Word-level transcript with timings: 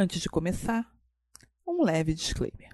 Antes 0.00 0.20
de 0.20 0.28
começar, 0.28 0.88
um 1.66 1.82
leve 1.82 2.14
disclaimer. 2.14 2.70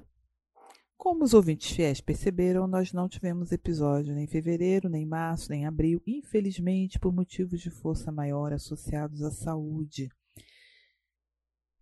Como 0.95 1.25
os 1.25 1.33
ouvintes 1.33 1.73
fiéis 1.73 1.99
perceberam, 1.99 2.67
nós 2.67 2.93
não 2.93 3.08
tivemos 3.08 3.50
episódio 3.50 4.15
nem 4.15 4.25
em 4.25 4.27
fevereiro, 4.27 4.91
nem 4.91 5.04
em 5.04 5.07
março, 5.07 5.49
nem 5.49 5.63
em 5.63 5.67
abril, 5.67 6.02
infelizmente 6.07 6.99
por 6.99 7.15
motivos 7.15 7.63
de 7.63 7.71
força 7.71 8.12
maior 8.12 8.52
associados 8.52 9.23
à 9.23 9.30
saúde. 9.30 10.11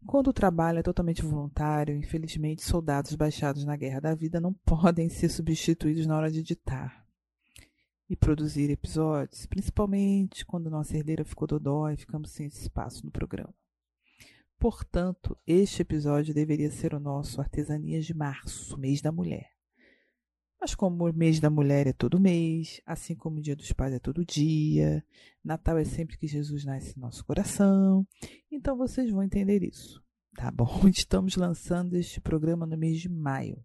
Quando 0.06 0.28
o 0.28 0.32
trabalho 0.32 0.78
é 0.78 0.82
totalmente 0.84 1.22
voluntário, 1.22 1.96
infelizmente 1.96 2.62
soldados 2.62 3.16
baixados 3.16 3.64
na 3.64 3.74
guerra 3.74 3.98
da 3.98 4.14
vida 4.14 4.40
não 4.40 4.52
podem 4.64 5.08
ser 5.08 5.28
substituídos 5.28 6.06
na 6.06 6.16
hora 6.16 6.30
de 6.30 6.38
editar 6.38 7.04
e 8.08 8.14
produzir 8.14 8.70
episódios, 8.70 9.44
principalmente 9.46 10.46
quando 10.46 10.70
nossa 10.70 10.96
herdeira 10.96 11.24
ficou 11.24 11.48
dodói 11.48 11.94
e 11.94 11.96
ficamos 11.96 12.30
sem 12.30 12.46
espaço 12.46 13.04
no 13.04 13.10
programa. 13.10 13.52
Portanto, 14.62 15.36
este 15.44 15.82
episódio 15.82 16.32
deveria 16.32 16.70
ser 16.70 16.94
o 16.94 17.00
nosso 17.00 17.40
Artesanias 17.40 18.06
de 18.06 18.14
Março, 18.14 18.78
mês 18.78 19.02
da 19.02 19.10
mulher. 19.10 19.50
Mas 20.60 20.72
como 20.72 21.04
o 21.04 21.12
mês 21.12 21.40
da 21.40 21.50
mulher 21.50 21.88
é 21.88 21.92
todo 21.92 22.20
mês, 22.20 22.80
assim 22.86 23.16
como 23.16 23.38
o 23.38 23.42
dia 23.42 23.56
dos 23.56 23.72
pais 23.72 23.92
é 23.92 23.98
todo 23.98 24.24
dia, 24.24 25.04
Natal 25.42 25.78
é 25.78 25.84
sempre 25.84 26.16
que 26.16 26.28
Jesus 26.28 26.64
nasce 26.64 26.96
em 26.96 27.00
nosso 27.00 27.24
coração, 27.24 28.06
então 28.52 28.76
vocês 28.76 29.10
vão 29.10 29.24
entender 29.24 29.64
isso. 29.64 30.00
Tá 30.36 30.48
bom? 30.48 30.68
Estamos 30.88 31.34
lançando 31.34 31.96
este 31.96 32.20
programa 32.20 32.64
no 32.64 32.76
mês 32.76 33.00
de 33.00 33.08
maio. 33.08 33.64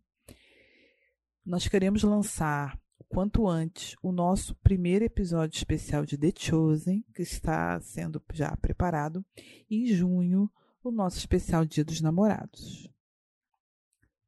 Nós 1.46 1.68
queremos 1.68 2.02
lançar 2.02 2.76
quanto 3.08 3.48
antes 3.48 3.96
o 4.02 4.12
nosso 4.12 4.56
primeiro 4.64 5.06
episódio 5.06 5.58
especial 5.58 6.08
de 6.08 6.18
The 6.18 6.34
Chosen, 6.36 7.06
que 7.14 7.22
está 7.22 7.80
sendo 7.82 8.20
já 8.34 8.58
preparado, 8.58 9.24
em 9.70 9.86
junho 9.86 10.50
o 10.88 10.92
nosso 10.92 11.18
especial 11.18 11.66
Dia 11.66 11.84
dos 11.84 12.02
Namorados. 12.02 12.90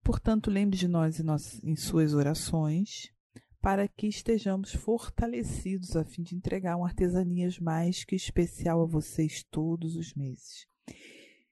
Portanto, 0.03 0.51
lembre 0.51 0.77
de 0.77 0.87
nós 0.87 1.19
em, 1.63 1.75
suas 1.75 2.13
orações 2.13 3.11
para 3.61 3.87
que 3.87 4.07
estejamos 4.07 4.73
fortalecidos 4.73 5.95
a 5.95 6.03
fim 6.03 6.23
de 6.23 6.35
entregar 6.35 6.75
um 6.77 6.85
artesanias 6.85 7.59
mais 7.59 8.03
que 8.03 8.15
especial 8.15 8.81
a 8.81 8.85
vocês 8.85 9.43
todos 9.43 9.95
os 9.95 10.13
meses. 10.13 10.67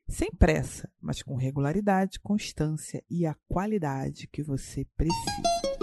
Sem 0.08 0.32
pressa, 0.32 0.90
mas 1.02 1.22
com 1.22 1.36
regularidade, 1.36 2.20
constância 2.20 3.04
e 3.10 3.26
a 3.26 3.36
qualidade 3.48 4.28
que 4.28 4.42
você 4.42 4.86
precisa. 4.96 5.77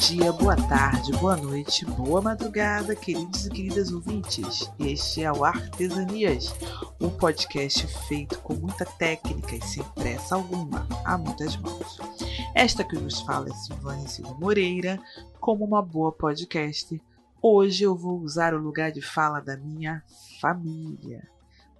Dia, 0.00 0.32
boa 0.32 0.56
tarde, 0.56 1.12
boa 1.12 1.36
noite, 1.36 1.84
boa 1.84 2.22
madrugada, 2.22 2.96
queridos 2.96 3.44
e 3.44 3.50
queridas 3.50 3.92
ouvintes. 3.92 4.70
Este 4.78 5.22
é 5.22 5.30
o 5.30 5.44
Artesanias, 5.44 6.54
um 6.98 7.10
podcast 7.10 7.86
feito 8.08 8.38
com 8.40 8.54
muita 8.54 8.86
técnica 8.86 9.54
e 9.54 9.62
sem 9.62 9.84
pressa 9.94 10.36
alguma, 10.36 10.86
a 11.04 11.18
muitas 11.18 11.54
mãos. 11.58 11.98
Esta 12.54 12.82
que 12.82 12.96
vos 12.96 13.20
fala 13.20 13.50
é 13.50 13.52
Silvânia 13.52 14.08
Silva 14.08 14.34
Moreira, 14.40 14.98
como 15.38 15.66
uma 15.66 15.82
boa 15.82 16.10
podcast. 16.10 17.00
Hoje 17.42 17.84
eu 17.84 17.94
vou 17.94 18.20
usar 18.20 18.54
o 18.54 18.58
lugar 18.58 18.90
de 18.90 19.02
fala 19.02 19.38
da 19.38 19.58
minha 19.58 20.02
família. 20.40 21.28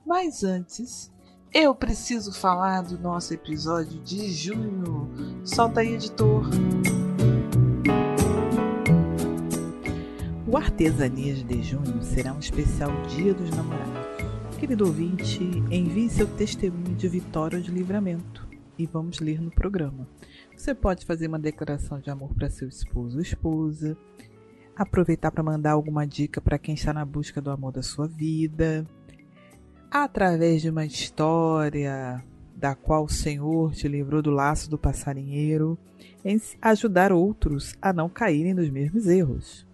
Mas 0.06 0.44
antes, 0.44 1.10
eu 1.54 1.74
preciso 1.74 2.34
falar 2.34 2.82
do 2.82 2.98
nosso 2.98 3.32
episódio 3.32 3.98
de 4.02 4.30
junho. 4.30 5.10
Solta 5.42 5.80
aí, 5.80 5.94
editor. 5.94 6.44
O 10.50 10.56
Artesanias 10.56 11.44
de 11.44 11.62
Junho 11.62 12.02
será 12.02 12.32
um 12.32 12.40
especial 12.40 12.90
Dia 13.02 13.32
dos 13.32 13.50
Namorados. 13.50 14.58
Querido 14.58 14.84
ouvinte, 14.84 15.44
envie 15.70 16.10
seu 16.10 16.26
testemunho 16.26 16.96
de 16.96 17.06
vitória 17.06 17.60
de 17.60 17.70
livramento 17.70 18.48
e 18.76 18.84
vamos 18.84 19.20
ler 19.20 19.40
no 19.40 19.52
programa. 19.52 20.08
Você 20.56 20.74
pode 20.74 21.06
fazer 21.06 21.28
uma 21.28 21.38
declaração 21.38 22.00
de 22.00 22.10
amor 22.10 22.34
para 22.34 22.50
seu 22.50 22.66
esposo 22.66 23.18
ou 23.18 23.22
esposa, 23.22 23.96
aproveitar 24.74 25.30
para 25.30 25.44
mandar 25.44 25.70
alguma 25.70 26.04
dica 26.04 26.40
para 26.40 26.58
quem 26.58 26.74
está 26.74 26.92
na 26.92 27.04
busca 27.04 27.40
do 27.40 27.52
amor 27.52 27.70
da 27.70 27.82
sua 27.84 28.08
vida, 28.08 28.84
através 29.88 30.62
de 30.62 30.70
uma 30.70 30.84
história 30.84 32.24
da 32.56 32.74
qual 32.74 33.04
o 33.04 33.08
Senhor 33.08 33.72
te 33.72 33.86
livrou 33.86 34.20
do 34.20 34.32
laço 34.32 34.68
do 34.68 34.76
passarinheiro, 34.76 35.78
em 36.24 36.42
ajudar 36.60 37.12
outros 37.12 37.76
a 37.80 37.92
não 37.92 38.08
caírem 38.08 38.52
nos 38.52 38.68
mesmos 38.68 39.06
erros. 39.06 39.69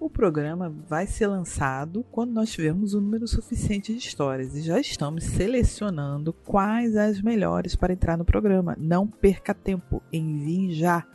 O 0.00 0.08
programa 0.08 0.74
vai 0.88 1.06
ser 1.06 1.26
lançado 1.26 2.02
quando 2.10 2.32
nós 2.32 2.50
tivermos 2.50 2.94
um 2.94 3.02
número 3.02 3.28
suficiente 3.28 3.92
de 3.92 3.98
histórias 3.98 4.56
e 4.56 4.62
já 4.62 4.80
estamos 4.80 5.24
selecionando 5.24 6.32
quais 6.32 6.96
as 6.96 7.20
melhores 7.20 7.76
para 7.76 7.92
entrar 7.92 8.16
no 8.16 8.24
programa. 8.24 8.74
Não 8.80 9.06
perca 9.06 9.52
tempo, 9.52 10.02
envie 10.10 10.72
já 10.72 11.06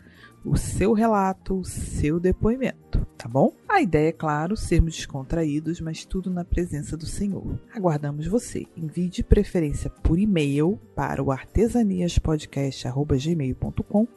o 0.46 0.56
seu 0.56 0.94
relato, 0.94 1.60
o 1.60 1.66
seu 1.66 2.20
depoimento, 2.20 3.04
tá 3.18 3.28
bom? 3.28 3.52
A 3.68 3.82
ideia 3.82 4.10
é, 4.10 4.12
claro, 4.12 4.56
sermos 4.56 4.96
descontraídos, 4.96 5.82
mas 5.82 6.06
tudo 6.06 6.30
na 6.30 6.46
presença 6.46 6.96
do 6.96 7.08
Senhor. 7.08 7.60
Aguardamos 7.74 8.28
você. 8.28 8.68
Envie 8.78 9.10
de 9.10 9.24
preferência 9.24 9.90
por 9.90 10.20
e-mail 10.20 10.80
para 10.96 11.24
o 11.24 11.32
artesaniaspodcast.gmail.com 11.32 14.08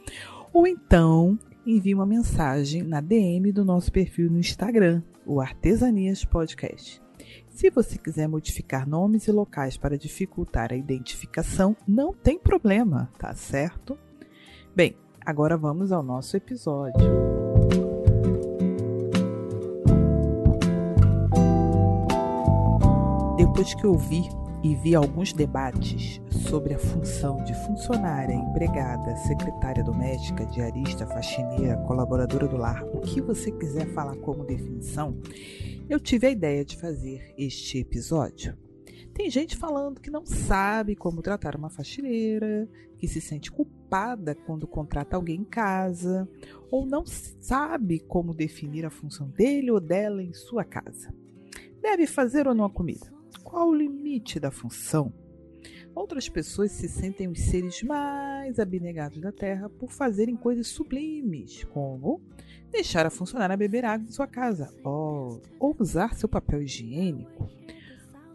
ou 0.52 0.66
então 0.66 1.38
envie 1.70 1.94
uma 1.94 2.06
mensagem 2.06 2.82
na 2.82 2.98
DM 2.98 3.52
do 3.52 3.62
nosso 3.62 3.92
perfil 3.92 4.30
no 4.30 4.38
Instagram, 4.38 5.02
o 5.26 5.38
Artesanias 5.38 6.24
Podcast. 6.24 7.02
Se 7.50 7.68
você 7.68 7.98
quiser 7.98 8.26
modificar 8.26 8.88
nomes 8.88 9.28
e 9.28 9.32
locais 9.32 9.76
para 9.76 9.98
dificultar 9.98 10.72
a 10.72 10.76
identificação, 10.76 11.76
não 11.86 12.14
tem 12.14 12.38
problema, 12.38 13.10
tá 13.18 13.34
certo? 13.34 13.98
Bem, 14.74 14.96
agora 15.20 15.58
vamos 15.58 15.92
ao 15.92 16.02
nosso 16.02 16.38
episódio. 16.38 17.06
Depois 23.36 23.74
que 23.74 23.84
eu 23.84 23.98
vi 23.98 24.22
e 24.68 24.74
vi 24.74 24.94
alguns 24.94 25.32
debates 25.32 26.20
sobre 26.46 26.74
a 26.74 26.78
função 26.78 27.42
de 27.42 27.54
funcionária, 27.64 28.34
empregada, 28.34 29.16
secretária 29.16 29.82
doméstica, 29.82 30.44
diarista, 30.44 31.06
faxineira, 31.06 31.78
colaboradora 31.86 32.46
do 32.46 32.58
lar, 32.58 32.84
o 32.84 33.00
que 33.00 33.18
você 33.18 33.50
quiser 33.50 33.86
falar 33.94 34.14
como 34.16 34.44
definição, 34.44 35.18
eu 35.88 35.98
tive 35.98 36.26
a 36.26 36.30
ideia 36.30 36.66
de 36.66 36.76
fazer 36.76 37.34
este 37.38 37.78
episódio. 37.78 38.58
Tem 39.14 39.30
gente 39.30 39.56
falando 39.56 40.02
que 40.02 40.10
não 40.10 40.26
sabe 40.26 40.94
como 40.94 41.22
tratar 41.22 41.56
uma 41.56 41.70
faxineira, 41.70 42.68
que 42.98 43.08
se 43.08 43.22
sente 43.22 43.50
culpada 43.50 44.34
quando 44.34 44.66
contrata 44.66 45.16
alguém 45.16 45.40
em 45.40 45.44
casa, 45.44 46.28
ou 46.70 46.84
não 46.84 47.06
sabe 47.06 48.00
como 48.00 48.34
definir 48.34 48.84
a 48.84 48.90
função 48.90 49.30
dele 49.30 49.70
ou 49.70 49.80
dela 49.80 50.22
em 50.22 50.34
sua 50.34 50.62
casa. 50.62 51.10
Deve 51.80 52.06
fazer 52.06 52.46
ou 52.46 52.54
não 52.54 52.66
a 52.66 52.70
comida? 52.70 53.17
Qual 53.43 53.69
o 53.69 53.75
limite 53.75 54.38
da 54.38 54.50
função? 54.50 55.12
Outras 55.94 56.28
pessoas 56.28 56.71
se 56.71 56.88
sentem 56.88 57.28
os 57.28 57.41
seres 57.41 57.82
mais 57.82 58.59
abnegados 58.59 59.21
da 59.21 59.32
Terra 59.32 59.69
por 59.69 59.91
fazerem 59.91 60.37
coisas 60.37 60.69
sublimes, 60.69 61.65
como 61.65 62.21
deixar 62.71 63.04
a 63.06 63.10
funcionária 63.10 63.56
beber 63.56 63.84
água 63.84 64.06
em 64.06 64.12
sua 64.12 64.27
casa 64.27 64.72
ou, 64.84 65.43
usar 65.81 66.15
seu 66.15 66.28
papel 66.28 66.62
higiênico. 66.62 67.48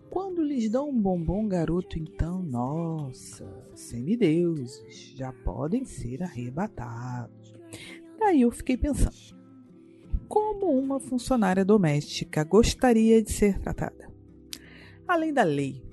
Quando 0.09 0.43
lhes 0.43 0.69
dão 0.69 0.89
um 0.89 1.01
bombom 1.01 1.47
garoto, 1.47 1.97
então, 1.97 2.43
nossa, 2.43 3.47
semideuses, 3.73 5.13
já 5.15 5.31
podem 5.31 5.85
ser 5.85 6.21
arrebatados. 6.21 7.53
Daí 8.19 8.41
eu 8.41 8.51
fiquei 8.51 8.77
pensando, 8.77 9.15
como 10.27 10.67
uma 10.67 10.99
funcionária 10.99 11.65
doméstica 11.65 12.43
gostaria 12.43 13.23
de 13.23 13.31
ser 13.31 13.59
tratada? 13.59 14.12
Além 15.07 15.33
da 15.33 15.43
lei, 15.43 15.83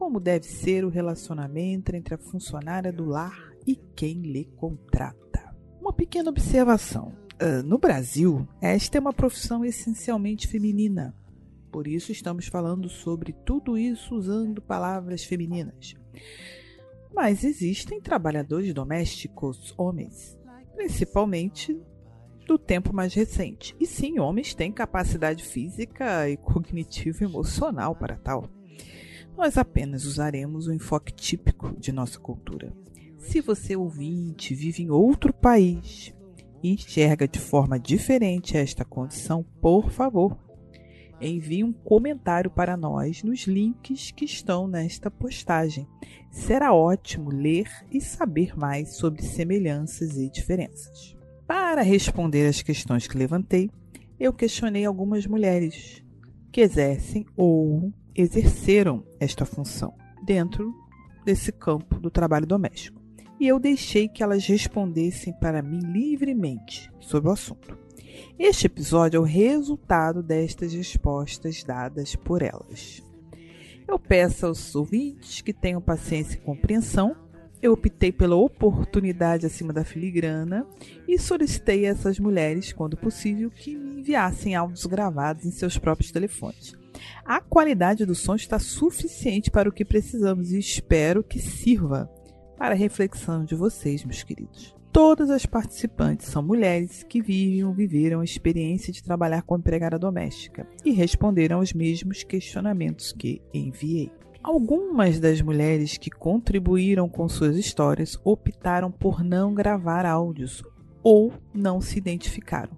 como 0.00 0.18
deve 0.18 0.46
ser 0.46 0.84
o 0.84 0.88
relacionamento 0.88 1.94
entre 1.94 2.14
a 2.14 2.18
funcionária 2.18 2.92
do 2.92 3.04
lar 3.04 3.52
e 3.66 3.76
quem 3.94 4.22
lhe 4.22 4.46
contrata. 4.56 5.54
Uma 5.80 5.92
pequena 5.92 6.30
observação. 6.30 7.12
Uh, 7.34 7.62
no 7.62 7.78
Brasil, 7.78 8.48
esta 8.62 8.96
é 8.96 9.00
uma 9.00 9.12
profissão 9.12 9.64
essencialmente 9.64 10.46
feminina. 10.46 11.14
Por 11.70 11.86
isso, 11.86 12.12
estamos 12.12 12.46
falando 12.46 12.88
sobre 12.88 13.32
tudo 13.44 13.76
isso 13.76 14.14
usando 14.14 14.62
palavras 14.62 15.24
femininas. 15.24 15.94
Mas 17.12 17.44
existem 17.44 18.00
trabalhadores 18.00 18.72
domésticos 18.72 19.74
homens, 19.76 20.38
principalmente 20.74 21.78
do 22.46 22.58
tempo 22.58 22.94
mais 22.94 23.14
recente. 23.14 23.76
E 23.78 23.86
sim, 23.86 24.18
homens 24.18 24.54
têm 24.54 24.72
capacidade 24.72 25.44
física 25.44 26.28
e 26.28 26.36
cognitiva 26.36 27.24
emocional 27.24 27.94
para 27.94 28.16
tal 28.16 28.48
nós 29.40 29.56
apenas 29.56 30.04
usaremos 30.04 30.66
o 30.66 30.72
enfoque 30.72 31.14
típico 31.14 31.74
de 31.80 31.90
nossa 31.92 32.20
cultura. 32.20 32.74
Se 33.16 33.40
você 33.40 33.74
ouvinte 33.74 34.54
vive 34.54 34.82
em 34.82 34.90
outro 34.90 35.32
país 35.32 36.14
enxerga 36.62 37.26
de 37.26 37.38
forma 37.38 37.80
diferente 37.80 38.54
esta 38.54 38.84
condição, 38.84 39.42
por 39.62 39.90
favor, 39.90 40.36
envie 41.18 41.64
um 41.64 41.72
comentário 41.72 42.50
para 42.50 42.76
nós 42.76 43.22
nos 43.22 43.46
links 43.46 44.10
que 44.10 44.26
estão 44.26 44.68
nesta 44.68 45.10
postagem. 45.10 45.88
Será 46.30 46.74
ótimo 46.74 47.30
ler 47.30 47.66
e 47.90 47.98
saber 47.98 48.54
mais 48.58 48.96
sobre 48.96 49.22
semelhanças 49.22 50.18
e 50.18 50.28
diferenças. 50.30 51.16
Para 51.46 51.80
responder 51.80 52.46
às 52.46 52.60
questões 52.60 53.08
que 53.08 53.16
levantei, 53.16 53.70
eu 54.18 54.34
questionei 54.34 54.84
algumas 54.84 55.26
mulheres 55.26 56.04
que 56.52 56.60
exercem 56.60 57.24
ou 57.34 57.90
exerceram 58.20 59.04
esta 59.18 59.44
função 59.44 59.94
dentro 60.24 60.74
desse 61.24 61.52
campo 61.52 61.98
do 61.98 62.10
trabalho 62.10 62.46
doméstico. 62.46 63.00
E 63.38 63.48
eu 63.48 63.58
deixei 63.58 64.08
que 64.08 64.22
elas 64.22 64.44
respondessem 64.46 65.32
para 65.32 65.62
mim 65.62 65.80
livremente 65.80 66.90
sobre 67.00 67.30
o 67.30 67.32
assunto. 67.32 67.78
Este 68.38 68.66
episódio 68.66 69.18
é 69.18 69.20
o 69.20 69.24
resultado 69.24 70.22
destas 70.22 70.72
respostas 70.72 71.62
dadas 71.64 72.14
por 72.14 72.42
elas. 72.42 73.02
Eu 73.88 73.98
peço 73.98 74.46
aos 74.46 74.74
ouvintes 74.74 75.40
que 75.40 75.52
tenham 75.52 75.80
paciência 75.80 76.36
e 76.36 76.40
compreensão. 76.40 77.16
Eu 77.62 77.72
optei 77.72 78.12
pela 78.12 78.36
oportunidade 78.36 79.46
acima 79.46 79.72
da 79.72 79.84
filigrana 79.84 80.66
e 81.08 81.18
solicitei 81.18 81.86
a 81.86 81.90
essas 81.90 82.18
mulheres, 82.18 82.72
quando 82.72 82.96
possível, 82.96 83.50
que 83.50 83.76
me 83.76 84.00
enviassem 84.00 84.54
áudios 84.54 84.86
gravados 84.86 85.44
em 85.44 85.50
seus 85.50 85.76
próprios 85.76 86.10
telefones. 86.10 86.79
A 87.24 87.40
qualidade 87.40 88.04
do 88.04 88.14
som 88.14 88.34
está 88.34 88.58
suficiente 88.58 89.50
para 89.50 89.68
o 89.68 89.72
que 89.72 89.84
precisamos 89.84 90.52
e 90.52 90.58
espero 90.58 91.22
que 91.22 91.38
sirva 91.38 92.10
para 92.56 92.74
a 92.74 92.78
reflexão 92.78 93.44
de 93.44 93.54
vocês, 93.54 94.04
meus 94.04 94.22
queridos. 94.22 94.74
Todas 94.92 95.30
as 95.30 95.46
participantes 95.46 96.26
são 96.26 96.42
mulheres 96.42 97.04
que 97.04 97.22
vivem 97.22 97.64
ou 97.64 97.72
viveram 97.72 98.20
a 98.20 98.24
experiência 98.24 98.92
de 98.92 99.02
trabalhar 99.02 99.42
como 99.42 99.60
empregada 99.60 99.98
doméstica 99.98 100.66
e 100.84 100.90
responderam 100.90 101.58
aos 101.58 101.72
mesmos 101.72 102.24
questionamentos 102.24 103.12
que 103.12 103.40
enviei. 103.54 104.10
Algumas 104.42 105.20
das 105.20 105.40
mulheres 105.40 105.96
que 105.96 106.10
contribuíram 106.10 107.08
com 107.08 107.28
suas 107.28 107.56
histórias 107.56 108.18
optaram 108.24 108.90
por 108.90 109.22
não 109.22 109.54
gravar 109.54 110.04
áudios 110.04 110.62
ou 111.02 111.32
não 111.54 111.80
se 111.80 111.98
identificaram. 111.98 112.76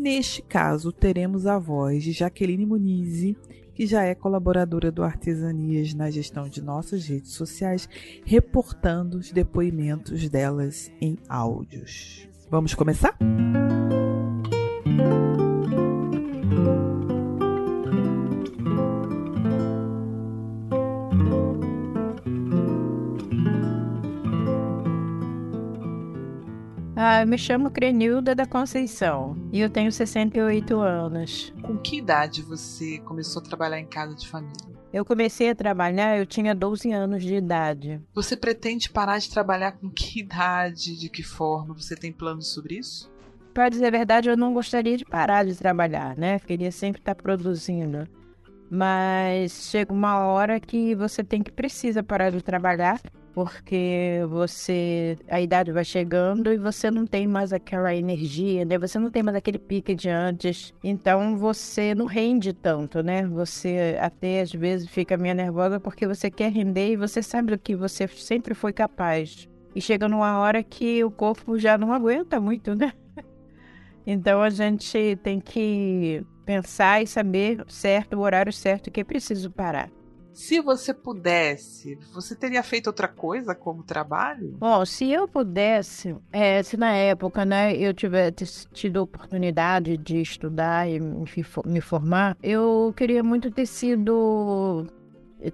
Neste 0.00 0.40
caso, 0.40 0.90
teremos 0.92 1.46
a 1.46 1.58
voz 1.58 2.02
de 2.02 2.12
Jaqueline 2.12 2.64
Muniz, 2.64 3.36
que 3.74 3.86
já 3.86 4.02
é 4.02 4.14
colaboradora 4.14 4.90
do 4.90 5.02
Artesanias 5.02 5.92
na 5.92 6.10
gestão 6.10 6.48
de 6.48 6.62
nossas 6.62 7.04
redes 7.04 7.32
sociais, 7.32 7.86
reportando 8.24 9.18
os 9.18 9.30
depoimentos 9.30 10.26
delas 10.30 10.90
em 11.02 11.18
áudios. 11.28 12.26
Vamos 12.50 12.72
começar? 12.72 13.14
Ah, 27.02 27.22
eu 27.22 27.26
me 27.26 27.38
chamo 27.38 27.70
Crenilda 27.70 28.34
da 28.34 28.44
Conceição 28.44 29.34
e 29.50 29.58
eu 29.58 29.70
tenho 29.70 29.90
68 29.90 30.78
anos. 30.80 31.50
Com 31.62 31.78
que 31.78 31.96
idade 31.96 32.42
você 32.42 32.98
começou 32.98 33.40
a 33.40 33.44
trabalhar 33.46 33.80
em 33.80 33.86
casa 33.86 34.14
de 34.14 34.28
família? 34.28 34.76
Eu 34.92 35.02
comecei 35.02 35.48
a 35.48 35.54
trabalhar, 35.54 36.18
eu 36.18 36.26
tinha 36.26 36.54
12 36.54 36.92
anos 36.92 37.22
de 37.22 37.36
idade. 37.36 38.02
Você 38.14 38.36
pretende 38.36 38.90
parar 38.90 39.16
de 39.16 39.30
trabalhar 39.30 39.72
com 39.72 39.88
que 39.88 40.20
idade, 40.20 40.94
de 40.94 41.08
que 41.08 41.22
forma? 41.22 41.72
Você 41.72 41.96
tem 41.96 42.12
planos 42.12 42.48
sobre 42.48 42.76
isso? 42.76 43.10
Para 43.54 43.70
dizer 43.70 43.86
a 43.86 43.90
verdade, 43.90 44.28
eu 44.28 44.36
não 44.36 44.52
gostaria 44.52 44.98
de 44.98 45.06
parar 45.06 45.46
de 45.46 45.56
trabalhar, 45.56 46.14
né? 46.18 46.38
Queria 46.40 46.70
sempre 46.70 47.00
estar 47.00 47.14
produzindo. 47.14 48.06
Mas 48.70 49.68
chega 49.70 49.92
uma 49.92 50.18
hora 50.26 50.60
que 50.60 50.94
você 50.94 51.24
tem 51.24 51.42
que 51.42 51.50
precisa 51.50 52.02
parar 52.02 52.30
de 52.30 52.40
trabalhar 52.40 53.00
porque 53.32 54.20
você 54.28 55.16
a 55.28 55.40
idade 55.40 55.72
vai 55.72 55.84
chegando 55.84 56.52
e 56.52 56.58
você 56.58 56.90
não 56.90 57.06
tem 57.06 57.26
mais 57.26 57.52
aquela 57.52 57.94
energia, 57.94 58.64
né? 58.64 58.78
Você 58.78 58.98
não 58.98 59.10
tem 59.10 59.22
mais 59.22 59.36
aquele 59.36 59.58
pique 59.58 59.94
de 59.94 60.08
antes. 60.08 60.74
Então 60.82 61.36
você 61.36 61.94
não 61.94 62.06
rende 62.06 62.52
tanto, 62.52 63.02
né? 63.02 63.26
Você 63.26 63.96
até 64.00 64.40
às 64.40 64.52
vezes 64.52 64.88
fica 64.88 65.16
meio 65.16 65.34
nervosa 65.34 65.78
porque 65.80 66.06
você 66.06 66.30
quer 66.30 66.52
render 66.52 66.92
e 66.92 66.96
você 66.96 67.22
sabe 67.22 67.52
do 67.52 67.58
que 67.58 67.76
você 67.76 68.06
sempre 68.08 68.54
foi 68.54 68.72
capaz. 68.72 69.48
E 69.74 69.80
chega 69.80 70.08
numa 70.08 70.38
hora 70.38 70.62
que 70.62 71.02
o 71.04 71.10
corpo 71.10 71.58
já 71.58 71.78
não 71.78 71.92
aguenta 71.92 72.40
muito, 72.40 72.74
né? 72.74 72.92
Então 74.06 74.40
a 74.40 74.48
gente 74.48 75.18
tem 75.22 75.38
que 75.38 76.24
pensar 76.50 77.00
e 77.00 77.06
saber 77.06 77.64
certo 77.68 78.16
o 78.16 78.20
horário 78.20 78.52
certo 78.52 78.90
que 78.90 79.00
é 79.00 79.04
preciso 79.04 79.48
parar. 79.50 79.88
Se 80.32 80.60
você 80.60 80.92
pudesse, 80.92 81.96
você 82.12 82.34
teria 82.34 82.62
feito 82.62 82.88
outra 82.88 83.06
coisa 83.06 83.54
como 83.54 83.82
trabalho? 83.84 84.56
Bom, 84.58 84.84
se 84.84 85.10
eu 85.10 85.28
pudesse, 85.28 86.16
é, 86.32 86.62
se 86.62 86.76
na 86.76 86.92
época, 86.92 87.44
né, 87.44 87.76
eu 87.76 87.92
tivesse 87.92 88.66
tido 88.72 89.00
a 89.00 89.02
oportunidade 89.02 89.96
de 89.96 90.20
estudar 90.20 90.88
e 90.88 90.98
me 90.98 91.80
formar, 91.80 92.36
eu 92.42 92.92
queria 92.96 93.22
muito 93.22 93.50
ter 93.50 93.66
sido 93.66 94.86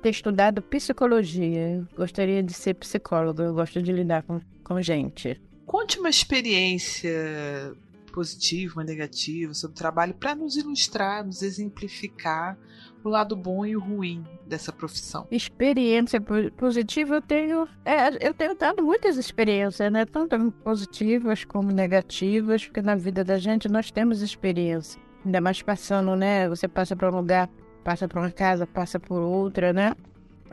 ter 0.01 0.11
estudado 0.11 0.63
psicologia. 0.63 1.77
Eu 1.77 1.87
gostaria 1.97 2.43
de 2.43 2.53
ser 2.53 2.75
psicóloga, 2.75 3.45
eu 3.45 3.55
gosto 3.55 3.83
de 3.83 3.93
lidar 3.93 4.23
com, 4.23 4.41
com 4.65 4.81
gente. 4.81 5.41
Conte 5.67 5.99
uma 5.99 6.09
experiência 6.09 7.75
positiva, 8.17 8.77
uma 8.77 8.85
negativa 8.85 9.53
sobre 9.53 9.75
o 9.75 9.79
trabalho 9.79 10.15
para 10.15 10.35
nos 10.35 10.57
ilustrar, 10.57 11.23
nos 11.23 11.43
exemplificar 11.43 12.59
o 13.05 13.11
lado 13.11 13.37
bom 13.37 13.67
e 13.67 13.77
o 13.77 13.81
ruim 13.81 14.25
dessa 14.47 14.73
profissão? 14.73 15.29
Experiência 15.31 16.19
positiva 16.57 17.17
eu 17.17 17.21
tenho, 17.21 17.69
é, 17.85 18.27
eu 18.27 18.33
tenho 18.33 18.55
dado 18.55 18.83
muitas 18.83 19.19
experiências, 19.19 19.93
né? 19.93 20.07
Tanto 20.07 20.51
positivas 20.65 21.45
como 21.45 21.71
negativas, 21.71 22.65
porque 22.65 22.81
na 22.81 22.95
vida 22.95 23.23
da 23.23 23.37
gente 23.37 23.69
nós 23.69 23.91
temos 23.91 24.23
experiência. 24.23 24.99
Ainda 25.23 25.39
mais 25.43 25.61
passando, 25.61 26.17
né? 26.17 26.49
Você 26.49 26.67
passa 26.67 26.97
para 26.97 27.11
um 27.11 27.17
lugar, 27.17 27.51
passa 27.85 28.09
para 28.09 28.19
uma 28.19 28.31
casa, 28.31 28.67
passa 28.67 28.99
por 28.99 29.21
outra, 29.21 29.75
né? 29.75 29.93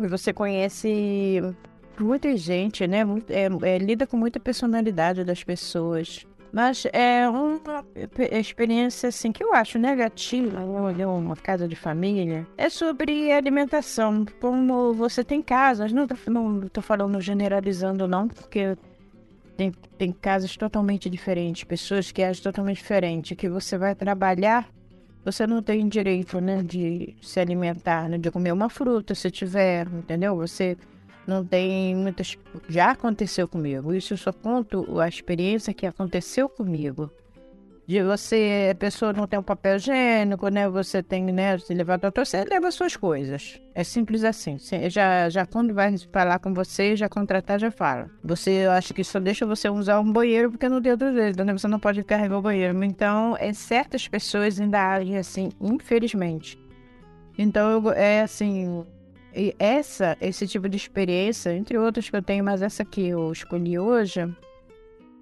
E 0.02 0.06
você 0.06 0.34
conhece 0.34 1.42
muita 1.98 2.36
gente, 2.36 2.86
né? 2.86 3.04
É, 3.30 3.48
é, 3.70 3.78
lida 3.78 4.06
com 4.06 4.18
muita 4.18 4.38
personalidade 4.38 5.24
das 5.24 5.46
pessoas. 5.46 6.28
Mas 6.54 6.86
é 6.94 7.28
uma 7.28 7.84
experiência 8.32 9.10
assim 9.10 9.32
que 9.32 9.44
eu 9.44 9.56
acho 9.56 9.80
negativa 9.80 10.62
em 10.62 11.04
uma 11.04 11.36
casa 11.36 11.68
de 11.68 11.76
família. 11.76 12.46
É 12.56 12.70
sobre 12.70 13.32
alimentação. 13.32 14.24
Como 14.40 14.94
você 14.94 15.24
tem 15.24 15.42
casas, 15.42 15.92
não 15.92 16.06
estou 16.06 16.84
falando 16.84 17.20
generalizando 17.20 18.08
não, 18.08 18.28
porque 18.28 18.78
tem, 19.58 19.72
tem 19.98 20.12
casas 20.12 20.56
totalmente 20.56 21.10
diferentes, 21.10 21.64
pessoas 21.64 22.12
que 22.12 22.22
agem 22.22 22.44
totalmente 22.44 22.78
diferente, 22.78 23.36
que 23.36 23.50
você 23.50 23.76
vai 23.76 23.96
trabalhar, 23.96 24.70
você 25.26 25.48
não 25.48 25.60
tem 25.64 25.88
direito, 25.88 26.40
né, 26.40 26.62
de 26.62 27.16
se 27.20 27.40
alimentar, 27.40 28.08
né, 28.08 28.20
de 28.20 28.30
comer 28.30 28.52
uma 28.52 28.70
fruta 28.70 29.16
se 29.16 29.32
tiver, 29.32 29.88
entendeu? 29.88 30.36
Você 30.36 30.78
não 31.26 31.46
tem 31.46 31.96
muitas. 31.96 32.38
Já 32.68 32.92
aconteceu 32.92 33.48
comigo. 33.48 33.94
Isso 33.94 34.14
eu 34.14 34.18
só 34.18 34.32
conto 34.32 35.00
a 35.00 35.08
experiência 35.08 35.74
que 35.74 35.86
aconteceu 35.86 36.50
comigo. 36.50 37.12
De 37.86 38.02
você, 38.02 38.70
a 38.72 38.76
pessoa 38.76 39.12
não 39.12 39.28
tem 39.28 39.38
um 39.38 39.44
papel 39.44 39.76
higiênico, 39.76 40.48
né? 40.48 40.70
Você 40.70 41.04
tem, 41.04 41.22
né? 41.26 41.58
Se 41.58 41.74
levar 41.74 41.98
doutor, 41.98 42.26
você 42.26 42.46
leva 42.46 42.72
suas 42.72 42.96
coisas. 42.96 43.60
É 43.76 43.84
simples 43.84 44.24
assim. 44.24 44.58
Já, 44.90 45.28
já 45.30 45.46
quando 45.46 45.74
vai 45.74 45.94
falar 46.10 46.40
com 46.40 46.54
você, 46.54 46.96
já 46.96 47.10
contratar, 47.10 47.60
já 47.60 47.70
fala. 47.70 48.10
Você 48.24 48.66
acha 48.72 48.94
que 48.94 49.04
só 49.04 49.20
deixa 49.20 49.46
você 49.46 49.68
usar 49.68 50.00
um 50.00 50.10
banheiro 50.10 50.50
porque 50.50 50.70
não 50.70 50.82
tem 50.82 50.94
outro 50.94 51.12
jeito, 51.12 51.44
né? 51.44 51.52
Você 51.52 51.68
não 51.68 51.80
pode 51.80 52.02
carregar 52.06 52.38
o 52.38 52.42
banheiro. 52.42 52.82
Então, 52.86 53.36
é, 53.38 53.52
certas 53.52 54.08
pessoas 54.08 54.62
ainda 54.62 54.94
agem 54.94 55.18
assim, 55.18 55.50
infelizmente. 55.60 56.58
Então, 57.38 57.92
é 57.92 58.22
assim, 58.22 58.86
e 59.36 59.56
essa, 59.58 60.18
esse 60.22 60.48
tipo 60.48 60.70
de 60.70 60.78
experiência, 60.78 61.56
entre 61.56 61.78
outras 61.78 62.10
que 62.10 62.16
eu 62.16 62.22
tenho, 62.22 62.44
mas 62.44 62.62
essa 62.62 62.86
que 62.86 63.08
eu 63.08 63.32
escolhi 63.32 63.78
hoje, 63.80 64.22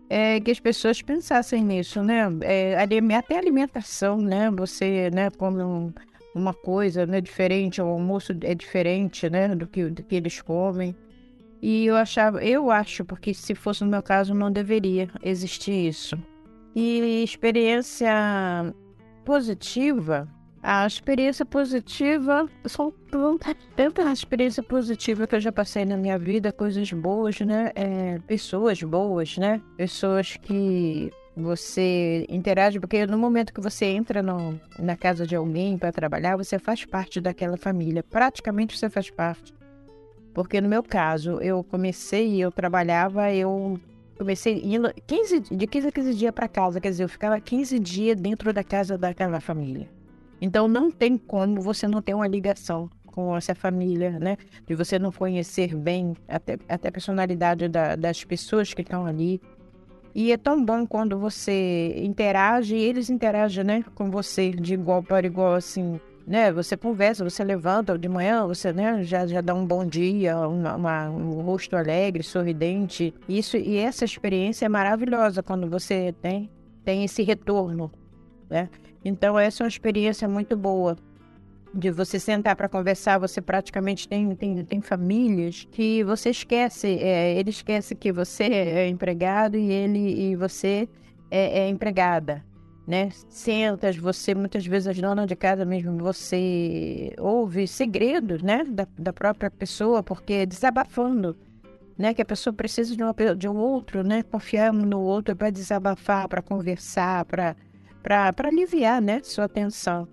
é 0.09 0.39
que 0.39 0.51
as 0.51 0.59
pessoas 0.59 1.01
pensassem 1.01 1.63
nisso, 1.63 2.03
né? 2.03 2.23
É, 2.41 2.75
até 3.17 3.37
alimentação, 3.37 4.17
né? 4.17 4.51
Você, 4.51 5.09
né, 5.11 5.29
come 5.29 5.63
um, 5.63 5.93
uma 6.35 6.53
coisa 6.53 7.05
né, 7.05 7.21
diferente, 7.21 7.81
o 7.81 7.85
almoço 7.85 8.33
é 8.41 8.55
diferente, 8.55 9.29
né, 9.29 9.55
do 9.55 9.67
que, 9.67 9.85
do 9.85 10.03
que 10.03 10.15
eles 10.15 10.41
comem. 10.41 10.95
E 11.61 11.85
eu 11.85 11.95
achava, 11.95 12.43
eu 12.43 12.71
acho, 12.71 13.05
porque 13.05 13.33
se 13.33 13.53
fosse 13.53 13.83
no 13.83 13.89
meu 13.89 14.01
caso, 14.01 14.33
não 14.33 14.51
deveria 14.51 15.09
existir 15.23 15.87
isso. 15.87 16.17
E 16.75 17.23
experiência 17.23 18.11
positiva, 19.23 20.27
a 20.63 20.85
experiência 20.85 21.43
positiva, 21.43 22.47
são 22.65 22.93
tanta 23.75 24.11
experiência 24.11 24.61
positiva 24.61 25.25
que 25.25 25.35
eu 25.35 25.39
já 25.39 25.51
passei 25.51 25.85
na 25.85 25.97
minha 25.97 26.19
vida, 26.19 26.51
coisas 26.51 26.91
boas, 26.93 27.39
né? 27.39 27.71
É, 27.73 28.19
pessoas 28.27 28.81
boas, 28.83 29.37
né? 29.37 29.61
Pessoas 29.75 30.37
que 30.37 31.11
Você 31.35 32.25
interage, 32.29 32.77
porque 32.79 33.07
no 33.07 33.17
momento 33.17 33.53
que 33.53 33.61
você 33.61 33.85
entra 33.85 34.21
no, 34.21 34.59
na 34.77 34.97
casa 34.97 35.25
de 35.25 35.33
alguém 35.35 35.77
para 35.77 35.91
trabalhar, 35.91 36.35
você 36.35 36.59
faz 36.59 36.85
parte 36.85 37.21
daquela 37.21 37.55
família. 37.55 38.03
Praticamente 38.03 38.77
você 38.77 38.89
faz 38.89 39.09
parte. 39.09 39.53
Porque 40.33 40.59
no 40.59 40.67
meu 40.67 40.83
caso, 40.83 41.39
eu 41.41 41.63
comecei, 41.63 42.37
eu 42.43 42.51
trabalhava, 42.51 43.31
eu 43.33 43.79
comecei 44.17 44.61
indo 44.63 44.93
15, 45.07 45.39
de 45.39 45.67
15 45.67 45.87
a 45.87 45.91
15 45.91 46.13
dias 46.13 46.31
para 46.33 46.47
casa, 46.49 46.81
quer 46.81 46.89
dizer, 46.89 47.03
eu 47.05 47.09
ficava 47.09 47.39
15 47.39 47.79
dias 47.79 48.15
dentro 48.19 48.53
da 48.53 48.63
casa 48.63 48.97
daquela 48.97 49.39
família. 49.39 49.89
Então 50.41 50.67
não 50.67 50.89
tem 50.89 51.17
como 51.17 51.61
você 51.61 51.87
não 51.87 52.01
ter 52.01 52.15
uma 52.15 52.27
ligação 52.27 52.89
com 53.05 53.37
essa 53.37 53.53
família, 53.53 54.17
né? 54.19 54.37
De 54.65 54.73
você 54.73 54.97
não 54.97 55.11
conhecer 55.11 55.75
bem 55.75 56.15
até, 56.27 56.57
até 56.67 56.89
a 56.89 56.91
personalidade 56.91 57.67
da, 57.67 57.95
das 57.95 58.23
pessoas 58.23 58.73
que 58.73 58.81
estão 58.81 59.05
ali. 59.05 59.39
E 60.15 60.31
é 60.31 60.37
tão 60.37 60.63
bom 60.63 60.85
quando 60.85 61.17
você 61.17 61.93
interage 62.03 62.75
e 62.75 62.81
eles 62.83 63.09
interagem, 63.09 63.63
né, 63.63 63.85
com 63.95 64.11
você 64.11 64.49
de 64.51 64.73
igual 64.73 65.01
para 65.01 65.25
igual, 65.25 65.53
assim, 65.53 66.01
né? 66.27 66.51
Você 66.51 66.75
conversa, 66.75 67.23
você 67.23 67.43
levanta 67.43 67.97
de 67.97 68.09
manhã, 68.09 68.45
você, 68.45 68.73
né, 68.73 69.03
já, 69.03 69.25
já 69.25 69.39
dá 69.39 69.53
um 69.53 69.65
bom 69.65 69.85
dia, 69.85 70.37
uma, 70.47 70.75
uma, 70.75 71.09
um 71.09 71.41
rosto 71.41 71.77
alegre, 71.77 72.23
sorridente. 72.23 73.13
Isso 73.27 73.55
e 73.55 73.77
essa 73.77 74.03
experiência 74.03 74.65
é 74.65 74.69
maravilhosa 74.69 75.41
quando 75.41 75.69
você 75.69 76.13
tem 76.21 76.49
tem 76.83 77.03
esse 77.03 77.21
retorno, 77.21 77.91
né? 78.49 78.69
Então 79.03 79.37
essa 79.37 79.63
é 79.63 79.65
uma 79.65 79.69
experiência 79.69 80.27
muito 80.27 80.55
boa 80.55 80.97
de 81.73 81.89
você 81.89 82.19
sentar 82.19 82.55
para 82.55 82.67
conversar, 82.67 83.17
você 83.17 83.41
praticamente 83.41 84.07
tem, 84.07 84.35
tem, 84.35 84.63
tem 84.65 84.81
famílias 84.81 85.67
que 85.71 86.03
você 86.03 86.29
esquece, 86.29 86.87
é, 86.99 87.37
ele 87.39 87.49
esquece 87.49 87.95
que 87.95 88.11
você 88.11 88.43
é 88.43 88.87
empregado 88.89 89.57
e 89.57 89.71
ele 89.71 90.31
e 90.31 90.35
você 90.35 90.87
é, 91.29 91.61
é 91.61 91.69
empregada, 91.69 92.43
né? 92.85 93.09
Sentas, 93.29 93.95
você 93.95 94.35
muitas 94.35 94.65
vezes 94.65 94.87
as 94.87 94.99
donas 94.99 95.27
de 95.27 95.35
casa 95.35 95.63
mesmo, 95.63 95.97
você 95.97 97.13
ouve 97.17 97.67
segredos, 97.67 98.41
né, 98.41 98.65
da, 98.65 98.85
da 98.97 99.13
própria 99.13 99.49
pessoa, 99.49 100.03
porque 100.03 100.33
é 100.33 100.45
desabafando, 100.45 101.37
né, 101.97 102.13
que 102.13 102.21
a 102.21 102.25
pessoa 102.25 102.53
precisa 102.53 102.95
de, 102.97 103.01
uma, 103.01 103.15
de 103.35 103.47
um 103.47 103.55
outro, 103.55 104.03
né, 104.03 104.23
confiar 104.23 104.73
no 104.73 104.99
outro 104.99 105.35
para 105.37 105.49
desabafar, 105.49 106.27
para 106.27 106.41
conversar, 106.41 107.23
para 107.25 107.55
para 108.01 108.33
aliviar, 108.47 109.01
né, 109.01 109.21
sua 109.23 109.47
tensão. 109.47 110.07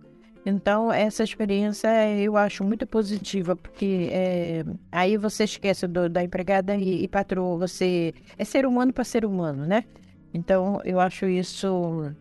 Então, 0.44 0.90
essa 0.90 1.22
experiência 1.22 1.88
eu 2.18 2.36
acho 2.36 2.64
muito 2.64 2.86
positiva, 2.86 3.54
porque 3.54 4.08
é, 4.10 4.64
aí 4.90 5.16
você 5.16 5.44
esquece 5.44 5.86
do, 5.86 6.08
da 6.08 6.24
empregada 6.24 6.74
e, 6.74 7.04
e 7.04 7.08
patroa, 7.08 7.58
você 7.58 8.14
é 8.38 8.44
ser 8.44 8.64
humano 8.64 8.92
para 8.92 9.04
ser 9.04 9.26
humano, 9.26 9.66
né? 9.66 9.84
Então, 10.32 10.80
eu 10.84 11.00
acho 11.00 11.26
isso 11.26 12.14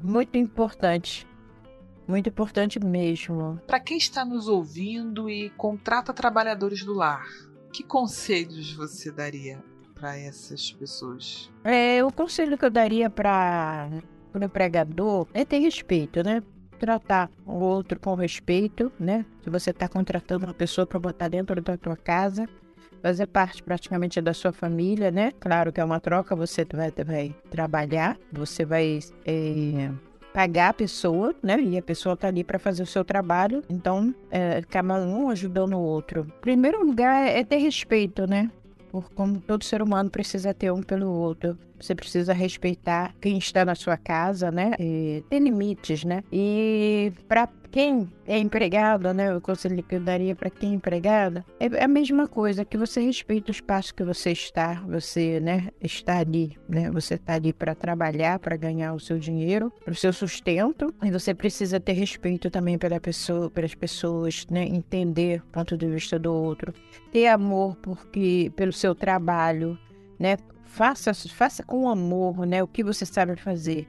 muito 0.00 0.38
importante. 0.38 1.26
Muito 2.06 2.28
importante 2.28 2.78
mesmo. 2.78 3.60
Para 3.66 3.80
quem 3.80 3.96
está 3.96 4.24
nos 4.24 4.46
ouvindo 4.46 5.28
e 5.28 5.50
contrata 5.50 6.12
trabalhadores 6.12 6.84
do 6.84 6.92
lar, 6.92 7.26
que 7.72 7.82
conselhos 7.82 8.72
você 8.72 9.10
daria 9.10 9.62
para 9.94 10.16
essas 10.18 10.72
pessoas? 10.72 11.50
É, 11.64 12.04
o 12.04 12.12
conselho 12.12 12.58
que 12.58 12.64
eu 12.64 12.70
daria 12.70 13.08
para 13.08 13.88
o 14.34 14.44
empregador 14.44 15.26
é 15.32 15.44
ter 15.44 15.58
respeito, 15.58 16.22
né? 16.22 16.42
tratar 16.78 17.30
o 17.46 17.54
outro 17.54 17.98
com 17.98 18.14
respeito, 18.14 18.92
né? 18.98 19.24
Se 19.42 19.48
você 19.48 19.70
está 19.70 19.88
contratando 19.88 20.44
uma 20.44 20.52
pessoa 20.52 20.86
para 20.86 20.98
botar 20.98 21.28
dentro 21.28 21.60
da 21.62 21.76
tua 21.76 21.96
casa, 21.96 22.48
fazer 23.02 23.26
parte 23.26 23.62
praticamente 23.62 24.20
da 24.20 24.34
sua 24.34 24.52
família, 24.52 25.10
né? 25.10 25.32
Claro 25.40 25.72
que 25.72 25.80
é 25.80 25.84
uma 25.84 26.00
troca, 26.00 26.34
você 26.34 26.64
vai, 26.64 26.90
vai 26.90 27.34
trabalhar, 27.50 28.18
você 28.32 28.64
vai 28.64 28.98
é, 29.24 29.90
pagar 30.32 30.70
a 30.70 30.74
pessoa, 30.74 31.34
né? 31.42 31.60
E 31.60 31.78
a 31.78 31.82
pessoa 31.82 32.14
está 32.14 32.28
ali 32.28 32.42
para 32.42 32.58
fazer 32.58 32.82
o 32.82 32.86
seu 32.86 33.04
trabalho, 33.04 33.62
então 33.68 34.14
é, 34.30 34.62
um 35.06 35.28
ajudando 35.30 35.74
o 35.74 35.80
outro. 35.80 36.26
Primeiro 36.40 36.84
lugar 36.84 37.26
é 37.26 37.44
ter 37.44 37.58
respeito, 37.58 38.26
né? 38.26 38.50
Por 38.94 39.10
como 39.10 39.40
todo 39.40 39.64
ser 39.64 39.82
humano 39.82 40.08
precisa 40.08 40.54
ter 40.54 40.72
um 40.72 40.80
pelo 40.80 41.10
outro. 41.10 41.58
Você 41.80 41.96
precisa 41.96 42.32
respeitar 42.32 43.12
quem 43.20 43.36
está 43.36 43.64
na 43.64 43.74
sua 43.74 43.96
casa, 43.96 44.52
né? 44.52 44.70
E 44.78 45.24
ter 45.28 45.40
limites, 45.40 46.04
né? 46.04 46.22
E 46.32 47.12
para 47.26 47.48
quem 47.74 48.08
é 48.24 48.38
empregado, 48.38 49.12
né? 49.12 49.34
O 49.34 49.40
conselho 49.40 49.82
que 49.82 49.96
eu 49.96 50.00
daria 50.00 50.36
para 50.36 50.48
quem 50.48 50.70
é 50.70 50.74
empregada 50.74 51.44
é 51.58 51.82
a 51.82 51.88
mesma 51.88 52.28
coisa, 52.28 52.64
que 52.64 52.78
você 52.78 53.00
respeita 53.00 53.50
o 53.50 53.50
espaço 53.50 53.92
que 53.92 54.04
você 54.04 54.30
está, 54.30 54.74
você, 54.86 55.40
né, 55.40 55.70
está 55.82 56.18
ali, 56.18 56.56
né? 56.68 56.88
Você 56.92 57.14
está 57.14 57.34
ali 57.34 57.52
para 57.52 57.74
trabalhar, 57.74 58.38
para 58.38 58.56
ganhar 58.56 58.94
o 58.94 59.00
seu 59.00 59.18
dinheiro, 59.18 59.72
para 59.84 59.90
o 59.90 59.96
seu 59.96 60.12
sustento, 60.12 60.94
e 61.02 61.10
você 61.10 61.34
precisa 61.34 61.80
ter 61.80 61.94
respeito 61.94 62.48
também 62.48 62.78
pela 62.78 63.00
pessoa, 63.00 63.50
pelas 63.50 63.74
pessoas, 63.74 64.46
né? 64.48 64.62
Entender 64.66 65.42
o 65.42 65.50
ponto 65.50 65.76
de 65.76 65.88
vista 65.88 66.16
do 66.16 66.32
outro, 66.32 66.72
ter 67.10 67.26
amor 67.26 67.74
porque 67.82 68.52
pelo 68.54 68.72
seu 68.72 68.94
trabalho, 68.94 69.76
né? 70.16 70.36
Faça, 70.62 71.12
faça 71.12 71.64
com 71.64 71.88
amor, 71.88 72.46
né? 72.46 72.62
O 72.62 72.68
que 72.68 72.84
você 72.84 73.04
sabe 73.04 73.34
fazer. 73.34 73.88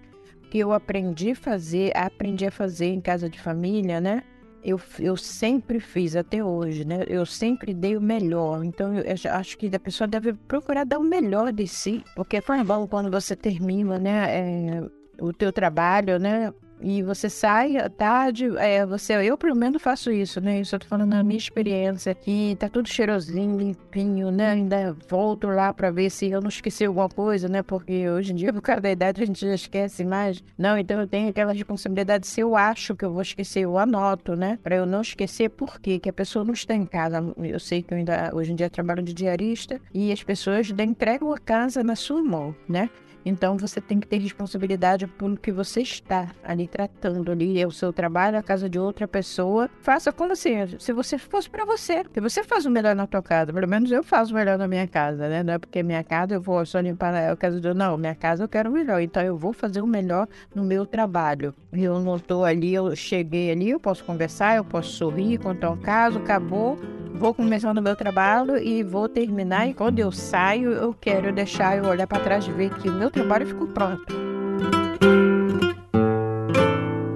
Que 0.49 0.59
eu 0.59 0.71
aprendi 0.73 1.31
a 1.31 1.35
fazer, 1.35 1.91
aprendi 1.95 2.45
a 2.45 2.51
fazer 2.51 2.87
em 2.87 3.01
casa 3.01 3.29
de 3.29 3.39
família, 3.39 3.99
né? 3.99 4.23
Eu, 4.63 4.79
eu 4.99 5.15
sempre 5.15 5.79
fiz 5.79 6.15
até 6.15 6.43
hoje, 6.43 6.85
né? 6.85 7.03
Eu 7.07 7.25
sempre 7.25 7.73
dei 7.73 7.95
o 7.95 8.01
melhor. 8.01 8.63
Então, 8.63 8.95
eu, 8.95 9.03
eu 9.03 9.31
acho 9.33 9.57
que 9.57 9.69
a 9.73 9.79
pessoa 9.79 10.07
deve 10.07 10.33
procurar 10.33 10.85
dar 10.85 10.97
o 10.97 11.03
melhor 11.03 11.53
de 11.53 11.67
si. 11.67 12.03
Porque 12.15 12.41
foi 12.41 12.63
bom 12.63 12.87
quando 12.87 13.11
você 13.11 13.35
termina, 13.35 13.99
né? 13.99 14.25
É, 14.29 14.83
o 15.21 15.31
teu 15.31 15.53
trabalho, 15.53 16.17
né? 16.17 16.51
E 16.81 17.01
você 17.01 17.29
sai 17.29 17.77
à 17.77 17.89
tarde, 17.89 18.55
é, 18.57 18.85
você, 18.85 19.13
eu 19.13 19.37
pelo 19.37 19.55
menos 19.55 19.81
faço 19.81 20.11
isso, 20.11 20.41
né? 20.41 20.59
Isso 20.61 20.75
eu 20.75 20.79
tô 20.79 20.87
falando 20.87 21.09
na 21.09 21.23
minha 21.23 21.37
experiência, 21.37 22.13
que 22.13 22.55
tá 22.59 22.69
tudo 22.69 22.87
cheirosinho, 22.87 23.57
limpinho, 23.57 24.31
né? 24.31 24.51
Ainda 24.51 24.95
volto 25.07 25.47
lá 25.47 25.73
para 25.73 25.91
ver 25.91 26.09
se 26.09 26.29
eu 26.29 26.41
não 26.41 26.49
esqueci 26.49 26.85
alguma 26.85 27.09
coisa, 27.09 27.47
né? 27.47 27.63
Porque 27.63 28.09
hoje 28.09 28.33
em 28.33 28.35
dia, 28.35 28.51
por 28.53 28.61
causa 28.61 28.81
da 28.81 28.91
idade, 28.91 29.23
a 29.23 29.25
gente 29.25 29.39
já 29.45 29.55
esquece 29.55 30.03
mais. 30.03 30.43
Não, 30.57 30.77
então 30.77 30.99
eu 30.99 31.07
tenho 31.07 31.29
aquela 31.29 31.53
responsabilidade, 31.53 32.27
se 32.27 32.41
eu 32.41 32.55
acho 32.55 32.95
que 32.95 33.05
eu 33.05 33.11
vou 33.11 33.21
esquecer, 33.21 33.61
eu 33.61 33.77
anoto, 33.77 34.35
né? 34.35 34.59
Para 34.61 34.75
eu 34.75 34.85
não 34.85 35.01
esquecer, 35.01 35.49
por 35.49 35.79
quê? 35.79 35.99
Que 35.99 36.09
a 36.09 36.13
pessoa 36.13 36.43
não 36.43 36.53
está 36.53 36.75
em 36.75 36.85
casa. 36.85 37.23
Eu 37.37 37.59
sei 37.59 37.81
que 37.81 37.93
eu 37.93 37.97
ainda, 37.97 38.31
hoje 38.33 38.51
em 38.51 38.55
dia, 38.55 38.69
trabalho 38.69 39.01
de 39.01 39.13
diarista 39.13 39.79
e 39.93 40.11
as 40.11 40.23
pessoas 40.23 40.71
entregam 40.77 41.33
a 41.33 41.37
casa 41.37 41.83
na 41.83 41.95
sua 41.95 42.21
mão, 42.21 42.55
né? 42.67 42.89
Então 43.25 43.57
você 43.57 43.81
tem 43.81 43.99
que 43.99 44.07
ter 44.07 44.19
responsabilidade 44.19 45.07
pelo 45.07 45.35
que 45.35 45.51
você 45.51 45.81
está 45.81 46.29
ali 46.43 46.67
tratando 46.67 47.31
ali, 47.31 47.59
é 47.59 47.65
o 47.65 47.71
seu 47.71 47.91
trabalho, 47.91 48.37
a 48.37 48.43
casa 48.43 48.69
de 48.69 48.77
outra 48.77 49.07
pessoa. 49.07 49.69
Faça 49.81 50.11
como 50.11 50.33
assim, 50.33 50.53
se 50.79 50.93
você 50.93 51.17
fosse 51.17 51.49
para 51.49 51.65
você. 51.65 52.03
Se 52.13 52.21
você 52.21 52.43
faz 52.43 52.65
o 52.65 52.69
melhor 52.69 52.95
na 52.95 53.07
tua 53.07 53.23
casa, 53.23 53.51
pelo 53.51 53.67
menos 53.67 53.91
eu 53.91 54.03
faço 54.03 54.31
o 54.31 54.35
melhor 54.35 54.57
na 54.57 54.67
minha 54.67 54.87
casa, 54.87 55.27
né? 55.27 55.43
Não 55.43 55.53
é 55.53 55.57
porque 55.57 55.81
minha 55.81 56.03
casa 56.03 56.35
eu 56.35 56.41
vou 56.41 56.63
só 56.65 56.79
limpar 56.79 57.15
a 57.15 57.35
casa 57.35 57.59
do 57.59 57.73
não, 57.73 57.97
minha 57.97 58.15
casa 58.15 58.43
eu 58.43 58.47
quero 58.47 58.69
o 58.69 58.73
melhor, 58.73 59.01
então 59.01 59.23
eu 59.23 59.37
vou 59.37 59.53
fazer 59.53 59.81
o 59.81 59.87
melhor 59.87 60.27
no 60.53 60.63
meu 60.63 60.85
trabalho. 60.85 61.53
Eu 61.73 61.99
não 61.99 62.17
estou 62.17 62.45
ali, 62.45 62.73
eu 62.73 62.95
cheguei 62.95 63.51
ali, 63.51 63.71
eu 63.71 63.79
posso 63.79 64.03
conversar, 64.03 64.57
eu 64.57 64.63
posso 64.63 64.91
sorrir, 64.91 65.39
contar 65.39 65.71
um 65.71 65.77
caso, 65.77 66.19
acabou 66.19 66.77
vou 67.15 67.33
começando 67.33 67.77
o 67.77 67.81
meu 67.81 67.95
trabalho 67.95 68.57
e 68.57 68.83
vou 68.83 69.07
terminar. 69.07 69.67
E 69.67 69.73
quando 69.73 69.99
eu 69.99 70.11
saio, 70.11 70.71
eu 70.71 70.93
quero 70.93 71.33
deixar 71.33 71.77
eu 71.77 71.85
olhar 71.85 72.05
para 72.05 72.23
trás 72.23 72.45
e 72.45 72.51
ver 72.51 72.73
que 72.75 72.89
o 72.89 72.93
meu 72.93 73.09
trabalho 73.09 73.47
ficou 73.47 73.67
pronto. 73.67 74.13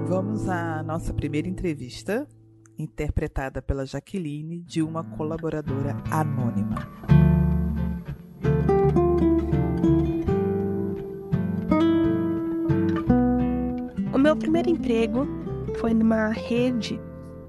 Vamos 0.06 0.48
à 0.48 0.82
nossa 0.82 1.12
primeira 1.12 1.46
entrevista, 1.46 2.26
interpretada 2.78 3.62
pela 3.62 3.86
Jaqueline, 3.86 4.60
de 4.62 4.82
uma 4.82 5.04
colaboradora 5.04 5.96
anônima. 6.10 6.88
O 14.12 14.18
meu 14.18 14.36
primeiro 14.36 14.68
emprego 14.68 15.26
foi 15.78 15.94
numa 15.94 16.28
rede 16.28 17.00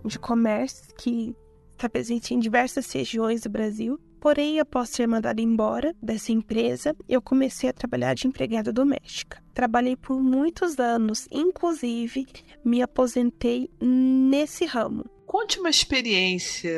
de 0.06 0.20
comércio 0.20 0.94
que 0.96 1.36
está 1.82 1.90
presente 1.90 2.34
em 2.34 2.40
diversas 2.40 2.92
regiões 2.92 3.42
do 3.42 3.50
Brasil. 3.50 4.00
Porém, 4.20 4.60
após 4.60 4.90
ser 4.90 5.08
mandada 5.08 5.42
embora 5.42 5.96
dessa 6.00 6.32
empresa, 6.32 6.96
eu 7.10 7.20
comecei 7.20 7.68
a 7.70 7.74
trabalhar 7.74 8.14
de 8.14 8.28
empregada 8.28 8.72
doméstica. 8.72 9.44
Trabalhei 9.52 9.96
por 9.96 10.22
muitos 10.22 10.78
anos, 10.78 11.28
inclusive 11.32 12.28
me 12.64 12.84
aposentei 12.84 13.68
nesse 13.82 14.66
ramo. 14.66 15.06
Conte 15.26 15.60
uma 15.60 15.72
experiência 15.72 16.72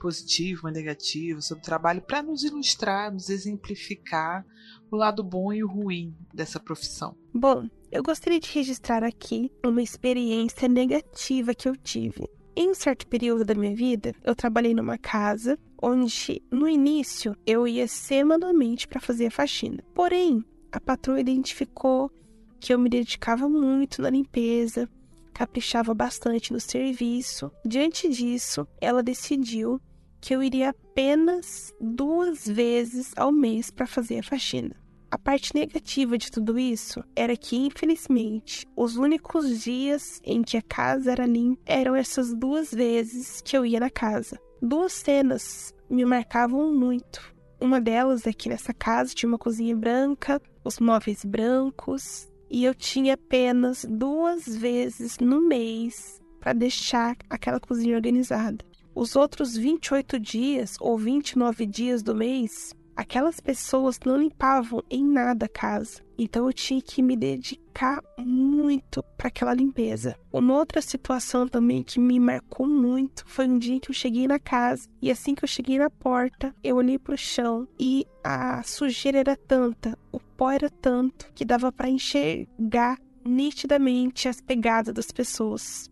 positiva, 0.00 0.62
uma 0.62 0.70
negativa 0.70 1.42
sobre 1.42 1.60
o 1.60 1.66
trabalho 1.66 2.00
para 2.00 2.22
nos 2.22 2.42
ilustrar, 2.44 3.12
nos 3.12 3.28
exemplificar 3.28 4.46
o 4.90 4.96
lado 4.96 5.22
bom 5.22 5.52
e 5.52 5.62
o 5.62 5.68
ruim 5.68 6.16
dessa 6.32 6.58
profissão. 6.58 7.14
Bom, 7.34 7.68
eu 7.92 8.02
gostaria 8.02 8.40
de 8.40 8.50
registrar 8.50 9.04
aqui 9.04 9.52
uma 9.62 9.82
experiência 9.82 10.66
negativa 10.66 11.54
que 11.54 11.68
eu 11.68 11.76
tive. 11.76 12.37
Em 12.60 12.70
um 12.70 12.74
certo 12.74 13.06
período 13.06 13.44
da 13.44 13.54
minha 13.54 13.72
vida, 13.72 14.12
eu 14.24 14.34
trabalhei 14.34 14.74
numa 14.74 14.98
casa 14.98 15.56
onde, 15.80 16.42
no 16.50 16.68
início, 16.68 17.36
eu 17.46 17.68
ia 17.68 17.86
semanalmente 17.86 18.88
para 18.88 19.00
fazer 19.00 19.26
a 19.26 19.30
faxina. 19.30 19.80
Porém, 19.94 20.44
a 20.72 20.80
patroa 20.80 21.20
identificou 21.20 22.10
que 22.58 22.74
eu 22.74 22.78
me 22.80 22.90
dedicava 22.90 23.48
muito 23.48 24.02
na 24.02 24.10
limpeza, 24.10 24.88
caprichava 25.32 25.94
bastante 25.94 26.52
no 26.52 26.58
serviço. 26.58 27.48
Diante 27.64 28.08
disso, 28.08 28.66
ela 28.80 29.04
decidiu 29.04 29.80
que 30.20 30.34
eu 30.34 30.42
iria 30.42 30.70
apenas 30.70 31.72
duas 31.80 32.44
vezes 32.44 33.12
ao 33.16 33.30
mês 33.30 33.70
para 33.70 33.86
fazer 33.86 34.18
a 34.18 34.22
faxina. 34.24 34.74
A 35.10 35.16
parte 35.18 35.54
negativa 35.54 36.18
de 36.18 36.30
tudo 36.30 36.58
isso 36.58 37.02
era 37.16 37.34
que, 37.34 37.56
infelizmente, 37.56 38.66
os 38.76 38.96
únicos 38.96 39.62
dias 39.62 40.20
em 40.22 40.42
que 40.42 40.58
a 40.58 40.62
casa 40.62 41.12
era 41.12 41.24
limpa 41.24 41.62
eram 41.64 41.96
essas 41.96 42.34
duas 42.34 42.70
vezes 42.70 43.40
que 43.40 43.56
eu 43.56 43.64
ia 43.64 43.80
na 43.80 43.88
casa. 43.88 44.38
Duas 44.60 44.92
cenas 44.92 45.74
me 45.88 46.04
marcavam 46.04 46.74
muito. 46.74 47.34
Uma 47.58 47.80
delas 47.80 48.26
é 48.26 48.34
que 48.34 48.50
nessa 48.50 48.74
casa 48.74 49.14
tinha 49.14 49.28
uma 49.28 49.38
cozinha 49.38 49.74
branca, 49.74 50.42
os 50.62 50.78
móveis 50.78 51.24
brancos, 51.24 52.28
e 52.50 52.64
eu 52.64 52.74
tinha 52.74 53.14
apenas 53.14 53.86
duas 53.88 54.46
vezes 54.46 55.16
no 55.18 55.40
mês 55.40 56.20
para 56.38 56.52
deixar 56.52 57.16
aquela 57.30 57.58
cozinha 57.58 57.96
organizada. 57.96 58.62
Os 58.94 59.16
outros 59.16 59.56
28 59.56 60.20
dias 60.20 60.76
ou 60.80 60.98
29 60.98 61.64
dias 61.64 62.02
do 62.02 62.14
mês, 62.14 62.74
aquelas 62.98 63.38
pessoas 63.38 64.00
não 64.04 64.16
limpavam 64.16 64.82
em 64.90 65.06
nada 65.06 65.46
a 65.46 65.48
casa. 65.48 66.02
Então 66.18 66.46
eu 66.46 66.52
tinha 66.52 66.82
que 66.82 67.00
me 67.00 67.16
dedicar 67.16 68.02
muito 68.18 69.04
para 69.16 69.28
aquela 69.28 69.54
limpeza. 69.54 70.18
Uma 70.32 70.56
outra 70.56 70.82
situação 70.82 71.46
também 71.46 71.84
que 71.84 72.00
me 72.00 72.18
marcou 72.18 72.66
muito 72.66 73.22
foi 73.24 73.46
um 73.46 73.56
dia 73.56 73.78
que 73.78 73.88
eu 73.88 73.94
cheguei 73.94 74.26
na 74.26 74.40
casa 74.40 74.88
e 75.00 75.12
assim 75.12 75.32
que 75.32 75.44
eu 75.44 75.48
cheguei 75.48 75.78
na 75.78 75.88
porta, 75.88 76.52
eu 76.62 76.74
olhei 76.74 76.98
para 76.98 77.14
o 77.14 77.16
chão 77.16 77.68
e 77.78 78.04
a 78.24 78.64
sujeira 78.64 79.20
era 79.20 79.36
tanta, 79.36 79.96
o 80.10 80.18
pó 80.18 80.50
era 80.50 80.68
tanto 80.68 81.30
que 81.36 81.44
dava 81.44 81.70
para 81.70 81.88
enxergar 81.88 82.98
nitidamente 83.24 84.28
as 84.28 84.40
pegadas 84.40 84.92
das 84.92 85.12
pessoas. 85.12 85.88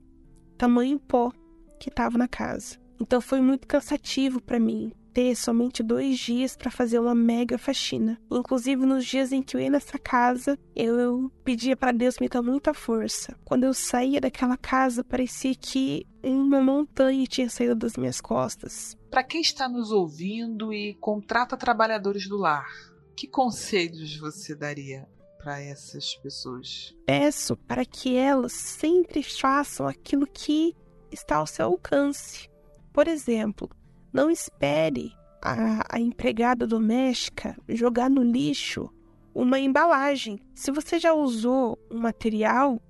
Tamanho 0.58 0.98
pó 0.98 1.30
que 1.78 1.88
estava 1.88 2.18
na 2.18 2.26
casa. 2.26 2.78
Então 3.00 3.20
foi 3.20 3.40
muito 3.40 3.68
cansativo 3.68 4.40
para 4.42 4.58
mim 4.58 4.90
ter 5.16 5.34
somente 5.34 5.82
dois 5.82 6.18
dias 6.18 6.54
para 6.54 6.70
fazer 6.70 6.98
uma 6.98 7.14
mega 7.14 7.56
faxina. 7.56 8.20
Inclusive, 8.30 8.84
nos 8.84 9.02
dias 9.02 9.32
em 9.32 9.42
que 9.42 9.56
eu 9.56 9.60
ia 9.62 9.70
nessa 9.70 9.98
casa, 9.98 10.58
eu, 10.74 11.00
eu 11.00 11.32
pedia 11.42 11.74
para 11.74 11.90
Deus 11.90 12.18
me 12.20 12.28
dar 12.28 12.42
muita 12.42 12.74
força. 12.74 13.34
Quando 13.42 13.64
eu 13.64 13.72
saía 13.72 14.20
daquela 14.20 14.58
casa, 14.58 15.02
parecia 15.02 15.54
que 15.54 16.06
uma 16.22 16.60
montanha 16.60 17.24
tinha 17.24 17.48
saído 17.48 17.74
das 17.74 17.96
minhas 17.96 18.20
costas. 18.20 18.94
Para 19.10 19.24
quem 19.24 19.40
está 19.40 19.66
nos 19.66 19.90
ouvindo 19.90 20.70
e 20.70 20.92
contrata 20.96 21.56
trabalhadores 21.56 22.28
do 22.28 22.36
lar, 22.36 22.68
que 23.16 23.26
conselhos 23.26 24.18
você 24.18 24.54
daria 24.54 25.08
para 25.38 25.58
essas 25.62 26.14
pessoas? 26.16 26.94
Peço 27.06 27.56
para 27.56 27.86
que 27.86 28.14
elas 28.14 28.52
sempre 28.52 29.22
façam 29.22 29.88
aquilo 29.88 30.26
que 30.26 30.76
está 31.10 31.36
ao 31.36 31.46
seu 31.46 31.64
alcance. 31.64 32.50
Por 32.92 33.08
exemplo, 33.08 33.70
não 34.16 34.30
espere 34.30 35.12
a, 35.42 35.94
a 35.94 36.00
empregada 36.00 36.66
doméstica 36.66 37.54
jogar 37.68 38.08
no 38.08 38.22
lixo 38.22 38.90
uma 39.34 39.60
embalagem. 39.60 40.40
Se 40.54 40.70
você 40.70 40.98
já 40.98 41.12
usou 41.12 41.78
um 41.90 41.98
material 41.98 42.80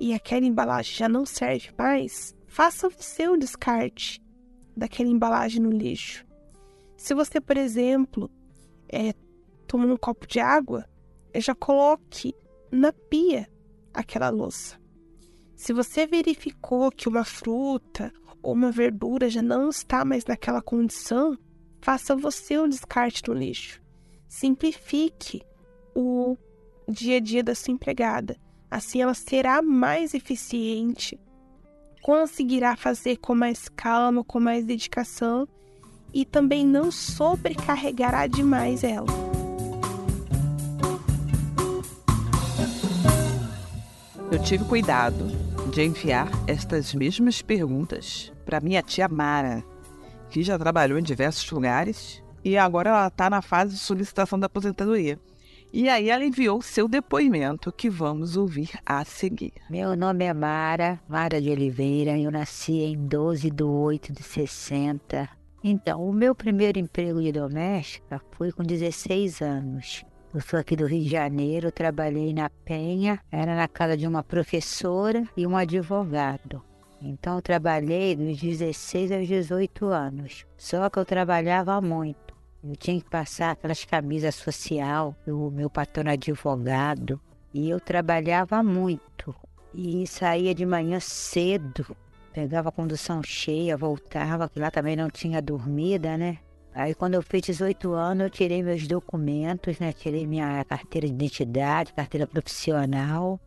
e 0.00 0.14
aquela 0.14 0.46
embalagem 0.46 0.94
já 0.94 1.08
não 1.08 1.26
serve 1.26 1.70
mais, 1.76 2.32
faça 2.46 2.86
o 2.86 3.36
descarte 3.36 4.22
daquela 4.76 5.08
embalagem 5.08 5.60
no 5.60 5.70
lixo. 5.70 6.24
Se 6.96 7.12
você, 7.12 7.40
por 7.40 7.56
exemplo, 7.56 8.30
é, 8.88 9.12
toma 9.66 9.86
um 9.86 9.96
copo 9.96 10.28
de 10.28 10.38
água, 10.38 10.88
já 11.34 11.56
coloque 11.56 12.36
na 12.70 12.92
pia 12.92 13.50
aquela 13.92 14.30
louça. 14.30 14.80
Se 15.56 15.72
você 15.72 16.06
verificou 16.06 16.92
que 16.92 17.08
uma 17.08 17.24
fruta 17.24 18.12
ou 18.42 18.52
uma 18.52 18.72
verdura 18.72 19.30
já 19.30 19.40
não 19.40 19.68
está 19.68 20.04
mais 20.04 20.24
naquela 20.24 20.60
condição, 20.60 21.38
faça 21.80 22.16
você 22.16 22.58
o 22.58 22.66
descarte 22.66 23.22
no 23.28 23.34
lixo. 23.34 23.80
Simplifique 24.28 25.42
o 25.94 26.36
dia 26.88 27.18
a 27.18 27.20
dia 27.20 27.42
da 27.42 27.54
sua 27.54 27.72
empregada. 27.72 28.36
Assim 28.70 29.02
ela 29.02 29.14
será 29.14 29.60
mais 29.60 30.14
eficiente, 30.14 31.20
conseguirá 32.00 32.74
fazer 32.74 33.18
com 33.18 33.34
mais 33.34 33.68
calma, 33.68 34.24
com 34.24 34.40
mais 34.40 34.64
dedicação 34.64 35.46
e 36.12 36.24
também 36.24 36.66
não 36.66 36.90
sobrecarregará 36.90 38.26
demais 38.26 38.82
ela. 38.82 39.06
Eu 44.30 44.42
tive 44.42 44.64
cuidado 44.64 45.26
de 45.70 45.82
enviar 45.82 46.28
estas 46.46 46.94
mesmas 46.94 47.42
perguntas 47.42 48.31
para 48.42 48.60
minha 48.60 48.82
tia 48.82 49.08
Mara, 49.08 49.64
que 50.30 50.42
já 50.42 50.58
trabalhou 50.58 50.98
em 50.98 51.02
diversos 51.02 51.50
lugares 51.50 52.22
e 52.44 52.56
agora 52.56 52.90
ela 52.90 53.06
está 53.06 53.30
na 53.30 53.40
fase 53.40 53.74
de 53.74 53.80
solicitação 53.80 54.38
da 54.38 54.46
aposentadoria. 54.46 55.18
E 55.72 55.88
aí 55.88 56.10
ela 56.10 56.24
enviou 56.24 56.60
seu 56.60 56.86
depoimento 56.86 57.72
que 57.72 57.88
vamos 57.88 58.36
ouvir 58.36 58.70
a 58.84 59.02
seguir. 59.06 59.54
Meu 59.70 59.96
nome 59.96 60.26
é 60.26 60.34
Mara, 60.34 61.00
Mara 61.08 61.40
de 61.40 61.50
Oliveira. 61.50 62.18
Eu 62.18 62.30
nasci 62.30 62.80
em 62.80 63.06
12 63.06 63.50
de 63.50 63.62
8 63.62 64.12
de 64.12 64.22
60. 64.22 65.30
Então, 65.64 66.06
o 66.06 66.12
meu 66.12 66.34
primeiro 66.34 66.78
emprego 66.78 67.22
de 67.22 67.32
doméstica 67.32 68.20
foi 68.32 68.52
com 68.52 68.62
16 68.62 69.40
anos. 69.40 70.04
Eu 70.34 70.40
sou 70.42 70.58
aqui 70.58 70.76
do 70.76 70.86
Rio 70.86 71.04
de 71.04 71.08
Janeiro, 71.08 71.72
trabalhei 71.72 72.34
na 72.34 72.50
Penha, 72.50 73.20
era 73.30 73.56
na 73.56 73.68
casa 73.68 73.96
de 73.96 74.06
uma 74.06 74.22
professora 74.22 75.26
e 75.34 75.46
um 75.46 75.56
advogado. 75.56 76.62
Então 77.04 77.36
eu 77.36 77.42
trabalhei 77.42 78.14
dos 78.14 78.40
16 78.40 79.10
aos 79.10 79.26
18 79.26 79.86
anos. 79.86 80.46
Só 80.56 80.88
que 80.88 80.98
eu 81.00 81.04
trabalhava 81.04 81.80
muito. 81.80 82.32
Eu 82.62 82.76
tinha 82.76 83.00
que 83.00 83.10
passar 83.10 83.50
aquelas 83.50 83.84
camisas 83.84 84.36
social, 84.36 85.16
o 85.26 85.50
meu 85.50 85.68
patrão 85.68 86.12
advogado, 86.12 87.20
e 87.52 87.68
eu 87.68 87.80
trabalhava 87.80 88.62
muito. 88.62 89.34
E 89.74 90.06
saía 90.06 90.54
de 90.54 90.64
manhã 90.64 91.00
cedo, 91.00 91.96
pegava 92.32 92.68
a 92.68 92.72
condução 92.72 93.20
cheia, 93.20 93.76
voltava, 93.76 94.48
que 94.48 94.60
lá 94.60 94.70
também 94.70 94.94
não 94.94 95.10
tinha 95.10 95.42
dormida, 95.42 96.16
né? 96.16 96.38
Aí 96.72 96.94
quando 96.94 97.14
eu 97.14 97.22
fiz 97.22 97.42
18 97.42 97.92
anos, 97.92 98.24
eu 98.24 98.30
tirei 98.30 98.62
meus 98.62 98.86
documentos, 98.86 99.80
né? 99.80 99.92
Tirei 99.92 100.24
minha 100.24 100.64
carteira 100.64 101.08
de 101.08 101.12
identidade, 101.12 101.92
carteira 101.92 102.28
profissional. 102.28 103.40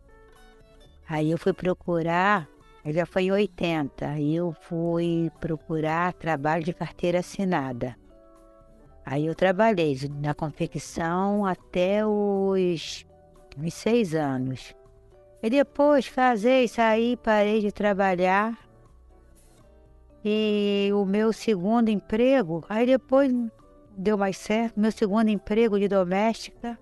Aí 1.07 1.31
eu 1.31 1.37
fui 1.37 1.53
procurar, 1.53 2.49
já 2.93 3.05
foi 3.05 3.23
em 3.23 3.31
80, 3.31 4.07
aí 4.07 4.35
eu 4.35 4.55
fui 4.61 5.31
procurar 5.39 6.13
trabalho 6.13 6.63
de 6.63 6.73
carteira 6.73 7.19
assinada. 7.19 7.95
Aí 9.05 9.25
eu 9.25 9.35
trabalhei 9.35 9.97
na 10.21 10.33
confecção 10.33 11.45
até 11.45 12.05
os, 12.05 13.05
os 13.57 13.73
seis 13.73 14.13
anos. 14.13 14.75
E 15.41 15.49
depois 15.49 16.09
casei, 16.09 16.67
saí, 16.67 17.15
parei 17.17 17.61
de 17.61 17.71
trabalhar. 17.71 18.57
E 20.23 20.89
o 20.93 21.05
meu 21.05 21.31
segundo 21.31 21.89
emprego, 21.89 22.63
aí 22.67 22.87
depois 22.87 23.31
deu 23.95 24.17
mais 24.17 24.37
certo, 24.37 24.79
meu 24.79 24.91
segundo 24.91 25.29
emprego 25.29 25.79
de 25.79 25.87
doméstica, 25.87 26.77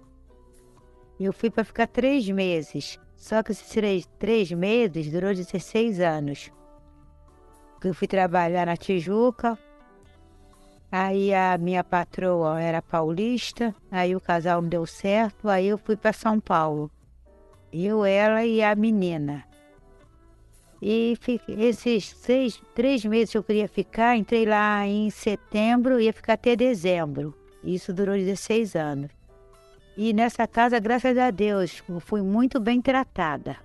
eu 1.20 1.34
fui 1.34 1.50
para 1.50 1.64
ficar 1.64 1.88
três 1.88 2.30
meses. 2.30 3.00
Só 3.24 3.42
que 3.42 3.54
esses 3.54 3.70
três, 3.70 4.06
três 4.20 4.52
meses 4.52 5.10
durou 5.10 5.34
16 5.34 6.02
anos. 6.02 6.52
Eu 7.82 7.94
fui 7.94 8.06
trabalhar 8.06 8.66
na 8.66 8.76
Tijuca, 8.76 9.58
aí 10.92 11.34
a 11.34 11.58
minha 11.58 11.86
patroa 11.86 12.62
era 12.62 12.82
paulista, 12.82 13.74
aí 13.90 14.14
o 14.14 14.20
casal 14.20 14.62
não 14.62 14.68
deu 14.68 14.86
certo, 14.86 15.48
aí 15.48 15.68
eu 15.68 15.78
fui 15.78 15.96
para 15.96 16.12
São 16.12 16.38
Paulo. 16.38 16.92
Eu, 17.72 18.04
ela 18.04 18.44
e 18.44 18.62
a 18.62 18.76
menina. 18.76 19.46
E 20.82 21.18
esses 21.48 22.10
seis, 22.10 22.62
três 22.76 23.06
meses 23.06 23.32
que 23.32 23.38
eu 23.38 23.44
queria 23.44 23.70
ficar, 23.70 24.18
entrei 24.18 24.46
lá 24.46 24.86
em 24.86 25.10
setembro 25.10 25.98
ia 25.98 26.12
ficar 26.12 26.34
até 26.34 26.58
dezembro. 26.58 27.34
Isso 27.64 27.94
durou 27.94 28.18
16 28.18 28.76
anos. 28.76 29.23
E 29.96 30.12
nessa 30.12 30.48
casa, 30.48 30.80
graças 30.80 31.18
a 31.18 31.30
Deus, 31.30 31.84
eu 31.88 32.00
fui 32.00 32.22
muito 32.22 32.60
bem 32.60 32.82
tratada. 32.82 33.58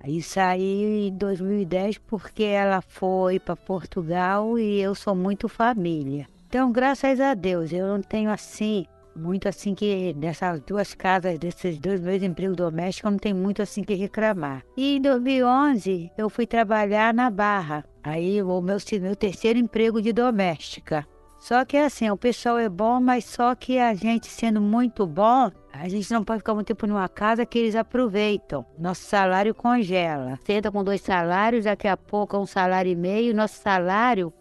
Aí 0.00 0.22
saí 0.22 1.08
em 1.08 1.16
2010 1.16 1.98
porque 1.98 2.44
ela 2.44 2.80
foi 2.80 3.38
para 3.38 3.56
Portugal 3.56 4.58
e 4.58 4.80
eu 4.80 4.94
sou 4.94 5.14
muito 5.14 5.48
família. 5.48 6.26
Então, 6.48 6.72
graças 6.72 7.20
a 7.20 7.34
Deus, 7.34 7.72
eu 7.72 7.86
não 7.86 8.00
tenho 8.00 8.30
assim 8.30 8.86
muito 9.18 9.48
assim 9.48 9.74
que 9.74 10.14
dessas 10.14 10.60
duas 10.60 10.94
casas, 10.94 11.38
desses 11.38 11.78
dois 11.78 12.00
meus 12.00 12.22
empregos 12.22 12.56
domésticos, 12.56 13.10
não 13.10 13.18
tem 13.18 13.34
muito 13.34 13.60
assim 13.60 13.82
que 13.82 13.94
reclamar. 13.94 14.62
E 14.76 14.96
em 14.96 15.00
2011 15.00 16.12
eu 16.16 16.30
fui 16.30 16.46
trabalhar 16.46 17.12
na 17.12 17.28
Barra. 17.28 17.84
Aí 18.02 18.40
o 18.42 18.60
meu, 18.60 18.78
meu 19.00 19.16
terceiro 19.16 19.58
emprego 19.58 20.00
de 20.00 20.12
doméstica. 20.12 21.06
Só 21.38 21.64
que 21.64 21.76
é 21.76 21.84
assim, 21.84 22.10
o 22.10 22.16
pessoal 22.16 22.58
é 22.58 22.68
bom, 22.68 23.00
mas 23.00 23.24
só 23.24 23.54
que 23.54 23.78
a 23.78 23.94
gente 23.94 24.26
sendo 24.26 24.60
muito 24.60 25.06
bom, 25.06 25.50
a 25.72 25.88
gente 25.88 26.10
não 26.12 26.24
pode 26.24 26.40
ficar 26.40 26.54
muito 26.54 26.66
tempo 26.66 26.86
numa 26.86 27.08
casa 27.08 27.46
que 27.46 27.58
eles 27.58 27.76
aproveitam. 27.76 28.66
Nosso 28.76 29.02
salário 29.02 29.54
congela. 29.54 30.38
Senta 30.44 30.70
com 30.70 30.82
dois 30.82 31.00
salários, 31.00 31.64
daqui 31.64 31.86
a 31.86 31.96
pouco 31.96 32.36
é 32.36 32.38
um 32.40 32.46
salário 32.46 32.90
e 32.90 32.96
meio, 32.96 33.34
nosso 33.34 33.62
salário 33.62 34.32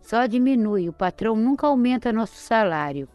só 0.00 0.26
diminui. 0.26 0.88
O 0.88 0.92
patrão 0.92 1.36
nunca 1.36 1.68
aumenta 1.68 2.12
nosso 2.12 2.36
salário. 2.36 3.08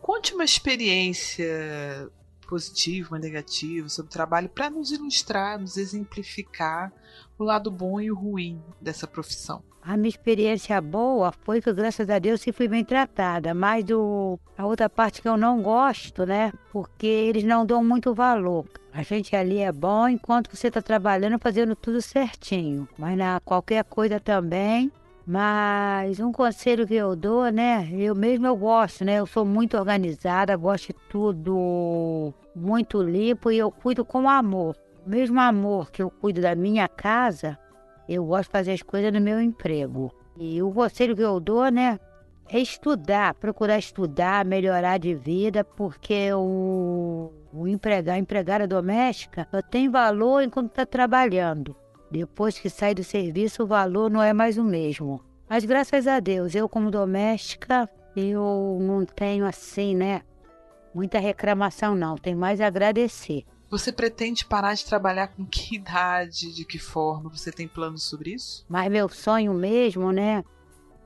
Conte 0.00 0.34
uma 0.34 0.44
experiência 0.44 2.10
positiva, 2.48 3.10
uma 3.10 3.18
negativa 3.18 3.88
sobre 3.88 4.10
o 4.10 4.12
trabalho 4.12 4.48
para 4.48 4.68
nos 4.68 4.90
ilustrar, 4.90 5.58
nos 5.58 5.76
exemplificar 5.76 6.92
o 7.38 7.44
lado 7.44 7.70
bom 7.70 8.00
e 8.00 8.10
o 8.10 8.14
ruim 8.14 8.60
dessa 8.80 9.06
profissão. 9.06 9.62
A 9.84 9.96
minha 9.96 10.10
experiência 10.10 10.80
boa 10.80 11.32
foi 11.42 11.60
que, 11.60 11.72
graças 11.72 12.08
a 12.08 12.20
Deus, 12.20 12.46
eu 12.46 12.54
fui 12.54 12.68
bem 12.68 12.84
tratada. 12.84 13.52
Mas 13.52 13.84
do, 13.84 14.38
a 14.56 14.64
outra 14.64 14.88
parte 14.88 15.20
que 15.20 15.28
eu 15.28 15.36
não 15.36 15.60
gosto, 15.60 16.24
né? 16.24 16.52
Porque 16.70 17.06
eles 17.06 17.42
não 17.42 17.66
dão 17.66 17.82
muito 17.82 18.14
valor. 18.14 18.64
A 18.94 19.02
gente 19.02 19.34
ali 19.34 19.58
é 19.58 19.72
bom 19.72 20.06
enquanto 20.08 20.54
você 20.54 20.68
está 20.68 20.80
trabalhando, 20.80 21.36
fazendo 21.40 21.74
tudo 21.74 22.00
certinho. 22.00 22.88
Mas 22.96 23.18
na 23.18 23.40
qualquer 23.40 23.82
coisa 23.82 24.20
também. 24.20 24.92
Mas 25.26 26.20
um 26.20 26.30
conselho 26.30 26.86
que 26.86 26.94
eu 26.94 27.16
dou, 27.16 27.50
né? 27.50 27.88
Eu 27.92 28.14
mesmo 28.14 28.46
eu 28.46 28.56
gosto, 28.56 29.04
né? 29.04 29.14
Eu 29.14 29.26
sou 29.26 29.44
muito 29.44 29.76
organizada, 29.76 30.56
gosto 30.56 30.88
de 30.88 30.94
tudo 31.08 32.32
muito 32.54 33.02
limpo 33.02 33.50
e 33.50 33.58
eu 33.58 33.70
cuido 33.70 34.04
com 34.04 34.28
amor. 34.28 34.76
O 35.04 35.10
mesmo 35.10 35.40
amor 35.40 35.90
que 35.90 36.02
eu 36.02 36.10
cuido 36.10 36.40
da 36.40 36.54
minha 36.54 36.86
casa, 36.88 37.58
eu 38.08 38.24
gosto 38.24 38.48
de 38.48 38.52
fazer 38.52 38.72
as 38.72 38.82
coisas 38.82 39.12
no 39.12 39.20
meu 39.20 39.40
emprego. 39.40 40.12
E 40.36 40.62
o 40.62 40.70
conselho 40.72 41.14
que 41.14 41.22
eu 41.22 41.38
dou, 41.38 41.68
né, 41.70 41.98
é 42.48 42.58
estudar, 42.58 43.34
procurar 43.34 43.78
estudar, 43.78 44.44
melhorar 44.44 44.98
de 44.98 45.14
vida, 45.14 45.64
porque 45.64 46.32
o, 46.32 47.32
o 47.52 47.66
empregar, 47.66 48.16
a 48.16 48.18
empregada 48.18 48.66
doméstica 48.66 49.46
só 49.50 49.62
tem 49.62 49.88
valor 49.88 50.42
enquanto 50.42 50.70
está 50.70 50.84
trabalhando. 50.84 51.74
Depois 52.10 52.58
que 52.58 52.68
sai 52.68 52.94
do 52.94 53.02
serviço, 53.02 53.62
o 53.62 53.66
valor 53.66 54.10
não 54.10 54.22
é 54.22 54.32
mais 54.32 54.58
o 54.58 54.64
mesmo. 54.64 55.20
Mas 55.48 55.64
graças 55.64 56.06
a 56.06 56.20
Deus, 56.20 56.54
eu 56.54 56.68
como 56.68 56.90
doméstica, 56.90 57.88
eu 58.14 58.78
não 58.80 59.04
tenho 59.04 59.46
assim, 59.46 59.94
né, 59.94 60.22
muita 60.94 61.18
reclamação 61.18 61.94
não, 61.94 62.16
tem 62.16 62.34
mais 62.34 62.60
a 62.60 62.66
agradecer. 62.66 63.44
Você 63.72 63.90
pretende 63.90 64.44
parar 64.44 64.74
de 64.74 64.84
trabalhar 64.84 65.28
com 65.28 65.46
que 65.46 65.76
idade, 65.80 66.54
de 66.54 66.62
que 66.62 66.78
forma? 66.78 67.30
Você 67.30 67.50
tem 67.50 67.66
planos 67.66 68.02
sobre 68.02 68.34
isso? 68.34 68.66
Mas 68.68 68.92
meu 68.92 69.08
sonho 69.08 69.54
mesmo, 69.54 70.12
né, 70.12 70.44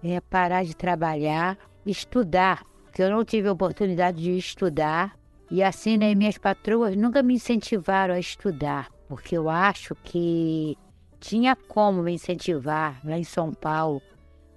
é 0.02 0.20
parar 0.20 0.64
de 0.64 0.74
trabalhar, 0.74 1.56
estudar, 1.86 2.64
porque 2.82 3.04
eu 3.04 3.08
não 3.08 3.24
tive 3.24 3.48
oportunidade 3.48 4.20
de 4.20 4.36
estudar. 4.36 5.16
E 5.48 5.62
assim, 5.62 5.96
né, 5.96 6.12
minhas 6.16 6.38
patroas 6.38 6.96
nunca 6.96 7.22
me 7.22 7.34
incentivaram 7.34 8.14
a 8.14 8.18
estudar, 8.18 8.90
porque 9.08 9.38
eu 9.38 9.48
acho 9.48 9.94
que 10.02 10.76
tinha 11.20 11.54
como 11.54 12.02
me 12.02 12.14
incentivar 12.14 13.00
lá 13.04 13.16
em 13.16 13.22
São 13.22 13.52
Paulo, 13.54 14.02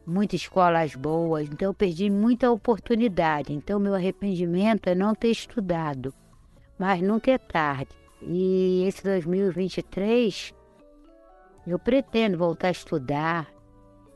muitas 0.03 0.41
escolas 0.41 0.95
boas, 0.95 1.47
então 1.47 1.67
eu 1.67 1.73
perdi 1.75 2.09
muita 2.09 2.49
oportunidade. 2.49 3.53
Então, 3.53 3.79
meu 3.79 3.93
arrependimento 3.93 4.87
é 4.87 4.95
não 4.95 5.13
ter 5.13 5.29
estudado, 5.29 6.11
mas 6.79 7.01
nunca 7.01 7.29
é 7.29 7.37
tarde. 7.37 7.91
E 8.21 8.85
esse 8.87 9.03
2023 9.03 10.53
eu 11.67 11.77
pretendo 11.77 12.37
voltar 12.37 12.69
a 12.69 12.71
estudar. 12.71 13.47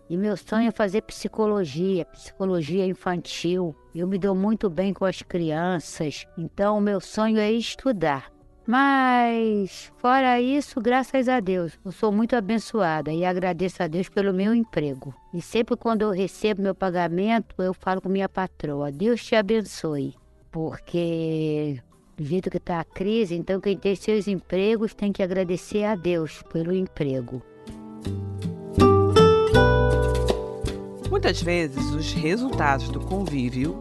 E 0.09 0.17
meu 0.17 0.35
sonho 0.35 0.67
é 0.67 0.71
fazer 0.71 1.01
psicologia, 1.01 2.05
psicologia 2.05 2.85
infantil. 2.85 3.75
Eu 3.93 4.07
me 4.07 4.17
dou 4.17 4.33
muito 4.33 4.69
bem 4.69 4.93
com 4.93 5.05
as 5.05 5.21
crianças, 5.21 6.25
então 6.37 6.77
o 6.77 6.81
meu 6.81 6.99
sonho 6.99 7.37
é 7.37 7.51
estudar. 7.51 8.31
Mas, 8.65 9.91
fora 9.97 10.39
isso, 10.39 10.79
graças 10.79 11.27
a 11.27 11.39
Deus, 11.41 11.77
eu 11.83 11.91
sou 11.91 12.13
muito 12.13 12.33
abençoada 12.33 13.11
e 13.11 13.25
agradeço 13.25 13.83
a 13.83 13.87
Deus 13.87 14.07
pelo 14.07 14.33
meu 14.33 14.53
emprego. 14.53 15.13
E 15.33 15.41
sempre 15.41 15.75
quando 15.75 16.03
eu 16.03 16.11
recebo 16.11 16.61
meu 16.61 16.73
pagamento, 16.73 17.61
eu 17.61 17.73
falo 17.73 18.01
com 18.01 18.07
minha 18.07 18.29
patroa: 18.29 18.91
Deus 18.91 19.23
te 19.23 19.35
abençoe. 19.35 20.15
Porque 20.49 21.81
jeito 22.23 22.49
que 22.49 22.57
está 22.57 22.79
a 22.79 22.83
crise, 22.83 23.35
então 23.35 23.59
quem 23.59 23.77
tem 23.77 23.95
seus 23.95 24.27
empregos 24.27 24.93
tem 24.93 25.11
que 25.11 25.23
agradecer 25.23 25.83
a 25.83 25.95
Deus 25.95 26.43
pelo 26.51 26.73
emprego. 26.73 27.41
Muitas 31.09 31.41
vezes 31.41 31.91
os 31.91 32.11
resultados 32.13 32.89
do 32.89 32.99
convívio 32.99 33.73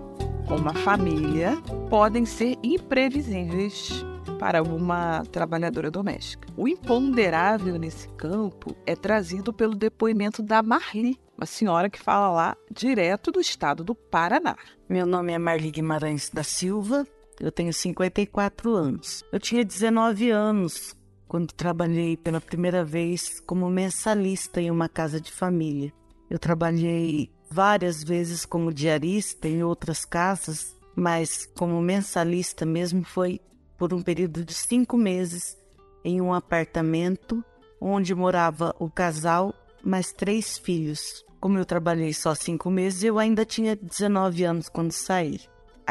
com 0.46 0.57
uma 0.57 0.74
família 0.74 1.57
podem 1.88 2.24
ser 2.24 2.57
imprevisíveis 2.62 4.05
para 4.38 4.62
uma 4.62 5.22
trabalhadora 5.31 5.90
doméstica. 5.90 6.48
O 6.57 6.66
imponderável 6.68 7.78
nesse 7.78 8.09
campo 8.11 8.76
é 8.87 8.94
trazido 8.94 9.52
pelo 9.52 9.74
depoimento 9.74 10.42
da 10.42 10.62
Marli, 10.62 11.18
uma 11.37 11.46
senhora 11.46 11.88
que 11.88 11.98
fala 11.98 12.31
lá 12.31 12.57
direto 12.70 13.31
do 13.31 13.40
estado 13.40 13.83
do 13.83 13.94
Paraná. 13.94 14.57
Meu 14.88 15.07
nome 15.07 15.33
é 15.33 15.38
Marli 15.38 15.70
Guimarães 15.70 16.28
da 16.28 16.42
Silva, 16.42 17.07
eu 17.40 17.51
tenho 17.51 17.73
54 17.73 18.75
anos. 18.75 19.25
Eu 19.33 19.40
tinha 19.40 19.64
19 19.64 20.31
anos 20.31 20.95
quando 21.27 21.53
trabalhei 21.53 22.16
pela 22.16 22.40
primeira 22.40 22.85
vez 22.85 23.40
como 23.40 23.71
mensalista 23.71 24.61
em 24.61 24.71
uma 24.71 24.88
casa 24.88 25.21
de 25.21 25.33
família. 25.33 25.92
Eu 26.29 26.38
trabalhei 26.38 27.31
várias 27.51 28.03
vezes 28.03 28.45
como 28.45 28.73
diarista 28.73 29.49
em 29.49 29.62
outras 29.62 30.05
casas, 30.05 30.77
mas 30.95 31.47
como 31.57 31.81
mensalista 31.81 32.64
mesmo 32.66 33.05
foi 33.05 33.40
por 33.77 33.92
um 33.92 34.03
período 34.03 34.45
de 34.45 34.55
cinco 34.55 34.97
meses 34.97 35.57
em 36.05 36.21
um 36.21 36.33
apartamento 36.33 37.45
onde 37.81 38.14
morava 38.14 38.75
o 38.79 38.90
casal 38.90 39.55
mais 39.83 40.12
três 40.12 40.57
filhos. 40.59 41.25
Como 41.40 41.59
eu 41.59 41.64
trabalhei 41.64 42.14
só 42.14 42.35
cinco 42.35 42.71
meses, 42.71 43.03
eu 43.03 43.18
ainda 43.18 43.45
tinha 43.45 43.75
19 43.75 44.45
anos 44.45 44.68
quando 44.68 44.92
saí. 44.92 45.40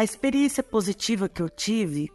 A 0.01 0.03
experiência 0.03 0.63
positiva 0.63 1.29
que 1.29 1.43
eu 1.43 1.47
tive 1.47 2.09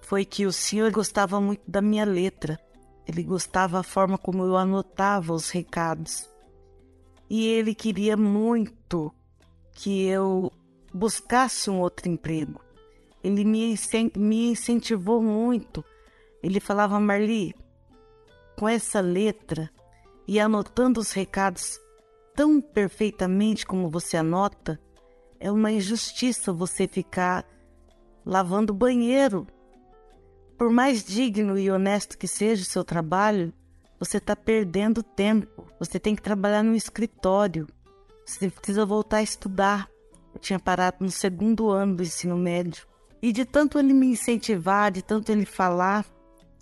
foi 0.00 0.24
que 0.24 0.46
o 0.46 0.52
senhor 0.52 0.90
gostava 0.90 1.38
muito 1.38 1.70
da 1.70 1.82
minha 1.82 2.06
letra. 2.06 2.58
Ele 3.06 3.22
gostava 3.22 3.76
da 3.76 3.82
forma 3.82 4.16
como 4.16 4.42
eu 4.42 4.56
anotava 4.56 5.34
os 5.34 5.50
recados. 5.50 6.26
E 7.28 7.46
ele 7.46 7.74
queria 7.74 8.16
muito 8.16 9.14
que 9.72 10.06
eu 10.06 10.50
buscasse 10.94 11.68
um 11.68 11.78
outro 11.78 12.08
emprego. 12.08 12.58
Ele 13.22 13.44
me, 13.44 13.78
incentivou 14.50 15.20
muito. 15.20 15.84
Ele 16.42 16.58
falava, 16.58 16.98
Marli, 16.98 17.54
com 18.58 18.66
essa 18.66 19.00
letra 19.00 19.70
e 20.26 20.40
anotando 20.40 21.00
os 21.00 21.12
recados 21.12 21.78
tão 22.34 22.62
perfeitamente 22.62 23.66
como 23.66 23.90
você 23.90 24.16
anota, 24.16 24.80
é 25.38 25.50
uma 25.50 25.70
injustiça 25.70 26.52
você 26.52 26.86
ficar 26.86 27.44
lavando 28.24 28.74
banheiro. 28.74 29.46
Por 30.58 30.70
mais 30.70 31.04
digno 31.04 31.58
e 31.58 31.70
honesto 31.70 32.16
que 32.16 32.26
seja 32.26 32.62
o 32.62 32.66
seu 32.66 32.84
trabalho, 32.84 33.52
você 33.98 34.18
está 34.18 34.34
perdendo 34.34 35.02
tempo. 35.02 35.66
Você 35.78 35.98
tem 35.98 36.14
que 36.14 36.22
trabalhar 36.22 36.62
no 36.62 36.74
escritório. 36.74 37.66
Você 38.24 38.50
precisa 38.50 38.84
voltar 38.84 39.18
a 39.18 39.22
estudar. 39.22 39.88
Eu 40.34 40.40
tinha 40.40 40.58
parado 40.58 40.98
no 41.00 41.10
segundo 41.10 41.70
ano 41.70 41.96
do 41.96 42.02
ensino 42.02 42.36
médio. 42.36 42.86
E 43.22 43.32
de 43.32 43.44
tanto 43.44 43.78
ele 43.78 43.92
me 43.92 44.06
incentivar, 44.06 44.90
de 44.90 45.02
tanto 45.02 45.30
ele 45.32 45.46
falar, 45.46 46.04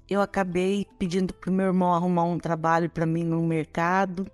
eu 0.08 0.20
acabei 0.20 0.86
pedindo 0.98 1.32
para 1.34 1.50
meu 1.50 1.66
irmão 1.66 1.92
arrumar 1.92 2.24
um 2.24 2.38
trabalho 2.38 2.90
para 2.90 3.06
mim 3.06 3.24
no 3.24 3.42
mercado. 3.42 4.30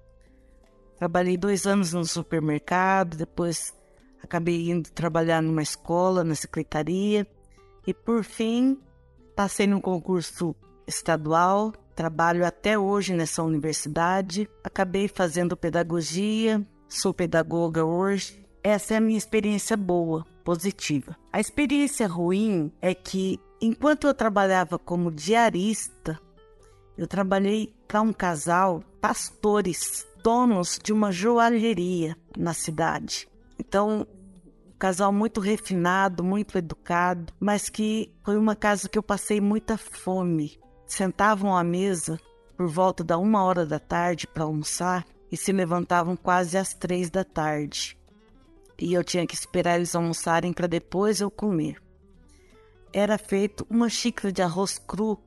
Trabalhei 0.96 1.36
dois 1.36 1.66
anos 1.66 1.92
no 1.92 2.04
supermercado, 2.04 3.16
depois 3.16 3.74
acabei 4.22 4.70
indo 4.70 4.90
trabalhar 4.90 5.42
numa 5.42 5.62
escola, 5.62 6.22
na 6.24 6.34
secretaria 6.34 7.26
e 7.86 7.94
por 7.94 8.24
fim 8.24 8.78
passei 9.34 9.66
num 9.66 9.80
concurso 9.80 10.54
estadual. 10.86 11.72
Trabalho 11.94 12.46
até 12.46 12.78
hoje 12.78 13.14
nessa 13.14 13.42
universidade. 13.42 14.48
Acabei 14.64 15.08
fazendo 15.08 15.56
pedagogia, 15.56 16.64
sou 16.88 17.12
pedagoga 17.12 17.84
hoje. 17.84 18.46
Essa 18.62 18.94
é 18.94 18.96
a 18.98 19.00
minha 19.00 19.18
experiência 19.18 19.76
boa, 19.76 20.26
positiva. 20.44 21.16
A 21.32 21.40
experiência 21.40 22.06
ruim 22.06 22.70
é 22.80 22.94
que 22.94 23.40
enquanto 23.60 24.06
eu 24.06 24.14
trabalhava 24.14 24.78
como 24.78 25.10
diarista, 25.10 26.18
eu 26.96 27.06
trabalhei 27.06 27.74
para 27.88 28.02
um 28.02 28.12
casal 28.12 28.84
pastores, 29.00 30.06
donos 30.22 30.78
de 30.82 30.92
uma 30.92 31.10
joalheria 31.10 32.16
na 32.36 32.52
cidade. 32.52 33.26
Então, 33.60 34.06
um 34.66 34.78
casal 34.78 35.12
muito 35.12 35.38
refinado, 35.38 36.24
muito 36.24 36.56
educado, 36.56 37.30
mas 37.38 37.68
que 37.68 38.10
foi 38.24 38.38
uma 38.38 38.56
casa 38.56 38.88
que 38.88 38.98
eu 38.98 39.02
passei 39.02 39.38
muita 39.38 39.76
fome. 39.76 40.58
Sentavam 40.86 41.54
à 41.54 41.62
mesa 41.62 42.18
por 42.56 42.66
volta 42.66 43.04
da 43.04 43.18
uma 43.18 43.44
hora 43.44 43.66
da 43.66 43.78
tarde 43.78 44.26
para 44.26 44.44
almoçar 44.44 45.04
e 45.30 45.36
se 45.36 45.52
levantavam 45.52 46.16
quase 46.16 46.56
às 46.56 46.72
três 46.72 47.10
da 47.10 47.22
tarde. 47.22 47.98
e 48.82 48.94
eu 48.94 49.04
tinha 49.04 49.26
que 49.26 49.34
esperar 49.34 49.76
eles 49.76 49.94
almoçarem 49.94 50.54
para 50.54 50.66
depois 50.66 51.20
eu 51.20 51.30
comer. 51.30 51.76
Era 52.94 53.18
feito 53.18 53.66
uma 53.68 53.90
xícara 53.90 54.32
de 54.32 54.40
arroz 54.40 54.78
cru 54.78 55.20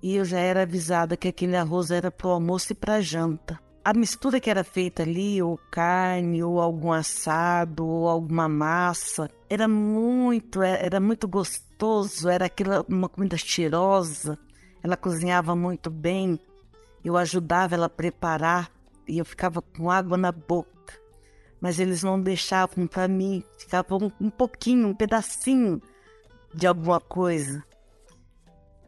e 0.00 0.14
eu 0.14 0.24
já 0.24 0.38
era 0.38 0.62
avisada 0.62 1.16
que 1.16 1.26
aquele 1.26 1.56
arroz 1.56 1.90
era 1.90 2.08
para 2.08 2.28
o 2.28 2.30
almoço 2.30 2.70
e 2.70 2.76
para 2.76 3.00
janta. 3.00 3.58
A 3.84 3.92
mistura 3.92 4.40
que 4.40 4.48
era 4.48 4.64
feita 4.64 5.02
ali, 5.02 5.42
ou 5.42 5.58
carne, 5.70 6.42
ou 6.42 6.58
algum 6.58 6.90
assado, 6.90 7.86
ou 7.86 8.08
alguma 8.08 8.48
massa, 8.48 9.30
era 9.48 9.68
muito, 9.68 10.62
era 10.62 10.98
muito 10.98 11.28
gostoso, 11.28 12.30
era 12.30 12.46
aquela 12.46 12.82
uma 12.88 13.10
comida 13.10 13.36
cheirosa. 13.36 14.38
Ela 14.82 14.96
cozinhava 14.96 15.54
muito 15.54 15.90
bem. 15.90 16.40
Eu 17.04 17.14
ajudava 17.18 17.74
ela 17.74 17.84
a 17.84 17.90
preparar 17.90 18.70
e 19.06 19.18
eu 19.18 19.24
ficava 19.24 19.60
com 19.60 19.90
água 19.90 20.16
na 20.16 20.32
boca. 20.32 20.98
Mas 21.60 21.78
eles 21.78 22.02
não 22.02 22.18
deixavam 22.18 22.86
para 22.86 23.06
mim, 23.06 23.44
ficava 23.58 23.96
um, 23.96 24.10
um 24.18 24.30
pouquinho, 24.30 24.88
um 24.88 24.94
pedacinho 24.94 25.82
de 26.54 26.66
alguma 26.66 27.00
coisa. 27.00 27.62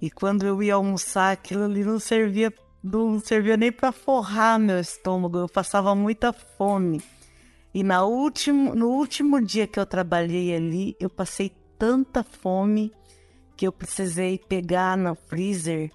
E 0.01 0.11
quando 0.11 0.47
eu 0.47 0.63
ia 0.63 0.75
almoçar, 0.75 1.33
aquilo 1.33 1.65
ali 1.65 1.85
não 1.85 1.99
servia, 1.99 2.51
não 2.93 3.19
servia 3.19 3.57
nem 3.57 3.73
para 3.73 3.93
forrar 3.93 4.59
meu 4.59 4.79
estômago, 4.79 5.39
eu 5.39 5.49
passava 5.49 5.95
muita 5.95 6.33
fome. 6.33 7.03
E 7.75 7.83
na 7.83 8.05
último, 8.05 8.75
no 8.75 8.89
último 8.89 9.45
dia 9.45 9.67
que 9.67 9.79
eu 9.79 9.85
trabalhei 9.85 10.55
ali, 10.55 10.97
eu 11.01 11.11
passei 11.11 11.53
tanta 11.79 12.23
fome 12.23 12.93
que 13.57 13.67
eu 13.67 13.73
precisei 13.73 14.39
pegar 14.39 14.97
no 14.97 15.15
freezer 15.15 15.91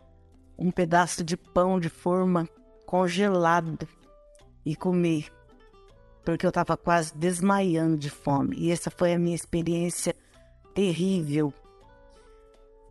um 0.58 0.69
pedaço 0.69 1.23
de 1.23 1.36
pão 1.36 1.80
de 1.80 1.89
forma 1.89 2.47
congelado 2.86 3.88
e 4.63 4.75
comer, 4.75 5.32
porque 6.23 6.45
eu 6.45 6.49
estava 6.49 6.77
quase 6.77 7.17
desmaiando 7.17 7.97
de 7.97 8.10
fome. 8.10 8.58
E 8.58 8.71
essa 8.71 8.91
foi 8.91 9.13
a 9.13 9.19
minha 9.19 9.36
experiência 9.36 10.15
terrível. 10.75 11.54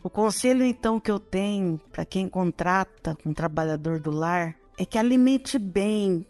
O 0.03 0.09
conselho 0.09 0.65
então 0.65 0.99
que 0.99 1.11
eu 1.11 1.21
tenho 1.21 1.79
para 1.93 2.07
quem 2.07 2.27
contrata 2.27 3.17
um 3.25 3.35
trabalhador 3.35 4.01
do 4.01 4.11
lar 4.11 4.57
é 4.79 4.85
que 4.87 4.97
alimente 4.97 5.59
bem 5.59 6.27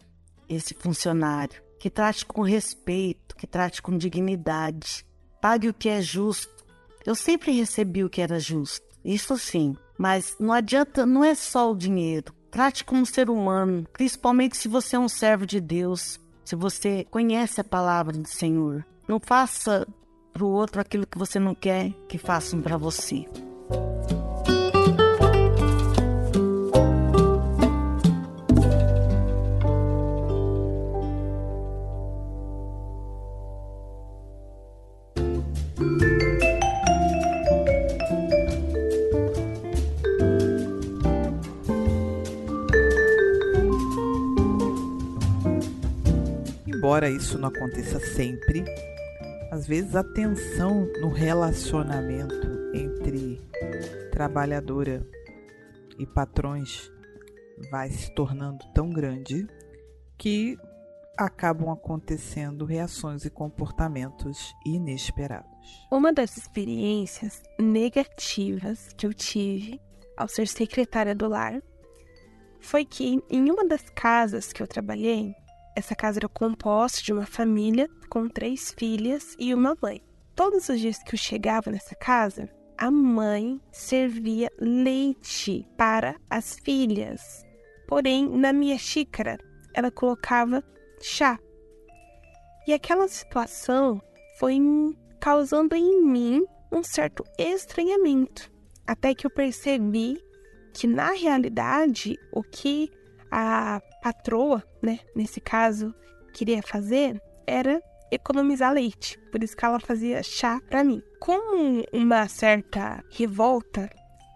esse 0.49 0.75
funcionário, 0.75 1.63
que 1.79 1.89
trate 1.89 2.27
com 2.27 2.43
respeito, 2.43 3.37
que 3.37 3.47
trate 3.47 3.81
com 3.81 3.97
dignidade, 3.97 5.07
pague 5.41 5.69
o 5.69 5.75
que 5.75 5.89
é 5.89 6.03
justo. 6.03 6.65
Eu 7.07 7.15
sempre 7.15 7.53
recebi 7.53 8.03
o 8.03 8.11
que 8.11 8.21
era 8.21 8.41
justo, 8.41 8.85
isso 9.05 9.39
sim, 9.39 9.77
mas 9.97 10.35
não 10.41 10.53
adianta, 10.53 11.07
não 11.07 11.25
é 11.25 11.37
só 11.37 11.71
o 11.71 11.77
dinheiro. 11.77 12.35
Trate 12.51 12.85
como 12.85 13.07
ser 13.07 13.31
humano, 13.31 13.87
principalmente 13.93 14.57
se 14.57 14.67
você 14.67 14.97
é 14.97 14.99
um 14.99 15.09
servo 15.09 15.47
de 15.47 15.61
Deus, 15.61 16.19
se 16.45 16.57
você 16.57 17.07
conhece 17.09 17.61
a 17.61 17.65
palavra 17.65 18.19
do 18.19 18.27
Senhor. 18.27 18.85
Não 19.07 19.21
faça 19.21 19.87
para 20.33 20.45
o 20.45 20.51
outro 20.51 20.81
aquilo 20.81 21.07
que 21.07 21.17
você 21.17 21.39
não 21.39 21.55
quer 21.55 21.93
que 22.09 22.19
façam 22.19 22.61
para 22.61 22.77
você. 22.77 23.25
Embora 47.01 47.09
isso 47.09 47.39
não 47.39 47.49
aconteça 47.49 48.01
sempre, 48.01 48.65
às 49.51 49.67
vezes 49.67 49.97
a 49.97 50.05
tensão 50.05 50.87
no 51.01 51.09
relacionamento 51.09 52.49
entre 52.73 53.41
trabalhadora 54.13 55.05
e 55.99 56.07
patrões 56.07 56.91
vai 57.71 57.91
se 57.91 58.15
tornando 58.15 58.65
tão 58.73 58.91
grande 58.91 59.47
que 60.17 60.57
acabam 61.19 61.71
acontecendo 61.71 62.65
reações 62.65 63.25
e 63.25 63.31
comportamentos 63.31 64.55
inesperados. 64.65 65.51
Uma 65.91 66.13
das 66.13 66.37
experiências 66.37 67.43
negativas 67.59 68.93
que 68.97 69.07
eu 69.07 69.13
tive 69.13 69.81
ao 70.17 70.29
ser 70.29 70.47
secretária 70.47 71.15
do 71.15 71.29
lar 71.29 71.61
foi 72.61 72.85
que 72.85 73.21
em 73.29 73.51
uma 73.51 73.67
das 73.67 73.83
casas 73.91 74.53
que 74.53 74.63
eu 74.63 74.67
trabalhei, 74.67 75.35
essa 75.77 75.95
casa 75.95 76.21
era 76.21 76.29
composta 76.29 77.03
de 77.03 77.13
uma 77.13 77.27
família 77.27 77.89
com 78.11 78.29
três 78.29 78.75
filhas 78.77 79.37
e 79.39 79.55
uma 79.55 79.77
mãe. 79.81 80.03
Todos 80.35 80.69
os 80.69 80.81
dias 80.81 81.01
que 81.03 81.15
eu 81.15 81.19
chegava 81.19 81.71
nessa 81.71 81.95
casa, 81.95 82.51
a 82.77 82.91
mãe 82.91 83.61
servia 83.71 84.51
leite 84.59 85.67
para 85.77 86.17
as 86.29 86.59
filhas. 86.59 87.45
Porém, 87.87 88.29
na 88.29 88.53
minha 88.53 88.77
xícara, 88.77 89.39
ela 89.73 89.91
colocava 89.91 90.63
chá. 91.01 91.39
E 92.67 92.73
aquela 92.73 93.07
situação 93.07 94.03
foi 94.39 94.59
causando 95.21 95.77
em 95.77 96.03
mim 96.03 96.45
um 96.73 96.83
certo 96.83 97.25
estranhamento, 97.39 98.51
até 98.87 99.15
que 99.15 99.27
eu 99.27 99.31
percebi 99.31 100.21
que 100.73 100.87
na 100.87 101.13
realidade 101.13 102.17
o 102.33 102.43
que 102.43 102.91
a 103.31 103.81
patroa, 104.03 104.65
né, 104.83 105.01
nesse 105.15 105.41
caso, 105.41 105.95
queria 106.33 106.63
fazer 106.63 107.21
era 107.47 107.83
economizar 108.11 108.73
leite. 108.73 109.19
Por 109.31 109.43
isso 109.43 109.57
que 109.57 109.65
ela 109.65 109.81
fazia 109.81 110.23
chá 110.23 110.61
para 110.69 110.85
mim. 110.85 111.03
Com 111.19 111.83
uma 111.93 112.29
certa 112.29 113.05
revolta, 113.11 113.91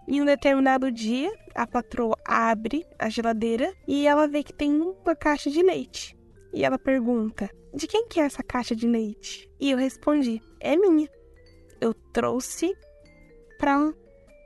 em 0.07 0.21
um 0.21 0.25
determinado 0.25 0.91
dia, 0.91 1.31
a 1.55 1.65
patroa 1.65 2.15
abre 2.25 2.85
a 2.99 3.09
geladeira 3.09 3.73
e 3.87 4.05
ela 4.05 4.27
vê 4.27 4.43
que 4.43 4.53
tem 4.53 4.71
uma 4.71 5.15
caixa 5.15 5.49
de 5.49 5.63
leite. 5.63 6.15
E 6.53 6.63
ela 6.63 6.77
pergunta: 6.77 7.49
"De 7.73 7.87
quem 7.87 8.07
que 8.07 8.19
é 8.19 8.23
essa 8.23 8.43
caixa 8.43 8.75
de 8.75 8.87
leite?" 8.87 9.49
E 9.59 9.71
eu 9.71 9.77
respondi: 9.77 10.41
"É 10.59 10.75
minha. 10.75 11.09
Eu 11.81 11.93
trouxe 12.13 12.73
para 13.57 13.93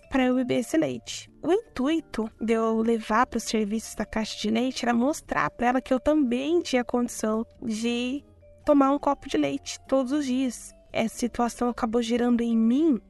para 0.10 0.26
eu 0.26 0.36
beber 0.36 0.62
esse 0.62 0.76
leite. 0.76 1.30
O 1.42 1.54
intuito 1.54 2.28
de 2.42 2.54
eu 2.54 2.82
levar 2.82 3.28
para 3.28 3.38
os 3.38 3.44
serviços 3.44 3.94
da 3.94 4.06
caixa 4.06 4.40
de 4.40 4.50
leite 4.50 4.84
era 4.84 4.94
mostrar 4.94 5.52
para 5.52 5.68
ela 5.68 5.82
que 5.82 5.94
eu 5.94 6.00
também 6.00 6.62
tinha 6.62 6.84
condição 6.84 7.46
de 7.62 8.24
tomar 8.70 8.92
um 8.92 9.00
copo 9.00 9.28
de 9.28 9.36
leite 9.36 9.80
todos 9.88 10.12
os 10.12 10.28
dias. 10.28 10.76
Essa 10.94 11.18
situação 11.18 11.70
acabou 11.70 12.04
gerando 12.04 12.42
em 12.42 12.56
mim 12.56 13.02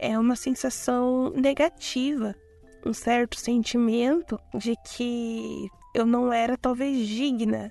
é 0.00 0.18
uma 0.18 0.34
sensação 0.34 1.30
negativa, 1.30 2.34
um 2.84 2.92
certo 2.92 3.38
sentimento 3.38 4.36
de 4.52 4.74
que 4.84 5.68
eu 5.94 6.04
não 6.04 6.32
era 6.32 6.58
talvez 6.58 7.06
digna 7.06 7.70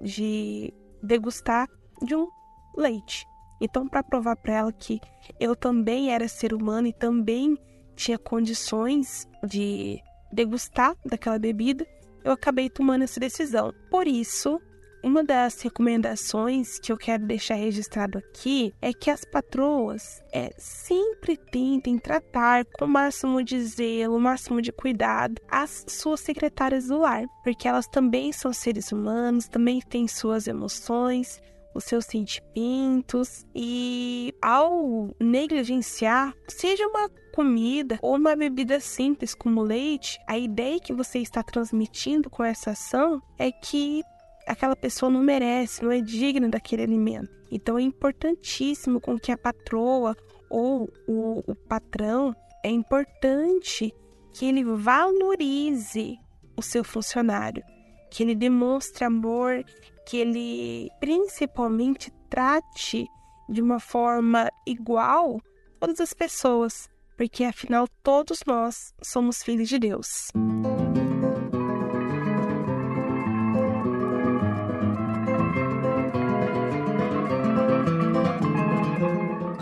de 0.00 0.72
degustar 1.02 1.68
de 2.00 2.14
um 2.14 2.28
leite. 2.76 3.26
Então, 3.60 3.88
para 3.88 4.04
provar 4.04 4.36
para 4.36 4.54
ela 4.54 4.72
que 4.72 5.00
eu 5.40 5.56
também 5.56 6.12
era 6.12 6.28
ser 6.28 6.54
humano 6.54 6.86
e 6.86 6.92
também 6.92 7.58
tinha 7.96 8.16
condições 8.16 9.28
de 9.44 10.00
degustar 10.32 10.94
daquela 11.04 11.40
bebida, 11.40 11.84
eu 12.22 12.30
acabei 12.30 12.70
tomando 12.70 13.02
essa 13.02 13.18
decisão. 13.18 13.74
Por 13.90 14.06
isso, 14.06 14.60
uma 15.04 15.22
das 15.22 15.60
recomendações 15.60 16.78
que 16.78 16.90
eu 16.90 16.96
quero 16.96 17.26
deixar 17.26 17.54
registrado 17.54 18.18
aqui 18.18 18.72
é 18.80 18.92
que 18.92 19.10
as 19.10 19.24
patroas 19.24 20.22
é, 20.32 20.50
sempre 20.56 21.36
tentem 21.36 21.98
tratar 21.98 22.64
com 22.64 22.86
o 22.86 22.88
máximo 22.88 23.44
de 23.44 23.60
zelo, 23.62 24.16
o 24.16 24.20
máximo 24.20 24.62
de 24.62 24.72
cuidado 24.72 25.40
as 25.50 25.84
suas 25.88 26.20
secretárias 26.20 26.88
do 26.88 26.98
lar, 26.98 27.24
porque 27.42 27.68
elas 27.68 27.86
também 27.86 28.32
são 28.32 28.52
seres 28.52 28.90
humanos, 28.90 29.46
também 29.46 29.80
têm 29.80 30.08
suas 30.08 30.46
emoções, 30.46 31.40
os 31.74 31.84
seus 31.84 32.06
sentimentos 32.06 33.44
e 33.54 34.32
ao 34.40 35.14
negligenciar, 35.20 36.32
seja 36.48 36.86
uma 36.86 37.10
comida 37.34 37.98
ou 38.00 38.14
uma 38.14 38.36
bebida 38.36 38.78
simples 38.78 39.34
como 39.34 39.60
leite, 39.60 40.18
a 40.26 40.38
ideia 40.38 40.78
que 40.78 40.92
você 40.92 41.18
está 41.18 41.42
transmitindo 41.42 42.30
com 42.30 42.44
essa 42.44 42.70
ação 42.70 43.20
é 43.36 43.50
que 43.50 44.02
aquela 44.46 44.76
pessoa 44.76 45.10
não 45.10 45.20
merece, 45.20 45.82
não 45.82 45.90
é 45.90 46.00
digna 46.00 46.48
daquele 46.48 46.82
alimento. 46.82 47.30
Então 47.50 47.78
é 47.78 47.82
importantíssimo 47.82 49.00
com 49.00 49.18
que 49.18 49.32
a 49.32 49.38
patroa 49.38 50.16
ou 50.50 50.88
o, 51.06 51.42
o 51.46 51.54
patrão 51.54 52.34
é 52.62 52.70
importante 52.70 53.94
que 54.32 54.46
ele 54.46 54.64
valorize 54.64 56.18
o 56.56 56.62
seu 56.62 56.82
funcionário, 56.82 57.62
que 58.10 58.22
ele 58.22 58.34
demonstre 58.34 59.04
amor, 59.04 59.64
que 60.06 60.16
ele 60.16 60.90
principalmente 61.00 62.12
trate 62.28 63.06
de 63.48 63.60
uma 63.62 63.78
forma 63.78 64.50
igual 64.66 65.40
todas 65.78 66.00
as 66.00 66.12
pessoas, 66.12 66.88
porque 67.16 67.44
afinal 67.44 67.86
todos 68.02 68.40
nós 68.46 68.94
somos 69.02 69.42
filhos 69.42 69.68
de 69.68 69.78
Deus. 69.78 70.30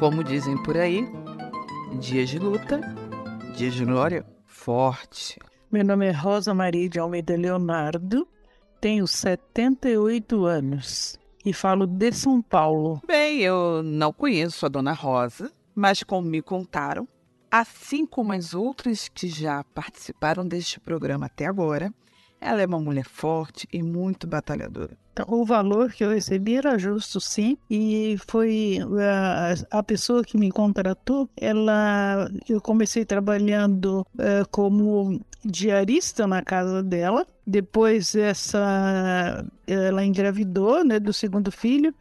Como 0.03 0.25
dizem 0.25 0.61
por 0.61 0.77
aí, 0.77 1.09
dias 2.01 2.29
de 2.29 2.37
luta, 2.37 2.81
dias 3.57 3.73
de 3.73 3.85
glória, 3.85 4.27
forte. 4.45 5.39
Meu 5.71 5.85
nome 5.85 6.09
é 6.09 6.11
Rosa 6.11 6.53
Maria 6.53 6.89
de 6.89 6.99
Almeida 6.99 7.37
Leonardo, 7.37 8.27
tenho 8.81 9.07
78 9.07 10.45
anos 10.45 11.17
e 11.47 11.53
falo 11.53 11.87
de 11.87 12.11
São 12.11 12.43
Paulo. 12.43 13.01
Bem, 13.07 13.43
eu 13.43 13.81
não 13.85 14.13
conheço 14.13 14.67
a 14.67 14.69
dona 14.69 14.93
Rosa, 14.93 15.53
mas 15.73 16.03
como 16.03 16.29
me 16.29 16.43
contaram, 16.43 17.07
assim 17.49 18.05
como 18.05 18.33
as 18.33 18.55
outras 18.55 19.09
que 19.09 19.29
já 19.29 19.63
participaram 19.73 20.45
deste 20.45 20.81
programa 20.81 21.27
até 21.27 21.47
agora, 21.47 21.95
ela 22.43 22.61
é 22.61 22.67
uma 22.67 22.81
mulher 22.81 23.05
forte 23.05 23.69
e 23.73 23.83
muito 23.83 24.27
batalhadora. 24.27 24.91
Então, 25.13 25.27
o 25.29 25.45
valor 25.45 25.93
que 25.93 26.03
eu 26.03 26.11
recebi 26.11 26.57
era 26.57 26.79
justo, 26.79 27.21
sim, 27.21 27.57
e 27.71 28.17
foi 28.27 28.79
a, 28.99 29.79
a 29.79 29.83
pessoa 29.83 30.25
que 30.25 30.39
me 30.39 30.51
contratou. 30.51 31.29
Ela, 31.37 32.31
eu 32.49 32.61
comecei 32.61 33.05
trabalhando 33.05 34.07
uh, 34.15 34.49
como 34.51 35.21
diarista 35.45 36.27
na 36.27 36.43
casa 36.43 36.83
dela. 36.83 37.27
Depois 37.47 38.15
essa, 38.15 39.45
ela 39.67 40.05
engravidou, 40.05 40.85
né, 40.85 40.99
do 40.99 41.13
segundo 41.13 41.53
filho 41.53 41.95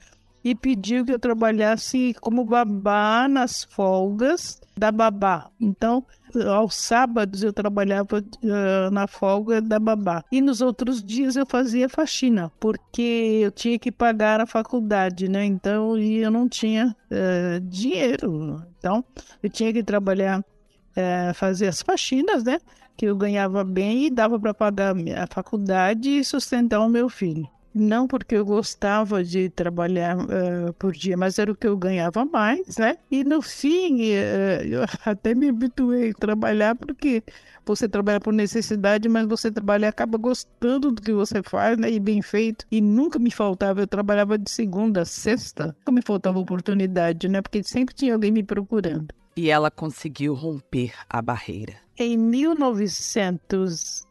e 0.43 0.55
pediu 0.55 1.05
que 1.05 1.11
eu 1.11 1.19
trabalhasse 1.19 2.15
como 2.19 2.45
babá 2.45 3.27
nas 3.27 3.63
folgas 3.63 4.60
da 4.81 4.91
babá. 4.91 5.51
Então, 5.59 6.03
aos 6.47 6.73
sábados 6.73 7.43
eu 7.43 7.53
trabalhava 7.53 8.17
uh, 8.17 8.91
na 8.91 9.05
folga 9.05 9.61
da 9.61 9.79
babá. 9.79 10.23
E 10.31 10.41
nos 10.41 10.59
outros 10.59 11.03
dias 11.03 11.35
eu 11.35 11.45
fazia 11.45 11.87
faxina, 11.87 12.51
porque 12.59 13.41
eu 13.43 13.51
tinha 13.51 13.77
que 13.77 13.91
pagar 13.91 14.41
a 14.41 14.47
faculdade, 14.47 15.29
né? 15.29 15.45
Então, 15.45 15.95
e 15.99 16.17
eu 16.17 16.31
não 16.31 16.49
tinha 16.49 16.95
uh, 17.11 17.59
dinheiro. 17.61 18.65
Então, 18.79 19.05
eu 19.43 19.51
tinha 19.51 19.71
que 19.71 19.83
trabalhar, 19.83 20.39
uh, 20.39 21.33
fazer 21.35 21.67
as 21.67 21.83
faxinas, 21.83 22.43
né? 22.43 22.57
Que 22.97 23.05
eu 23.05 23.15
ganhava 23.15 23.63
bem 23.63 24.07
e 24.07 24.09
dava 24.09 24.39
para 24.39 24.51
pagar 24.51 24.95
a 24.95 25.27
faculdade 25.31 26.09
e 26.09 26.25
sustentar 26.25 26.79
o 26.79 26.89
meu 26.89 27.07
filho. 27.07 27.47
Não 27.73 28.07
porque 28.07 28.35
eu 28.35 28.45
gostava 28.45 29.23
de 29.23 29.49
trabalhar 29.49 30.17
uh, 30.17 30.73
por 30.77 30.91
dia, 30.91 31.15
mas 31.15 31.39
era 31.39 31.51
o 31.51 31.55
que 31.55 31.65
eu 31.65 31.77
ganhava 31.77 32.25
mais, 32.25 32.77
né? 32.77 32.97
E 33.09 33.23
no 33.23 33.41
fim, 33.41 34.11
uh, 34.11 34.63
eu 34.63 34.81
até 35.05 35.33
me 35.33 35.49
habituei 35.49 36.11
a 36.11 36.13
trabalhar 36.13 36.75
porque 36.75 37.23
você 37.65 37.87
trabalha 37.87 38.19
por 38.19 38.33
necessidade, 38.33 39.07
mas 39.07 39.25
você 39.25 39.49
trabalha 39.49 39.85
e 39.85 39.89
acaba 39.89 40.17
gostando 40.17 40.91
do 40.91 41.01
que 41.01 41.13
você 41.13 41.41
faz, 41.41 41.77
né? 41.77 41.89
E 41.89 41.99
bem 41.99 42.21
feito. 42.21 42.65
E 42.69 42.81
nunca 42.81 43.17
me 43.17 43.31
faltava, 43.31 43.81
eu 43.81 43.87
trabalhava 43.87 44.37
de 44.37 44.51
segunda 44.51 45.03
a 45.03 45.05
sexta, 45.05 45.67
nunca 45.79 45.91
me 45.91 46.01
faltava 46.01 46.39
oportunidade, 46.39 47.29
né? 47.29 47.41
Porque 47.41 47.63
sempre 47.63 47.95
tinha 47.95 48.13
alguém 48.13 48.31
me 48.31 48.43
procurando. 48.43 49.07
E 49.35 49.49
ela 49.49 49.71
conseguiu 49.71 50.33
romper 50.33 50.93
a 51.09 51.21
barreira. 51.21 51.75
Em 51.97 52.17
1900 52.17 54.05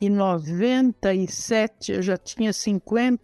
em 0.00 0.08
97 0.08 1.92
eu 1.92 2.02
já 2.02 2.16
tinha 2.16 2.52
50, 2.52 3.20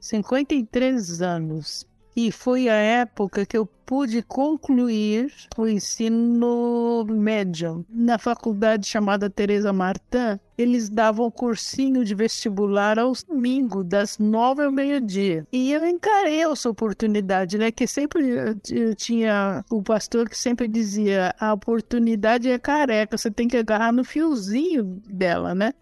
53 0.00 1.22
anos. 1.22 1.86
E 2.20 2.32
foi 2.32 2.68
a 2.68 2.74
época 2.74 3.46
que 3.46 3.56
eu 3.56 3.64
pude 3.64 4.22
concluir 4.22 5.32
o 5.56 5.68
ensino 5.68 7.06
médio. 7.08 7.86
Na 7.88 8.18
faculdade 8.18 8.88
chamada 8.88 9.30
Teresa 9.30 9.72
Martin, 9.72 10.40
eles 10.58 10.88
davam 10.88 11.30
cursinho 11.30 12.04
de 12.04 12.16
vestibular 12.16 12.98
aos 12.98 13.22
domingos, 13.22 13.84
das 13.84 14.18
nove 14.18 14.64
ao 14.64 14.72
meio-dia. 14.72 15.46
E 15.52 15.70
eu 15.70 15.86
encarei 15.86 16.42
essa 16.42 16.68
oportunidade, 16.68 17.56
né? 17.56 17.70
Que 17.70 17.86
sempre 17.86 18.30
eu 18.68 18.96
tinha 18.96 19.64
o 19.70 19.80
pastor 19.80 20.28
que 20.28 20.36
sempre 20.36 20.66
dizia: 20.66 21.32
a 21.38 21.52
oportunidade 21.52 22.50
é 22.50 22.58
careca, 22.58 23.16
você 23.16 23.30
tem 23.30 23.46
que 23.46 23.56
agarrar 23.56 23.92
no 23.92 24.02
fiozinho 24.02 25.00
dela, 25.08 25.54
né? 25.54 25.72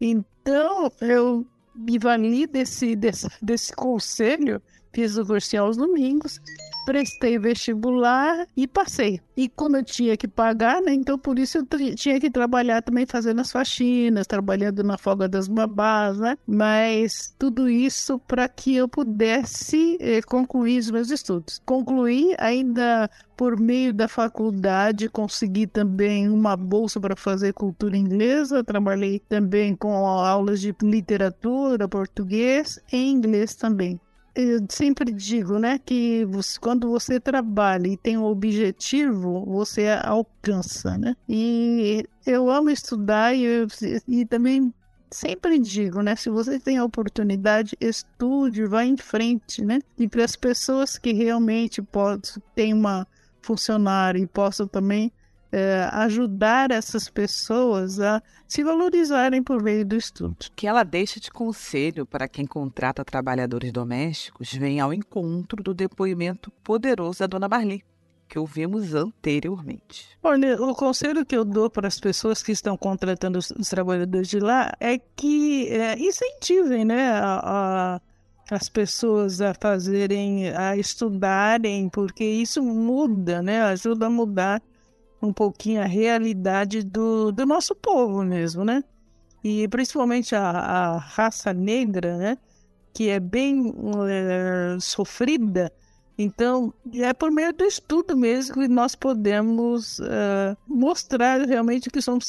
Então 0.00 0.90
eu 1.02 1.46
me 1.74 1.98
vali 1.98 2.46
desse, 2.46 2.96
desse, 2.96 3.28
desse 3.42 3.74
conselho 3.74 4.62
Fiz 4.94 5.16
o 5.16 5.26
cursinho 5.26 5.64
aos 5.64 5.76
domingos, 5.76 6.40
prestei 6.86 7.36
vestibular 7.36 8.46
e 8.56 8.64
passei. 8.68 9.20
E 9.36 9.48
como 9.48 9.76
eu 9.76 9.82
tinha 9.82 10.16
que 10.16 10.28
pagar, 10.28 10.80
né? 10.80 10.94
Então 10.94 11.18
por 11.18 11.36
isso 11.36 11.58
eu 11.58 11.94
tinha 11.96 12.20
que 12.20 12.30
trabalhar 12.30 12.80
também 12.80 13.04
fazendo 13.04 13.40
as 13.40 13.50
faxinas, 13.50 14.24
trabalhando 14.24 14.84
na 14.84 14.96
folga 14.96 15.28
das 15.28 15.48
babás, 15.48 16.18
né? 16.18 16.38
Mas 16.46 17.34
tudo 17.36 17.68
isso 17.68 18.20
para 18.20 18.48
que 18.48 18.76
eu 18.76 18.86
pudesse 18.86 19.98
eh, 20.00 20.22
concluir 20.22 20.78
os 20.78 20.90
meus 20.92 21.10
estudos. 21.10 21.60
Concluí 21.66 22.32
ainda 22.38 23.10
por 23.36 23.58
meio 23.58 23.92
da 23.92 24.06
faculdade, 24.06 25.08
consegui 25.08 25.66
também 25.66 26.28
uma 26.28 26.56
bolsa 26.56 27.00
para 27.00 27.16
fazer 27.16 27.52
cultura 27.52 27.96
inglesa. 27.96 28.62
Trabalhei 28.62 29.18
também 29.28 29.74
com 29.74 29.92
aulas 29.92 30.60
de 30.60 30.72
literatura, 30.80 31.88
português 31.88 32.78
e 32.92 33.10
inglês 33.10 33.56
também 33.56 34.00
eu 34.34 34.66
sempre 34.68 35.12
digo, 35.12 35.58
né, 35.58 35.78
que 35.78 36.24
você, 36.24 36.58
quando 36.58 36.90
você 36.90 37.20
trabalha 37.20 37.86
e 37.86 37.96
tem 37.96 38.18
um 38.18 38.24
objetivo, 38.24 39.44
você 39.46 39.88
alcança, 40.02 40.98
né? 40.98 41.16
E 41.28 42.04
eu 42.26 42.50
amo 42.50 42.70
estudar 42.70 43.34
e, 43.34 43.44
eu, 43.44 43.66
e 44.08 44.26
também 44.26 44.74
sempre 45.10 45.58
digo, 45.60 46.02
né, 46.02 46.16
se 46.16 46.28
você 46.28 46.58
tem 46.58 46.78
a 46.78 46.84
oportunidade, 46.84 47.76
estude, 47.80 48.66
vá 48.66 48.84
em 48.84 48.96
frente, 48.96 49.64
né? 49.64 49.78
E 49.96 50.08
para 50.08 50.24
as 50.24 50.34
pessoas 50.34 50.98
que 50.98 51.12
realmente 51.12 51.80
possam 51.80 52.42
ter 52.54 52.74
uma 52.74 53.06
funcionária 53.40 54.18
e 54.18 54.26
possam 54.26 54.66
também 54.66 55.12
é, 55.54 55.88
ajudar 55.92 56.72
essas 56.72 57.08
pessoas 57.08 58.00
a 58.00 58.20
se 58.48 58.64
valorizarem 58.64 59.40
por 59.40 59.62
meio 59.62 59.86
do 59.86 59.94
estudo. 59.94 60.36
Que 60.56 60.66
ela 60.66 60.82
deixa 60.82 61.20
de 61.20 61.30
conselho 61.30 62.04
para 62.04 62.26
quem 62.26 62.44
contrata 62.44 63.04
trabalhadores 63.04 63.70
domésticos 63.70 64.52
vem 64.52 64.80
ao 64.80 64.92
encontro 64.92 65.62
do 65.62 65.72
depoimento 65.72 66.50
poderoso 66.64 67.20
da 67.20 67.28
dona 67.28 67.48
Marli, 67.48 67.84
que 68.28 68.36
ouvimos 68.36 68.96
anteriormente. 68.96 70.08
Olha, 70.20 70.60
o 70.60 70.74
conselho 70.74 71.24
que 71.24 71.36
eu 71.36 71.44
dou 71.44 71.70
para 71.70 71.86
as 71.86 72.00
pessoas 72.00 72.42
que 72.42 72.50
estão 72.50 72.76
contratando 72.76 73.38
os, 73.38 73.52
os 73.52 73.68
trabalhadores 73.68 74.26
de 74.28 74.40
lá 74.40 74.72
é 74.80 74.98
que 74.98 75.68
é, 75.68 75.96
incentivem 75.96 76.84
né, 76.84 77.12
a, 77.12 77.96
a 77.96 78.00
as 78.50 78.68
pessoas 78.68 79.40
a 79.40 79.54
fazerem, 79.54 80.50
a 80.50 80.76
estudarem, 80.76 81.88
porque 81.88 82.22
isso 82.22 82.62
muda, 82.62 83.40
né? 83.40 83.62
Ajuda 83.62 84.04
a 84.06 84.10
mudar 84.10 84.62
um 85.24 85.32
pouquinho 85.32 85.82
a 85.82 85.86
realidade 85.86 86.82
do, 86.82 87.32
do 87.32 87.46
nosso 87.46 87.74
povo 87.74 88.22
mesmo, 88.24 88.64
né? 88.64 88.82
E 89.42 89.68
principalmente 89.68 90.34
a, 90.34 90.50
a 90.50 90.98
raça 90.98 91.52
negra, 91.52 92.16
né? 92.16 92.38
Que 92.92 93.10
é 93.10 93.20
bem 93.20 93.74
é, 94.08 94.76
sofrida. 94.80 95.72
Então, 96.16 96.72
é 96.94 97.12
por 97.12 97.30
meio 97.30 97.52
do 97.52 97.64
estudo 97.64 98.16
mesmo 98.16 98.54
que 98.54 98.68
nós 98.68 98.94
podemos 98.94 99.98
uh, 99.98 100.56
mostrar 100.66 101.40
realmente 101.40 101.90
que 101.90 102.00
somos 102.00 102.28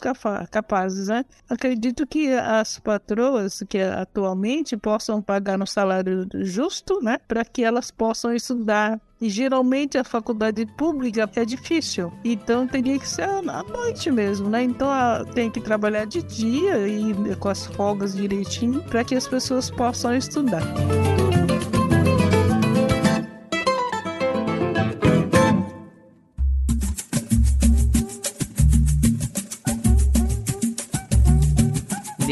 capazes, 0.52 1.08
né? 1.08 1.24
Acredito 1.50 2.08
que 2.08 2.34
as 2.34 2.80
patroas 2.80 3.64
que 3.70 3.80
atualmente 3.80 4.76
possam 4.76 5.22
pagar 5.22 5.62
um 5.62 5.66
salário 5.66 6.28
justo, 6.36 7.00
né? 7.02 7.18
Para 7.28 7.46
que 7.46 7.64
elas 7.64 7.92
possam 7.92 8.34
estudar 8.34 9.00
e 9.22 9.30
geralmente 9.30 9.98
a 9.98 10.04
faculdade 10.04 10.66
pública 10.78 11.30
é 11.36 11.46
difícil. 11.46 12.12
Então 12.24 12.68
teria 12.68 13.00
que 13.00 13.08
ser 13.08 13.24
à 13.24 13.42
noite 13.42 14.12
mesmo, 14.12 14.50
né? 14.50 14.64
Então 14.64 14.88
tem 15.34 15.50
que 15.50 15.62
trabalhar 15.62 16.06
de 16.06 16.22
dia 16.24 16.88
e 16.88 17.36
com 17.38 17.50
as 17.50 17.66
folgas 17.66 18.16
direitinho 18.16 18.84
para 18.84 19.04
que 19.04 19.16
as 19.16 19.28
pessoas 19.28 19.70
possam 19.70 20.16
estudar. 20.16 20.62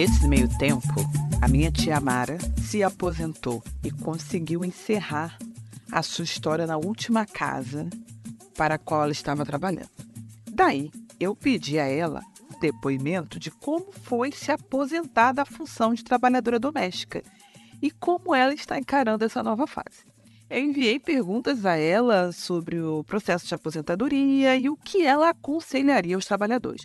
Nesse 0.03 0.27
meio 0.27 0.49
tempo, 0.57 0.95
a 1.41 1.47
minha 1.47 1.71
tia 1.71 1.97
Mara 2.01 2.37
se 2.61 2.83
aposentou 2.83 3.63
e 3.81 3.89
conseguiu 3.89 4.65
encerrar 4.65 5.37
a 5.89 6.03
sua 6.03 6.25
história 6.25 6.67
na 6.67 6.75
última 6.75 7.25
casa 7.25 7.89
para 8.57 8.75
a 8.75 8.77
qual 8.77 9.03
ela 9.03 9.13
estava 9.13 9.45
trabalhando. 9.45 9.87
Daí, 10.51 10.91
eu 11.17 11.33
pedi 11.33 11.79
a 11.79 11.85
ela 11.85 12.19
um 12.53 12.59
depoimento 12.59 13.39
de 13.39 13.49
como 13.49 13.93
foi 13.93 14.33
se 14.33 14.51
aposentar 14.51 15.31
da 15.31 15.45
função 15.45 15.93
de 15.93 16.03
trabalhadora 16.03 16.59
doméstica 16.59 17.23
e 17.81 17.89
como 17.89 18.35
ela 18.35 18.53
está 18.53 18.77
encarando 18.77 19.23
essa 19.23 19.41
nova 19.41 19.65
fase. 19.65 20.05
Eu 20.49 20.59
enviei 20.59 20.99
perguntas 20.99 21.65
a 21.65 21.77
ela 21.77 22.33
sobre 22.33 22.77
o 22.81 23.05
processo 23.05 23.47
de 23.47 23.55
aposentadoria 23.55 24.57
e 24.57 24.67
o 24.67 24.75
que 24.75 25.05
ela 25.05 25.29
aconselharia 25.29 26.17
aos 26.17 26.25
trabalhadores. 26.25 26.83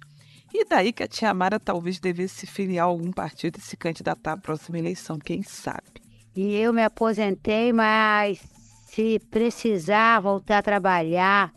E 0.53 0.65
daí 0.65 0.93
que 0.93 1.03
a 1.03 1.09
tia 1.09 1.33
Mara 1.35 1.61
talvez 1.61 1.99
devesse 2.01 2.41
se 2.41 2.47
filiar 2.47 2.87
a 2.87 2.89
algum 2.89 3.11
partido 3.13 3.59
e 3.59 3.61
se 3.61 3.77
candidatar 3.77 4.33
à 4.33 4.37
próxima 4.37 4.79
eleição, 4.79 5.19
quem 5.19 5.43
sabe. 5.43 6.01
E 6.35 6.55
eu 6.57 6.73
me 6.73 6.83
aposentei, 6.83 7.73
mas 7.73 8.41
Se 8.89 9.21
precisar 9.31 10.19
voltar 10.21 10.59
a 10.59 10.63
trabalhar 10.63 11.53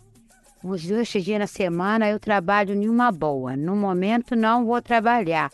uns 0.64 0.86
dois 0.86 1.08
dias 1.08 1.40
na 1.40 1.48
semana, 1.48 2.10
eu 2.10 2.20
trabalho 2.20 2.76
em 2.76 2.88
uma 2.88 3.12
boa. 3.12 3.56
No 3.56 3.76
momento, 3.76 4.36
não 4.36 4.66
vou 4.66 4.82
trabalhar, 4.82 5.50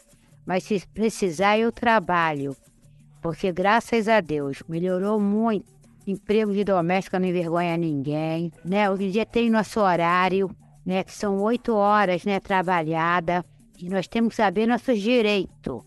mas 0.46 0.64
se 0.64 0.86
precisar, 0.88 1.58
eu 1.58 1.72
trabalho. 1.72 2.58
Porque, 3.22 3.52
graças 3.54 4.08
a 4.08 4.20
Deus, 4.20 4.64
melhorou 4.68 5.20
muito. 5.20 5.66
Emprego 6.06 6.52
de 6.52 6.64
doméstica 6.64 7.20
não 7.20 7.28
envergonha 7.28 7.78
ninguém, 7.78 8.52
né? 8.66 8.90
Hoje 8.90 9.06
em 9.06 9.12
dia 9.12 9.26
tem 9.26 9.50
nosso 9.50 9.80
horário, 9.80 10.50
né? 10.88 11.04
Que 11.04 11.12
são 11.14 11.42
oito 11.42 11.76
horas, 11.76 12.24
né? 12.24 12.40
Trabalhada. 12.40 13.46
E 13.78 13.90
nós 13.90 14.08
temos 14.08 14.30
que 14.30 14.38
saber 14.38 14.66
nossos 14.66 15.00
direitos. 15.02 15.84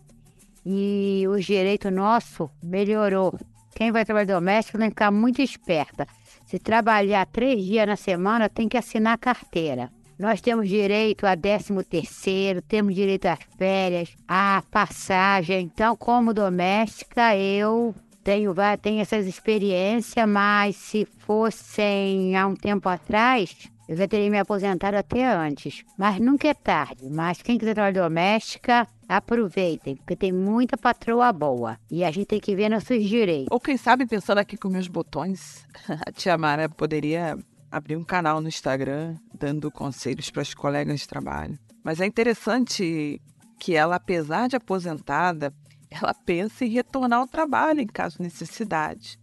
E 0.65 1.25
o 1.27 1.41
direito 1.41 1.91
nosso 1.91 2.51
melhorou. 2.63 3.33
Quem 3.75 3.91
vai 3.91 4.05
trabalhar 4.05 4.35
doméstico 4.35 4.77
tem 4.77 4.89
que 4.89 4.95
ficar 4.95 5.11
muito 5.11 5.41
esperta. 5.41 6.07
Se 6.45 6.59
trabalhar 6.59 7.25
três 7.27 7.65
dias 7.65 7.87
na 7.87 7.97
semana, 7.97 8.49
tem 8.51 8.69
que 8.69 8.77
assinar 8.77 9.15
a 9.15 9.19
carteira. 9.19 9.91
Nós 10.19 10.43
temos 10.43 10.69
direito 10.69 11.25
a 11.25 11.35
13 11.35 11.83
terceiro, 11.85 12.61
temos 12.61 12.95
direito 12.95 13.25
às 13.25 13.39
férias, 13.57 14.15
à 14.29 14.63
passagem. 14.71 15.63
Então, 15.63 15.97
como 15.97 16.35
doméstica, 16.35 17.35
eu 17.35 17.95
tenho, 18.23 18.55
tenho 18.83 19.01
essas 19.01 19.27
experiências, 19.27 20.29
mas 20.29 20.77
se 20.77 21.07
fossem 21.07 22.37
há 22.37 22.47
um 22.47 22.55
tempo 22.55 22.87
atrás, 22.87 23.71
eu 23.91 23.97
já 23.97 24.07
teria 24.07 24.31
me 24.31 24.39
aposentado 24.39 24.97
até 24.97 25.27
antes. 25.27 25.83
Mas 25.99 26.21
nunca 26.21 26.47
é 26.47 26.55
tarde. 26.55 27.11
Mas 27.11 27.43
quem 27.43 27.59
quiser 27.59 27.75
trabalhar 27.75 28.01
doméstica, 28.05 28.87
aproveitem, 29.09 29.97
porque 29.97 30.15
tem 30.15 30.31
muita 30.31 30.79
patroa 30.79 31.33
boa. 31.33 31.77
E 31.91 32.05
a 32.05 32.11
gente 32.13 32.29
tem 32.29 32.39
que 32.39 32.55
ver 32.55 32.69
nossos 32.69 33.05
direitos. 33.05 33.49
Ou 33.51 33.59
quem 33.59 33.77
sabe, 33.77 34.07
pensando 34.07 34.39
aqui 34.39 34.57
com 34.57 34.69
meus 34.69 34.87
botões, 34.87 35.67
a 36.07 36.13
tia 36.13 36.39
Mara 36.39 36.69
poderia 36.69 37.37
abrir 37.69 37.97
um 37.97 38.05
canal 38.05 38.41
no 38.41 38.47
Instagram 38.47 39.17
dando 39.37 39.73
conselhos 39.73 40.31
para 40.31 40.43
as 40.43 40.55
colegas 40.55 41.01
de 41.01 41.09
trabalho. 41.09 41.59
Mas 41.83 42.01
é 42.01 42.07
interessante 42.07 43.21
que 43.59 43.75
ela, 43.75 43.97
apesar 43.97 44.47
de 44.47 44.55
aposentada, 44.55 45.53
ela 45.91 46.15
pensa 46.15 46.65
em 46.65 46.69
retornar 46.69 47.19
ao 47.19 47.27
trabalho 47.27 47.81
em 47.81 47.89
caso 47.89 48.19
de 48.19 48.23
necessidade. 48.23 49.19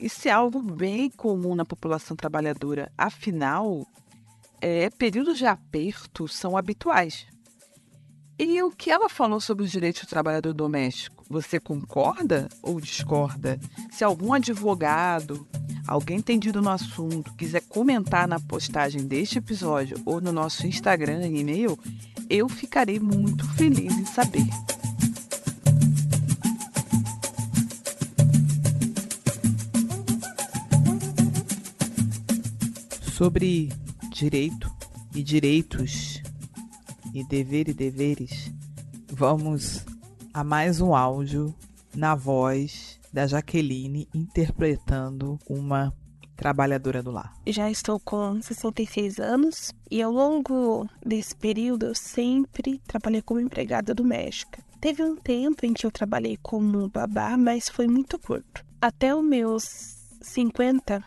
Isso 0.00 0.26
é 0.28 0.30
algo 0.30 0.62
bem 0.62 1.10
comum 1.10 1.54
na 1.54 1.64
população 1.64 2.16
trabalhadora. 2.16 2.90
Afinal, 2.96 3.86
é, 4.58 4.88
períodos 4.88 5.36
de 5.36 5.44
aperto 5.44 6.26
são 6.26 6.56
habituais. 6.56 7.26
E 8.38 8.62
o 8.62 8.70
que 8.70 8.90
ela 8.90 9.10
falou 9.10 9.38
sobre 9.38 9.64
os 9.64 9.70
direitos 9.70 10.00
do 10.00 10.08
trabalhador 10.08 10.54
doméstico? 10.54 11.22
Você 11.28 11.60
concorda 11.60 12.48
ou 12.62 12.80
discorda? 12.80 13.60
Se 13.90 14.02
algum 14.02 14.32
advogado, 14.32 15.46
alguém 15.86 16.16
entendido 16.16 16.62
no 16.62 16.70
assunto, 16.70 17.34
quiser 17.34 17.60
comentar 17.68 18.26
na 18.26 18.40
postagem 18.40 19.06
deste 19.06 19.36
episódio 19.36 20.00
ou 20.06 20.22
no 20.22 20.32
nosso 20.32 20.66
Instagram 20.66 21.26
e 21.26 21.40
e-mail, 21.40 21.78
eu 22.30 22.48
ficarei 22.48 22.98
muito 22.98 23.46
feliz 23.52 23.92
em 23.98 24.06
saber. 24.06 24.48
Sobre 33.20 33.68
direito 34.08 34.72
e 35.14 35.22
direitos 35.22 36.22
e 37.12 37.22
dever 37.22 37.68
e 37.68 37.74
deveres, 37.74 38.50
vamos 39.12 39.84
a 40.32 40.42
mais 40.42 40.80
um 40.80 40.94
áudio 40.94 41.54
na 41.94 42.14
voz 42.14 42.98
da 43.12 43.26
Jaqueline 43.26 44.08
interpretando 44.14 45.38
uma 45.46 45.92
trabalhadora 46.34 47.02
do 47.02 47.10
lar. 47.10 47.34
Já 47.46 47.70
estou 47.70 48.00
com 48.00 48.40
66 48.40 49.20
anos 49.20 49.70
e 49.90 50.00
ao 50.00 50.10
longo 50.10 50.88
desse 51.04 51.36
período 51.36 51.84
eu 51.84 51.94
sempre 51.94 52.80
trabalhei 52.86 53.20
como 53.20 53.38
empregada 53.38 53.94
doméstica. 53.94 54.64
Teve 54.80 55.02
um 55.02 55.14
tempo 55.14 55.66
em 55.66 55.74
que 55.74 55.84
eu 55.84 55.90
trabalhei 55.90 56.38
como 56.40 56.88
babá, 56.88 57.36
mas 57.36 57.68
foi 57.68 57.86
muito 57.86 58.18
curto. 58.18 58.64
Até 58.80 59.14
os 59.14 59.22
meus 59.22 59.98
50 60.22 61.04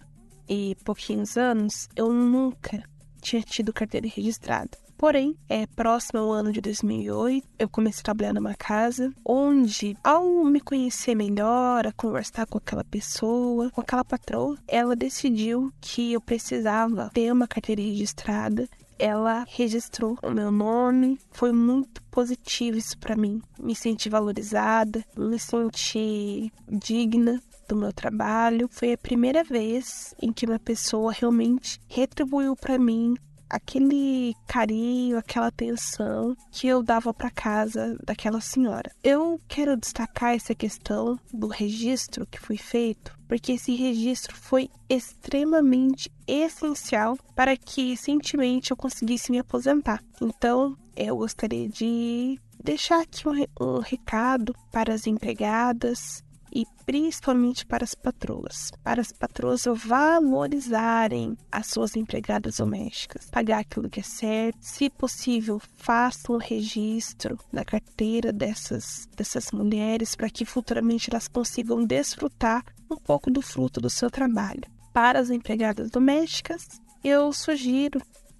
e 0.47 0.75
pouquinhos 0.83 1.37
anos, 1.37 1.87
eu 1.95 2.11
nunca 2.11 2.83
tinha 3.21 3.41
tido 3.41 3.73
carteira 3.73 4.07
registrada. 4.07 4.77
Porém, 4.97 5.35
é 5.49 5.65
próximo 5.67 6.21
ao 6.21 6.31
ano 6.31 6.51
de 6.51 6.61
2008, 6.61 7.45
eu 7.59 7.67
comecei 7.67 7.99
a 7.99 8.03
trabalhar 8.03 8.33
numa 8.33 8.53
casa 8.55 9.11
onde, 9.25 9.97
ao 10.01 10.45
me 10.45 10.61
conhecer 10.61 11.13
melhor, 11.13 11.85
a 11.85 11.91
conversar 11.91 12.45
com 12.45 12.57
aquela 12.57 12.85
pessoa, 12.85 13.69
com 13.71 13.81
aquela 13.81 14.05
patroa, 14.05 14.57
ela 14.65 14.95
decidiu 14.95 15.73
que 15.81 16.13
eu 16.13 16.21
precisava 16.21 17.09
ter 17.13 17.33
uma 17.33 17.47
carteira 17.47 17.81
registrada. 17.81 18.65
Ela 18.97 19.43
registrou 19.49 20.17
o 20.23 20.31
meu 20.31 20.49
nome, 20.49 21.19
foi 21.31 21.51
muito 21.51 22.01
positivo 22.03 22.77
isso 22.77 22.97
para 22.97 23.17
mim. 23.17 23.41
Me 23.59 23.75
senti 23.75 24.07
valorizada, 24.07 25.03
me 25.17 25.37
senti 25.37 26.49
digna 26.69 27.41
do 27.67 27.75
meu 27.75 27.93
trabalho. 27.93 28.69
Foi 28.71 28.93
a 28.93 28.97
primeira 28.97 29.43
vez 29.43 30.13
em 30.21 30.31
que 30.31 30.45
uma 30.45 30.59
pessoa 30.59 31.11
realmente 31.11 31.79
retribuiu 31.87 32.55
para 32.55 32.77
mim 32.77 33.15
aquele 33.53 34.35
carinho, 34.47 35.17
aquela 35.17 35.47
atenção 35.47 36.35
que 36.51 36.67
eu 36.67 36.81
dava 36.81 37.13
para 37.13 37.29
casa 37.29 37.95
daquela 38.03 38.41
senhora. 38.41 38.91
Eu 39.03 39.39
quero 39.47 39.77
destacar 39.77 40.33
essa 40.33 40.55
questão 40.55 41.19
do 41.31 41.47
registro 41.47 42.25
que 42.25 42.39
foi 42.39 42.57
feito, 42.57 43.15
porque 43.27 43.51
esse 43.51 43.75
registro 43.75 44.35
foi 44.35 44.71
extremamente 44.89 46.11
essencial 46.25 47.15
para 47.35 47.55
que 47.55 47.91
recentemente 47.91 48.71
eu 48.71 48.77
conseguisse 48.77 49.31
me 49.31 49.37
aposentar. 49.37 50.03
Então, 50.19 50.75
eu 50.95 51.17
gostaria 51.17 51.69
de 51.69 52.39
deixar 52.63 53.01
aqui 53.01 53.27
um, 53.27 53.45
um 53.59 53.79
recado 53.79 54.55
para 54.71 54.93
as 54.93 55.05
empregadas 55.05 56.22
e 56.53 56.65
principalmente 56.85 57.65
para 57.65 57.83
as 57.83 57.95
patroas. 57.95 58.71
Para 58.83 59.01
as 59.01 59.11
patroas 59.11 59.63
valorizarem 59.65 61.37
as 61.51 61.67
suas 61.67 61.95
empregadas 61.95 62.57
domésticas, 62.57 63.29
pagar 63.29 63.59
aquilo 63.59 63.89
que 63.89 63.99
é 63.99 64.03
certo, 64.03 64.57
se 64.61 64.89
possível, 64.89 65.59
façam 65.77 66.35
um 66.35 66.39
registro 66.39 67.37
na 67.51 67.65
carteira 67.65 68.31
dessas, 68.31 69.07
dessas 69.15 69.51
mulheres 69.51 70.15
para 70.15 70.29
que 70.29 70.45
futuramente 70.45 71.09
elas 71.09 71.27
consigam 71.27 71.83
desfrutar 71.83 72.63
um 72.89 72.97
pouco 72.97 73.31
do 73.31 73.41
fruto 73.41 73.81
do 73.81 73.89
seu 73.89 74.11
trabalho. 74.11 74.63
Para 74.93 75.19
as 75.19 75.29
empregadas 75.29 75.89
domésticas, 75.89 76.67
eu 77.03 77.33
sugiro 77.33 77.99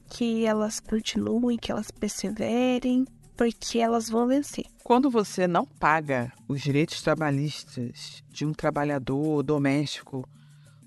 que 0.10 0.46
elas 0.46 0.80
continuem, 0.80 1.58
que 1.58 1.72
elas 1.72 1.90
perseverem, 1.90 3.06
porque 3.36 3.80
elas 3.80 4.10
vão 4.10 4.28
vencer. 4.28 4.66
Quando 4.84 5.10
você 5.10 5.48
não 5.48 5.66
paga 5.66 6.32
os 6.48 6.62
direitos 6.62 7.02
trabalhistas 7.02 8.24
de 8.30 8.46
um 8.46 8.54
trabalhador 8.54 9.44
doméstico 9.44 10.28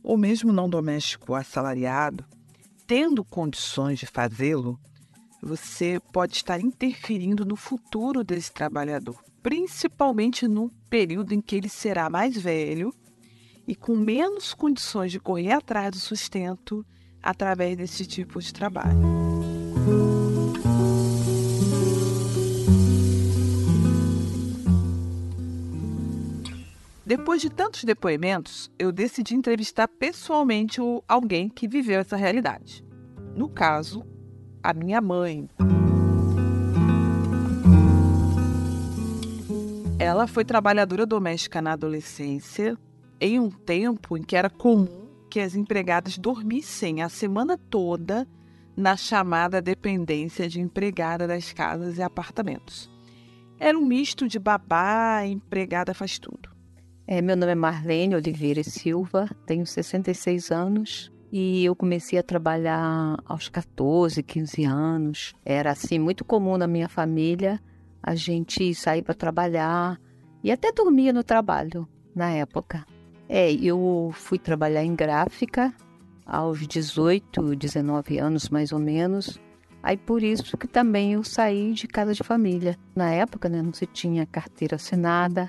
ou 0.03 0.17
mesmo 0.17 0.53
não 0.53 0.69
doméstico 0.69 1.35
assalariado, 1.35 2.25
tendo 2.87 3.25
condições 3.25 3.99
de 3.99 4.07
fazê-lo, 4.07 4.79
você 5.43 6.01
pode 6.13 6.37
estar 6.37 6.61
interferindo 6.61 7.45
no 7.45 7.57
futuro 7.57 8.23
desse 8.23 8.53
trabalhador, 8.53 9.23
principalmente 9.43 10.47
no 10.47 10.71
período 10.89 11.33
em 11.33 11.41
que 11.41 11.57
ele 11.57 11.69
será 11.69 12.09
mais 12.09 12.37
velho 12.37 12.93
e 13.67 13.75
com 13.75 13.97
menos 13.97 14.55
condições 14.55 15.11
de 15.11 15.19
correr 15.19 15.53
atrás 15.53 15.91
do 15.91 15.99
sustento 15.99 16.87
através 17.23 17.77
desse 17.77 18.07
tipo 18.07 18.41
de 18.41 18.53
trabalho. 18.53 18.97
Depois 27.07 27.41
de 27.41 27.49
tantos 27.49 27.85
depoimentos, 27.85 28.69
eu 28.77 28.91
decidi 28.91 29.37
entrevistar 29.37 29.87
pessoalmente 29.87 30.81
alguém 31.07 31.49
que 31.49 31.69
viveu 31.69 32.01
essa 32.01 32.17
realidade. 32.17 32.85
No 33.33 33.49
caso, 33.49 34.05
a 34.61 34.75
minha 34.75 35.01
mãe. 35.01 35.49
Ela 40.01 40.27
foi 40.27 40.45
trabalhadora 40.45 41.07
doméstica 41.07 41.63
na 41.63 41.75
adolescência, 41.75 42.77
em 43.21 43.39
um 43.39 43.53
tempo 43.53 44.17
em 44.17 44.23
que 44.25 44.35
era 44.35 44.51
comum 44.51 45.07
que 45.31 45.39
as 45.39 45.55
empregadas 45.55 46.19
dormissem 46.19 47.03
a 47.03 47.09
semana 47.09 47.57
toda 47.57 48.27
na 48.77 48.97
chamada 48.97 49.63
dependência 49.63 50.49
de 50.49 50.61
empregada 50.61 51.25
das 51.29 51.53
casas 51.53 51.99
e 51.99 52.03
apartamentos. 52.03 52.91
Era 53.61 53.79
um 53.79 53.87
misto 53.87 54.27
de 54.27 54.41
babá 54.41 55.25
empregada 55.25 55.95
faz 55.95 56.19
tudo. 56.19 56.56
É, 57.09 57.23
meu 57.23 57.37
nome 57.37 57.53
é 57.53 57.55
Marlene 57.55 58.17
Oliveira 58.17 58.65
Silva, 58.65 59.31
tenho 59.47 59.65
66 59.65 60.51
anos 60.51 61.13
e 61.31 61.65
eu 61.65 61.77
comecei 61.77 62.19
a 62.19 62.23
trabalhar 62.23 63.17
aos 63.25 63.49
14, 63.49 64.25
15 64.25 64.65
anos. 64.65 65.33
Era 65.45 65.71
assim 65.71 66.01
muito 66.01 66.25
comum 66.25 66.57
na 66.57 66.67
minha 66.67 66.89
família 66.89 67.61
a 68.03 68.17
gente 68.17 68.75
sair 68.75 69.03
para 69.03 69.15
trabalhar 69.15 70.01
e 70.43 70.51
até 70.51 70.73
dormia 70.73 71.13
no 71.13 71.23
trabalho 71.23 71.89
na 72.13 72.33
época. 72.33 72.85
É, 73.29 73.53
eu 73.53 74.11
fui 74.13 74.37
trabalhar 74.39 74.83
em 74.83 74.97
gráfica 74.97 75.73
aos 76.27 76.67
18, 76.67 77.55
19 77.55 78.19
anos 78.19 78.49
mais 78.49 78.73
ou 78.73 78.81
menos. 78.81 79.41
Aí 79.81 79.97
por 79.97 80.25
isso 80.25 80.57
que 80.57 80.67
também 80.67 81.13
eu 81.13 81.23
saí 81.23 81.73
de 81.73 81.87
casa 81.87 82.13
de 82.13 82.25
família. 82.25 82.77
Na 82.97 83.13
época, 83.13 83.49
né, 83.49 83.63
não 83.63 83.73
se 83.73 83.87
tinha 83.87 84.27
carteira 84.27 84.75
assinada. 84.75 85.49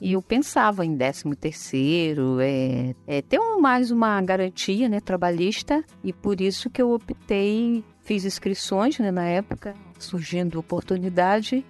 E 0.00 0.12
eu 0.12 0.22
pensava 0.22 0.84
em 0.84 0.96
13 0.96 1.34
terceiro, 1.36 2.38
é, 2.40 2.94
é, 3.06 3.22
ter 3.22 3.38
um, 3.38 3.60
mais 3.60 3.90
uma 3.90 4.20
garantia 4.22 4.88
né, 4.88 5.00
trabalhista. 5.00 5.84
E 6.04 6.12
por 6.12 6.40
isso 6.40 6.70
que 6.70 6.80
eu 6.80 6.92
optei, 6.92 7.84
fiz 8.02 8.24
inscrições 8.24 8.98
né, 8.98 9.10
na 9.10 9.24
época, 9.24 9.74
surgindo 9.98 10.58
oportunidade. 10.58 11.64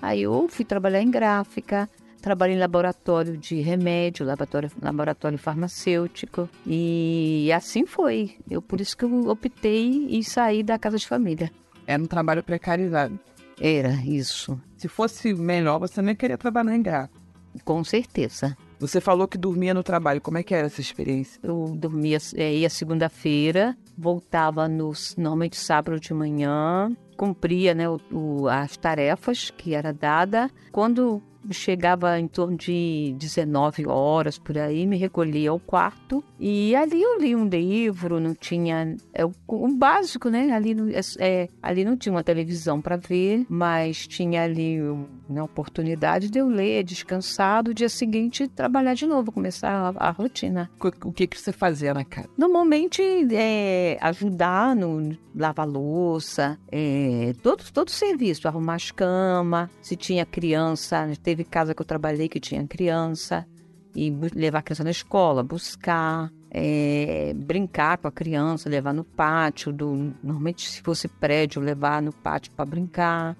Aí 0.00 0.22
eu 0.22 0.46
fui 0.48 0.64
trabalhar 0.64 1.02
em 1.02 1.10
gráfica, 1.10 1.88
trabalhei 2.20 2.56
em 2.56 2.58
laboratório 2.58 3.36
de 3.36 3.60
remédio, 3.60 4.24
laboratório, 4.24 4.70
laboratório 4.80 5.38
farmacêutico. 5.38 6.48
E 6.66 7.50
assim 7.52 7.84
foi. 7.84 8.36
Eu 8.50 8.62
por 8.62 8.80
isso 8.80 8.96
que 8.96 9.04
eu 9.04 9.28
optei 9.28 10.06
e 10.08 10.24
saí 10.24 10.62
da 10.62 10.78
casa 10.78 10.96
de 10.96 11.06
família. 11.06 11.50
Era 11.86 12.02
um 12.02 12.06
trabalho 12.06 12.42
precarizado. 12.42 13.18
Era 13.60 13.92
isso. 14.06 14.58
Se 14.76 14.88
fosse 14.88 15.34
melhor, 15.34 15.78
você 15.78 16.00
nem 16.02 16.14
queria 16.14 16.38
trabalhar 16.38 16.74
em 16.74 16.82
gráfica. 16.82 17.23
Com 17.64 17.84
certeza. 17.84 18.56
Você 18.78 19.00
falou 19.00 19.28
que 19.28 19.38
dormia 19.38 19.72
no 19.72 19.82
trabalho. 19.82 20.20
Como 20.20 20.38
é 20.38 20.42
que 20.42 20.54
era 20.54 20.66
essa 20.66 20.80
experiência? 20.80 21.40
Eu 21.42 21.74
dormia, 21.76 22.18
é, 22.34 22.54
ia 22.54 22.68
segunda-feira, 22.68 23.76
voltava 23.96 24.68
nos, 24.68 25.16
normalmente 25.16 25.56
sábado 25.56 25.98
de 26.00 26.12
manhã, 26.12 26.94
cumpria 27.16 27.74
né, 27.74 27.88
o, 27.88 27.98
o, 28.12 28.48
as 28.48 28.76
tarefas 28.76 29.50
que 29.50 29.74
era 29.74 29.92
dada. 29.92 30.50
Quando 30.72 31.22
chegava 31.50 32.18
em 32.18 32.26
torno 32.26 32.56
de 32.56 33.14
19 33.18 33.86
horas 33.86 34.38
por 34.38 34.56
aí, 34.56 34.86
me 34.86 34.96
recolhia 34.96 35.50
ao 35.50 35.60
quarto 35.60 36.24
e 36.38 36.74
ali 36.74 37.02
eu 37.02 37.20
li 37.20 37.36
um 37.36 37.46
livro, 37.46 38.20
não 38.20 38.34
tinha 38.34 38.96
é, 39.12 39.24
o, 39.24 39.32
o 39.46 39.68
básico, 39.76 40.28
né? 40.28 40.52
Ali, 40.52 40.74
é, 40.92 41.00
é 41.18 41.48
ali 41.62 41.84
não 41.84 41.96
tinha 41.96 42.12
uma 42.12 42.24
televisão 42.24 42.80
para 42.80 42.96
ver, 42.96 43.44
mas 43.48 44.06
tinha 44.06 44.42
ali 44.42 44.80
uma 44.80 45.04
né, 45.28 45.42
oportunidade 45.42 46.30
de 46.30 46.38
eu 46.38 46.48
ler, 46.48 46.84
descansado, 46.84 47.74
dia 47.74 47.88
seguinte 47.88 48.48
trabalhar 48.48 48.94
de 48.94 49.06
novo, 49.06 49.32
começar 49.32 49.94
a, 49.96 50.08
a 50.08 50.10
rotina. 50.10 50.70
O 51.04 51.12
que 51.12 51.26
que 51.26 51.40
você 51.40 51.52
fazia 51.52 51.94
na 51.94 52.04
casa? 52.04 52.28
Normalmente 52.36 53.02
é, 53.32 53.98
ajudar 54.00 54.76
no 54.76 55.16
lavar 55.34 55.66
louça, 55.66 56.58
é, 56.70 57.32
todo 57.42 57.64
todo 57.72 57.90
serviço, 57.90 58.46
arrumar 58.46 58.74
as 58.74 58.90
camas, 58.90 59.68
se 59.82 59.96
tinha 59.96 60.24
criança, 60.24 61.10
teve 61.22 61.44
casa 61.44 61.74
que 61.74 61.82
eu 61.82 61.86
trabalhei 61.86 62.28
que 62.28 62.38
tinha 62.38 62.66
criança 62.66 63.46
e 63.94 64.10
levar 64.34 64.58
a 64.58 64.62
criança 64.62 64.84
na 64.84 64.90
escola, 64.90 65.42
buscar, 65.42 66.30
é, 66.50 67.32
brincar 67.34 67.98
com 67.98 68.08
a 68.08 68.12
criança, 68.12 68.68
levar 68.68 68.92
no 68.92 69.04
pátio, 69.04 69.72
do, 69.72 70.12
normalmente 70.22 70.68
se 70.68 70.82
fosse 70.82 71.06
prédio, 71.06 71.62
levar 71.62 72.02
no 72.02 72.12
pátio 72.12 72.52
para 72.52 72.64
brincar. 72.64 73.36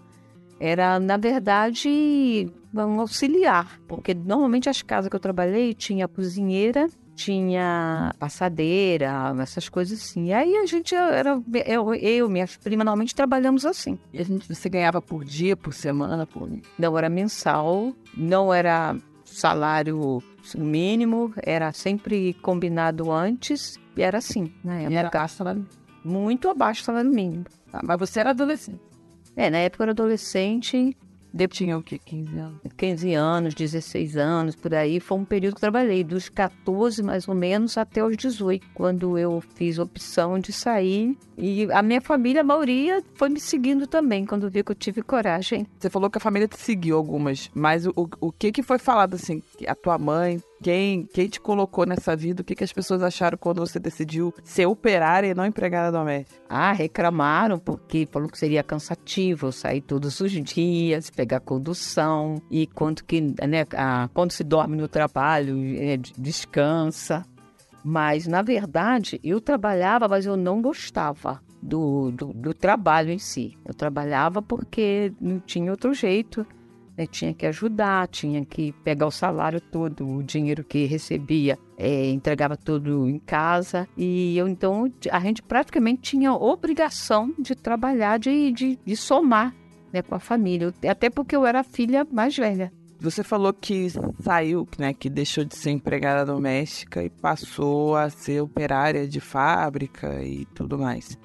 Era, 0.65 0.99
na 0.99 1.19
verdade, 1.19 2.51
um 2.73 2.99
auxiliar, 2.99 3.79
porque 3.87 4.15
normalmente 4.15 4.67
as 4.67 4.81
casas 4.81 5.11
que 5.11 5.17
eu 5.17 5.21
trabalhei 5.21 5.75
tinha 5.75 6.09
cozinheira, 6.09 6.89
tinha 7.15 8.15
passadeira, 8.19 9.35
essas 9.43 9.69
coisas 9.69 10.01
assim. 10.01 10.29
E 10.29 10.33
aí 10.33 10.57
a 10.57 10.65
gente 10.65 10.95
era, 10.95 11.39
eu, 11.67 11.95
eu 11.95 12.31
minhas 12.31 12.57
primas, 12.57 12.87
normalmente 12.87 13.15
trabalhamos 13.15 13.67
assim. 13.67 13.99
E 14.11 14.19
a 14.19 14.25
gente, 14.25 14.49
você 14.49 14.71
ganhava 14.71 15.03
por 15.03 15.23
dia, 15.23 15.55
por 15.55 15.75
semana, 15.75 16.27
por... 16.27 16.49
Não 16.79 16.97
era 16.97 17.11
mensal, 17.11 17.93
não 18.17 18.53
era 18.53 18.97
salário 19.23 20.23
mínimo, 20.57 21.31
era 21.43 21.73
sempre 21.73 22.33
combinado 22.41 23.13
antes 23.13 23.79
e 23.95 24.01
era 24.01 24.17
assim, 24.17 24.51
na 24.65 24.77
época. 24.77 24.93
E 24.93 24.97
era 24.97 25.09
abaixo 25.09 25.37
salário 25.37 25.67
Muito 26.03 26.49
abaixo 26.49 26.81
do 26.81 26.87
salário 26.87 27.11
mínimo. 27.11 27.45
Ah, 27.71 27.81
mas 27.85 27.99
você 27.99 28.21
era 28.21 28.31
adolescente? 28.31 28.94
É, 29.37 29.51
na 29.51 29.59
época 29.59 29.83
eu 29.83 29.85
era 29.85 29.93
adolescente. 29.93 30.97
De... 31.35 31.49
Tinha 31.49 31.77
o 31.77 31.83
quê? 31.83 31.99
15 31.99 32.39
anos? 32.39 32.61
15 32.77 33.15
anos, 33.15 33.55
16 33.55 34.17
anos, 34.17 34.55
por 34.55 34.73
aí. 34.73 35.01
Foi 35.01 35.19
um 35.19 35.25
período 35.25 35.55
que 35.55 35.59
eu 35.59 35.73
trabalhei, 35.73 36.05
dos 36.05 36.29
14 36.29 37.03
mais 37.03 37.27
ou 37.27 37.35
menos 37.35 37.77
até 37.77 38.05
os 38.05 38.17
18, 38.17 38.65
quando 38.73 39.19
eu 39.19 39.43
fiz 39.57 39.81
opção 39.81 40.39
de 40.39 40.53
sair. 40.53 41.19
E 41.37 41.67
a 41.73 41.83
minha 41.83 42.01
família, 42.01 42.43
a 42.43 42.45
maioria, 42.45 43.03
foi 43.15 43.29
me 43.29 43.41
seguindo 43.41 43.85
também, 43.89 44.25
quando 44.25 44.49
viu 44.49 44.65
que 44.65 44.71
eu 44.71 44.77
tive 44.77 45.03
coragem. 45.03 45.67
Você 45.77 45.91
falou 45.91 46.09
que 46.09 46.19
a 46.19 46.21
família 46.21 46.47
te 46.47 46.57
seguiu 46.57 46.97
algumas, 46.97 47.51
mas 47.53 47.85
o, 47.85 48.09
o 48.21 48.31
que, 48.31 48.53
que 48.53 48.63
foi 48.63 48.79
falado 48.79 49.15
assim? 49.15 49.43
A 49.67 49.75
tua 49.75 49.99
mãe, 49.99 50.41
quem, 50.63 51.05
quem 51.07 51.29
te 51.29 51.41
colocou 51.41 51.85
nessa 51.85 52.17
vida? 52.17 52.43
O 52.43 52.45
que, 52.45 52.55
que 52.55 52.65
as 52.65 52.73
pessoas 52.73 53.03
acharam 53.03 53.37
quando 53.37 53.59
você 53.59 53.79
decidiu 53.79 54.33
ser 54.43 54.67
operária 54.67 55.29
e 55.29 55.35
não 55.35 55.45
empregada 55.45 55.97
doméstica? 55.97 56.41
Ah, 56.49 56.73
reclamaram 56.73 57.59
porque 57.59 58.09
falou 58.11 58.29
que 58.29 58.39
seria 58.39 58.63
cansativo 58.63 59.53
sair 59.53 59.81
todos 59.81 60.21
os 60.21 60.33
dias, 60.33 61.11
pegar 61.11 61.41
condução 61.41 62.41
e 62.51 62.67
quanto 62.67 63.05
que, 63.05 63.21
né, 63.21 63.67
ah, 63.77 64.09
quando 64.15 64.33
se 64.33 64.45
dorme 64.45 64.77
no 64.77 64.89
trabalho, 64.89 65.57
é, 65.77 65.97
descansa. 65.97 67.25
Mas, 67.85 68.27
na 68.27 68.41
verdade, 68.41 69.21
eu 69.23 69.43
trabalhava, 69.43 70.09
mas 70.09 70.25
eu 70.25 70.39
não 70.39 70.63
gostava 70.63 71.43
do, 71.63 72.11
do, 72.11 72.33
do 72.33 72.55
trabalho 72.55 73.11
em 73.11 73.19
si. 73.19 73.59
Eu 73.65 73.75
trabalhava 73.75 74.41
porque 74.41 75.13
não 75.21 75.39
tinha 75.39 75.71
outro 75.71 75.93
jeito 75.93 76.47
né, 76.97 77.07
tinha 77.07 77.35
que 77.35 77.47
ajudar, 77.47 78.09
tinha 78.09 78.45
que 78.45 78.73
pegar 78.85 79.07
o 79.07 79.11
salário 79.11 79.61
todo, 79.61 80.09
o 80.09 80.23
dinheiro 80.23 80.65
que 80.65 80.85
recebia, 80.87 81.59
é, 81.77 82.11
entregava 82.11 82.57
tudo 82.57 83.09
em 83.09 83.19
casa. 83.19 83.89
E 83.97 84.37
eu 84.37 84.49
então 84.49 84.91
a 85.11 85.21
gente 85.21 85.43
praticamente 85.43 86.03
tinha 86.03 86.33
obrigação 86.33 87.35
de 87.39 87.55
trabalhar, 87.55 88.19
de, 88.19 88.53
de, 88.53 88.79
de 88.85 88.97
somar 88.97 89.55
né, 89.93 90.03
com 90.03 90.15
a 90.15 90.21
família, 90.21 90.73
até 90.89 91.11
porque 91.11 91.37
eu 91.37 91.47
era 91.47 91.61
a 91.61 91.65
filha 91.65 92.07
mais 92.11 92.37
velha. 92.37 92.73
Você 93.01 93.23
falou 93.23 93.53
que 93.53 93.89
saiu, 94.23 94.67
né, 94.79 94.95
que 94.95 95.11
deixou 95.11 95.45
de 95.45 95.57
ser 95.57 95.71
empregada 95.71 96.25
doméstica 96.25 97.03
e 97.03 97.11
passou 97.11 97.97
a 97.97 98.09
ser 98.09 98.41
operária 98.41 99.07
de 99.07 99.21
fábrica 99.21 100.23
e 100.23 100.47
tudo 100.47 100.79
mais. 100.79 101.19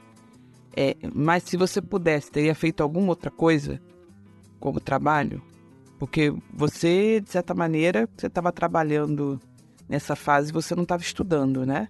É, 0.75 0.95
mas 1.13 1.43
se 1.43 1.55
você 1.55 1.81
pudesse, 1.81 2.31
teria 2.31 2.53
feito 2.53 2.81
alguma 2.81 3.09
outra 3.09 3.31
coisa 3.31 3.81
como 4.59 4.79
trabalho? 4.79 5.41
Porque 5.99 6.33
você, 6.51 7.19
de 7.19 7.29
certa 7.29 7.53
maneira, 7.53 8.09
você 8.15 8.27
estava 8.27 8.51
trabalhando 8.53 9.39
nessa 9.89 10.15
fase 10.15 10.53
você 10.53 10.75
não 10.75 10.83
estava 10.83 11.01
estudando, 11.01 11.65
né? 11.65 11.89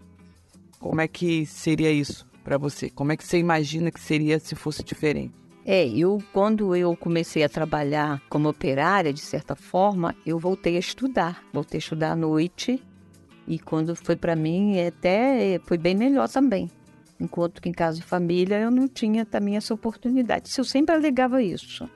Como 0.80 1.02
é 1.02 1.08
que 1.08 1.46
seria 1.46 1.92
isso 1.92 2.26
para 2.44 2.58
você? 2.58 2.90
Como 2.90 3.12
é 3.12 3.18
que 3.18 3.24
você 3.24 3.38
imagina 3.38 3.92
que 3.92 4.00
seria 4.00 4.40
se 4.40 4.56
fosse 4.56 4.82
diferente? 4.82 5.34
É, 5.66 5.86
eu 5.88 6.24
quando 6.32 6.74
eu 6.76 6.96
comecei 6.96 7.44
a 7.44 7.50
trabalhar 7.50 8.22
como 8.30 8.50
operária, 8.50 9.14
de 9.14 9.20
certa 9.20 9.56
forma, 9.56 10.16
eu 10.26 10.40
voltei 10.40 10.78
a 10.78 10.80
estudar. 10.80 11.44
Voltei 11.54 11.78
a 11.78 11.80
estudar 11.80 12.12
à 12.14 12.16
noite 12.16 12.82
e 13.46 13.60
quando 13.60 13.96
foi 13.96 14.16
para 14.16 14.36
mim 14.36 14.80
até 14.80 15.60
foi 15.66 15.78
bem 15.78 15.96
melhor 15.96 16.30
também. 16.30 16.72
Enquanto 17.20 17.62
que 17.62 17.68
em 17.68 17.74
casa 17.74 17.98
de 17.98 18.04
família 18.04 18.62
eu 18.62 18.72
não 18.72 18.88
tinha 18.88 19.26
também 19.26 19.58
essa 19.58 19.74
oportunidade. 19.74 20.50
Eu 20.58 20.64
sempre 20.64 20.96
alegava 20.96 21.44
isso 21.44 21.88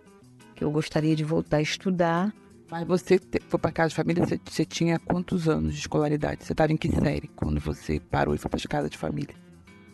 que 0.55 0.63
eu 0.63 0.71
gostaria 0.71 1.15
de 1.15 1.23
voltar 1.23 1.57
a 1.57 1.61
estudar. 1.61 2.33
Mas 2.69 2.87
você 2.87 3.19
foi 3.47 3.59
para 3.59 3.71
casa 3.71 3.89
de 3.89 3.95
família, 3.95 4.25
você, 4.25 4.39
você, 4.43 4.65
tinha 4.65 4.97
quantos 4.99 5.47
anos 5.47 5.73
de 5.73 5.79
escolaridade? 5.79 6.43
Você 6.43 6.53
estava 6.53 6.71
em 6.71 6.77
que 6.77 6.89
série 6.89 7.27
quando 7.35 7.59
você 7.59 7.99
parou 7.99 8.33
e 8.33 8.37
foi 8.37 8.49
para 8.49 8.59
casa 8.67 8.89
de 8.89 8.97
família? 8.97 9.35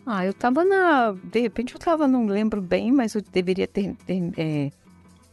Ah, 0.06 0.24
eu 0.24 0.30
estava 0.30 0.64
na. 0.64 1.12
De 1.12 1.40
repente 1.40 1.74
eu 1.74 1.78
estava, 1.78 2.08
não 2.08 2.26
lembro 2.26 2.60
bem, 2.60 2.90
mas 2.90 3.14
eu 3.14 3.22
deveria 3.22 3.66
ter. 3.66 3.94
ter 4.06 4.32
é, 4.36 4.70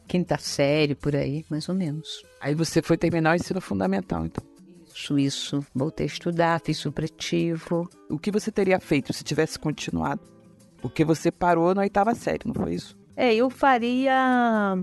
quinta 0.08 0.38
série, 0.38 0.96
por 0.96 1.16
aí, 1.16 1.46
mais 1.50 1.68
ou 1.68 1.76
menos. 1.76 2.24
Aí 2.40 2.56
você 2.56 2.82
foi 2.82 2.98
terminar 2.98 3.34
o 3.34 3.36
ensino 3.36 3.60
fundamental, 3.60 4.26
então? 4.26 4.44
Isso, 4.88 5.20
isso. 5.20 5.66
Voltei 5.76 6.06
a 6.06 6.08
estudar, 6.08 6.62
fiz 6.64 6.78
supletivo. 6.78 7.90
O 8.10 8.18
que 8.18 8.32
você 8.32 8.52
teria 8.52 8.80
feito 8.80 9.14
se 9.14 9.24
tivesse 9.24 9.60
continuado? 9.60 10.22
Porque 10.82 11.04
você 11.04 11.32
parou 11.32 11.74
na 11.76 11.82
oitava 11.82 12.16
série, 12.16 12.42
não 12.46 12.54
foi 12.54 12.76
isso? 12.76 12.98
É, 13.16 13.34
eu 13.34 13.50
faria 13.50 14.78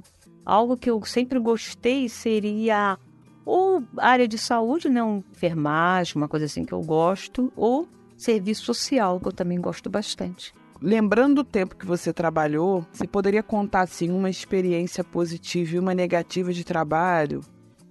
Algo 0.45 0.77
que 0.77 0.91
eu 0.91 1.03
sempre 1.05 1.39
gostei 1.39 2.09
seria 2.09 2.99
ou 3.45 3.83
área 3.99 4.27
de 4.27 4.39
saúde, 4.39 4.89
né, 4.89 5.03
um 5.03 5.23
enfermagem, 5.33 6.17
uma 6.17 6.29
coisa 6.29 6.47
assim 6.47 6.65
que 6.65 6.73
eu 6.73 6.81
gosto, 6.81 7.53
ou 7.55 7.87
serviço 8.17 8.65
social, 8.65 9.21
que 9.21 9.29
eu 9.29 9.33
também 9.33 9.61
gosto 9.61 9.91
bastante. 9.91 10.53
Lembrando 10.81 11.37
do 11.37 11.45
tempo 11.45 11.77
que 11.77 11.87
você 11.87 12.13
trabalhou, 12.13 12.87
você 12.93 13.07
poderia 13.07 13.43
contar 13.43 13.83
assim 13.83 14.11
uma 14.11 14.31
experiência 14.31 15.05
positiva 15.05 15.77
e 15.77 15.79
uma 15.79 15.95
negativa 15.95 16.53
de 16.53 16.65
trabalho 16.65 17.41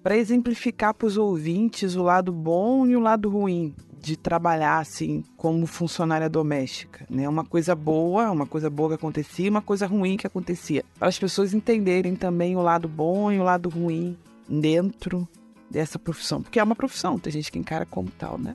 para 0.02 0.16
exemplificar 0.16 0.92
para 0.92 1.06
os 1.06 1.16
ouvintes 1.16 1.96
o 1.96 2.02
lado 2.02 2.32
bom 2.32 2.86
e 2.86 2.96
o 2.96 3.00
lado 3.00 3.28
ruim 3.28 3.74
de 4.04 4.18
trabalhar 4.18 4.80
assim 4.80 5.24
como 5.34 5.66
funcionária 5.66 6.28
doméstica, 6.28 7.06
né? 7.08 7.26
Uma 7.26 7.42
coisa 7.42 7.74
boa, 7.74 8.30
uma 8.30 8.44
coisa 8.44 8.68
boa 8.68 8.90
que 8.90 8.94
acontecia, 8.96 9.50
uma 9.50 9.62
coisa 9.62 9.86
ruim 9.86 10.18
que 10.18 10.26
acontecia. 10.26 10.84
Para 10.98 11.08
as 11.08 11.18
pessoas 11.18 11.54
entenderem 11.54 12.14
também 12.14 12.54
o 12.54 12.60
lado 12.60 12.86
bom 12.86 13.32
e 13.32 13.40
o 13.40 13.42
lado 13.42 13.70
ruim 13.70 14.14
dentro 14.46 15.26
dessa 15.70 15.98
profissão? 15.98 16.42
Porque 16.42 16.60
é 16.60 16.62
uma 16.62 16.76
profissão, 16.76 17.18
tem 17.18 17.32
gente 17.32 17.50
que 17.50 17.58
encara 17.58 17.86
como 17.86 18.10
tal, 18.10 18.36
né? 18.36 18.54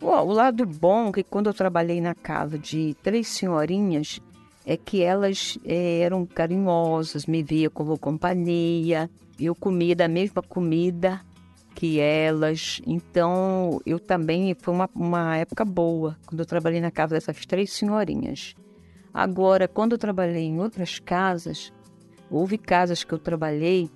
Bom, 0.00 0.24
o 0.24 0.32
lado 0.32 0.64
bom 0.64 1.08
é 1.08 1.12
que 1.14 1.24
quando 1.24 1.48
eu 1.48 1.54
trabalhei 1.54 2.00
na 2.00 2.14
casa 2.14 2.56
de 2.56 2.96
três 3.02 3.26
senhorinhas, 3.26 4.20
é 4.64 4.76
que 4.76 5.02
elas 5.02 5.58
é, 5.64 5.98
eram 5.98 6.24
carinhosas, 6.24 7.26
me 7.26 7.42
via 7.42 7.68
como 7.68 7.98
companhia, 7.98 9.10
eu 9.36 9.52
comia 9.52 9.96
da 9.96 10.06
mesma 10.06 10.40
comida 10.42 11.20
que 11.80 11.98
elas. 11.98 12.82
Então, 12.86 13.80
eu 13.86 13.98
também, 13.98 14.54
foi 14.60 14.74
uma, 14.74 14.90
uma 14.94 15.36
época 15.38 15.64
boa, 15.64 16.14
quando 16.26 16.40
eu 16.40 16.44
trabalhei 16.44 16.78
na 16.78 16.90
casa 16.90 17.14
dessas 17.14 17.46
três 17.46 17.72
senhorinhas. 17.72 18.54
Agora, 19.14 19.66
quando 19.66 19.92
eu 19.92 19.98
trabalhei 19.98 20.44
em 20.44 20.60
outras 20.60 20.98
casas, 20.98 21.72
houve 22.30 22.58
casas 22.58 23.02
que 23.02 23.14
eu 23.14 23.18
trabalhei 23.18 23.88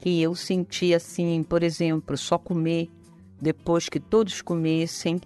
que 0.00 0.22
eu 0.22 0.34
senti 0.34 0.94
assim, 0.94 1.42
por 1.42 1.62
exemplo, 1.62 2.16
só 2.16 2.38
comer 2.38 2.88
depois 3.38 3.86
que 3.86 4.00
todos 4.00 4.40
comessem. 4.40 5.20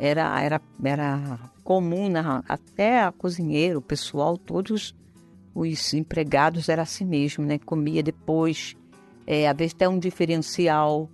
Era, 0.00 0.42
era, 0.42 0.60
era 0.82 1.38
comum, 1.62 2.08
na, 2.08 2.42
até 2.48 3.04
a 3.04 3.12
cozinheira, 3.12 3.78
o 3.78 3.82
pessoal, 3.82 4.36
todos 4.36 4.96
os 5.54 5.94
empregados 5.94 6.68
era 6.68 6.82
assim 6.82 7.04
mesmo, 7.04 7.44
né? 7.44 7.56
Comia 7.56 8.02
depois. 8.02 8.74
É, 9.24 9.52
vezes 9.54 9.74
até 9.74 9.88
um 9.88 9.98
diferencial 9.98 11.08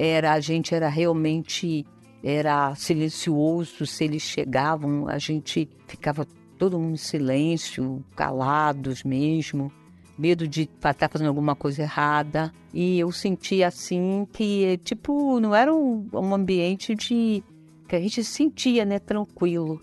era 0.00 0.32
a 0.32 0.40
gente 0.40 0.74
era 0.74 0.88
realmente 0.88 1.84
era 2.22 2.74
silencioso. 2.76 3.84
Se 3.84 4.04
eles 4.04 4.22
chegavam, 4.22 5.08
a 5.08 5.18
gente 5.18 5.68
ficava 5.86 6.26
todo 6.56 6.78
mundo 6.78 6.94
em 6.94 6.96
silêncio, 6.96 8.04
calados 8.14 9.02
mesmo 9.02 9.72
medo 10.18 10.48
de 10.48 10.62
estar 10.62 11.08
fazendo 11.08 11.28
alguma 11.28 11.54
coisa 11.54 11.82
errada. 11.82 12.52
E 12.74 12.98
eu 12.98 13.12
senti 13.12 13.62
assim 13.62 14.26
que, 14.32 14.78
tipo, 14.82 15.38
não 15.38 15.54
era 15.54 15.72
um, 15.72 16.06
um 16.12 16.34
ambiente 16.34 16.94
de 16.94 17.42
que 17.86 17.96
a 17.96 18.00
gente 18.00 18.24
sentia, 18.24 18.84
né, 18.84 18.98
tranquilo. 18.98 19.80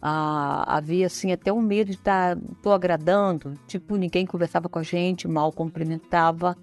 Ah, 0.00 0.76
havia 0.76 1.06
assim 1.06 1.32
até 1.32 1.52
um 1.52 1.60
medo 1.60 1.88
de 1.88 1.96
estar 1.96 2.36
tô 2.62 2.72
agradando, 2.72 3.54
tipo, 3.66 3.96
ninguém 3.96 4.24
conversava 4.24 4.68
com 4.68 4.78
a 4.78 4.82
gente, 4.82 5.28
mal 5.28 5.52
cumprimentava. 5.52 6.56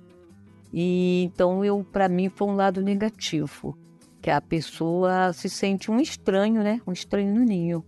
E 0.74 1.24
então 1.24 1.63
eu 1.65 1.84
para 1.84 2.07
mim 2.07 2.30
foi 2.30 2.47
um 2.47 2.55
lado 2.55 2.82
negativo, 2.82 3.78
que 4.22 4.30
a 4.30 4.39
pessoa 4.41 5.34
se 5.34 5.49
sente 5.49 5.89
um 5.89 5.99
estranho, 5.99 6.61
né? 6.63 6.82
Um 6.86 6.91
estranho 6.91 7.34
no 7.34 7.43
ninho. 7.43 7.84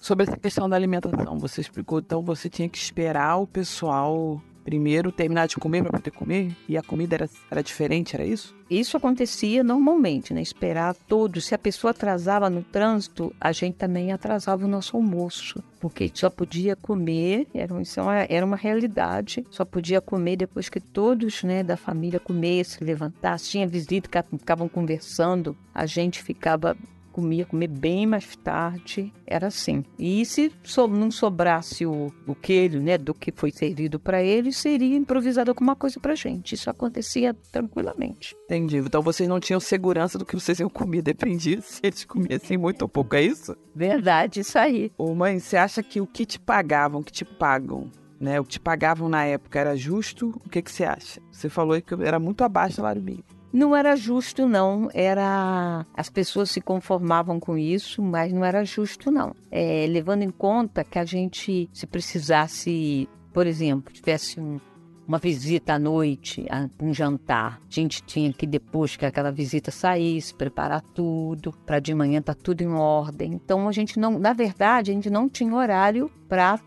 Sobre 0.00 0.24
essa 0.24 0.36
questão 0.36 0.68
da 0.68 0.76
alimentação, 0.76 1.38
você 1.38 1.60
explicou, 1.60 1.98
então 1.98 2.22
você 2.22 2.48
tinha 2.48 2.68
que 2.68 2.78
esperar 2.78 3.36
o 3.36 3.46
pessoal 3.46 4.40
primeiro 4.64 5.10
terminar 5.10 5.46
de 5.46 5.56
comer 5.56 5.82
para 5.82 5.98
poder 5.98 6.10
comer? 6.10 6.56
E 6.68 6.76
a 6.76 6.82
comida 6.82 7.16
era, 7.16 7.30
era 7.50 7.62
diferente, 7.62 8.14
era 8.14 8.24
isso? 8.24 8.54
Isso 8.70 8.96
acontecia 8.96 9.64
normalmente, 9.64 10.32
né? 10.32 10.40
Esperar 10.40 10.94
todos. 10.94 11.46
Se 11.46 11.54
a 11.54 11.58
pessoa 11.58 11.90
atrasava 11.90 12.48
no 12.48 12.62
trânsito, 12.62 13.34
a 13.40 13.50
gente 13.50 13.74
também 13.74 14.12
atrasava 14.12 14.64
o 14.64 14.68
nosso 14.68 14.96
almoço. 14.96 15.62
Porque 15.80 16.10
só 16.14 16.30
podia 16.30 16.76
comer, 16.76 17.48
era, 17.52 17.80
isso 17.82 18.00
é 18.10 18.26
era 18.30 18.46
uma 18.46 18.56
realidade, 18.56 19.44
só 19.50 19.64
podia 19.64 20.00
comer 20.00 20.36
depois 20.36 20.68
que 20.68 20.78
todos 20.78 21.42
né, 21.42 21.64
da 21.64 21.76
família 21.76 22.20
comessem, 22.20 22.86
levantassem. 22.86 23.50
Tinha 23.50 23.66
visita, 23.66 24.24
ficavam 24.38 24.68
conversando, 24.68 25.56
a 25.74 25.86
gente 25.86 26.22
ficava 26.22 26.76
comia 27.12 27.44
comer 27.44 27.68
bem 27.68 28.06
mais 28.06 28.36
tarde, 28.36 29.12
era 29.26 29.48
assim. 29.48 29.84
E 29.98 30.24
se 30.24 30.52
so, 30.62 30.86
não 30.86 31.10
sobrasse 31.10 31.86
o, 31.86 32.12
o 32.26 32.34
queijo, 32.34 32.80
né, 32.80 32.96
do 32.96 33.14
que 33.14 33.32
foi 33.34 33.50
servido 33.50 33.98
para 33.98 34.22
eles, 34.22 34.56
seria 34.56 34.96
improvisado 34.96 35.50
alguma 35.50 35.76
coisa 35.76 36.00
para 36.00 36.14
gente. 36.14 36.54
Isso 36.54 36.70
acontecia 36.70 37.34
tranquilamente. 37.52 38.36
Entendi. 38.44 38.78
Então 38.78 39.02
vocês 39.02 39.28
não 39.28 39.40
tinham 39.40 39.60
segurança 39.60 40.18
do 40.18 40.24
que 40.24 40.34
vocês 40.34 40.60
iam 40.60 40.70
comer, 40.70 41.02
dependia 41.02 41.60
se 41.62 41.80
eles 41.82 42.04
comessem 42.04 42.56
muito 42.56 42.82
ou 42.82 42.88
pouco, 42.88 43.16
é 43.16 43.22
isso? 43.22 43.56
Verdade, 43.74 44.40
isso 44.40 44.58
aí. 44.58 44.92
Ô 44.96 45.14
mãe, 45.14 45.38
você 45.38 45.56
acha 45.56 45.82
que 45.82 46.00
o 46.00 46.06
que 46.06 46.24
te 46.24 46.38
pagavam, 46.38 47.02
que 47.02 47.12
te 47.12 47.24
pagam, 47.24 47.90
né, 48.20 48.38
o 48.38 48.44
que 48.44 48.50
te 48.50 48.60
pagavam 48.60 49.08
na 49.08 49.24
época 49.24 49.58
era 49.58 49.76
justo? 49.76 50.28
O 50.44 50.48
que, 50.48 50.60
que 50.62 50.70
você 50.70 50.84
acha? 50.84 51.20
Você 51.30 51.48
falou 51.48 51.80
que 51.80 51.94
era 51.94 52.18
muito 52.18 52.44
abaixo 52.44 52.74
do 52.74 52.76
salário 52.76 53.02
mínimo. 53.02 53.39
Não 53.52 53.74
era 53.74 53.96
justo, 53.96 54.46
não. 54.46 54.88
Era 54.94 55.84
as 55.94 56.08
pessoas 56.08 56.50
se 56.50 56.60
conformavam 56.60 57.40
com 57.40 57.58
isso, 57.58 58.02
mas 58.02 58.32
não 58.32 58.44
era 58.44 58.64
justo, 58.64 59.10
não. 59.10 59.34
É, 59.50 59.86
levando 59.88 60.22
em 60.22 60.30
conta 60.30 60.84
que 60.84 60.98
a 60.98 61.04
gente, 61.04 61.68
se 61.72 61.86
precisasse, 61.86 63.08
por 63.32 63.46
exemplo, 63.46 63.92
tivesse 63.92 64.38
um, 64.40 64.60
uma 65.06 65.18
visita 65.18 65.74
à 65.74 65.78
noite, 65.78 66.46
um 66.80 66.94
jantar, 66.94 67.60
a 67.60 67.74
gente 67.74 68.00
tinha 68.04 68.32
que 68.32 68.46
depois 68.46 68.94
que 68.94 69.04
aquela 69.04 69.32
visita 69.32 69.72
saísse, 69.72 70.32
preparar 70.32 70.82
tudo 70.94 71.52
para 71.66 71.80
de 71.80 71.92
manhã 71.92 72.22
tá 72.22 72.32
tudo 72.32 72.62
em 72.62 72.72
ordem. 72.72 73.32
Então 73.32 73.68
a 73.68 73.72
gente 73.72 73.98
não, 73.98 74.16
na 74.20 74.32
verdade, 74.32 74.92
a 74.92 74.94
gente 74.94 75.10
não 75.10 75.28
tinha 75.28 75.52
horário 75.52 76.08
para 76.28 76.60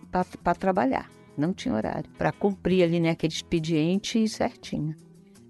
trabalhar. 0.59 1.09
Não 1.37 1.53
tinha 1.53 1.73
horário 1.73 2.09
para 2.17 2.33
cumprir 2.33 2.83
ali 2.83 2.99
né, 2.99 3.11
aquele 3.11 3.33
expediente 3.33 4.27
certinho. 4.27 4.93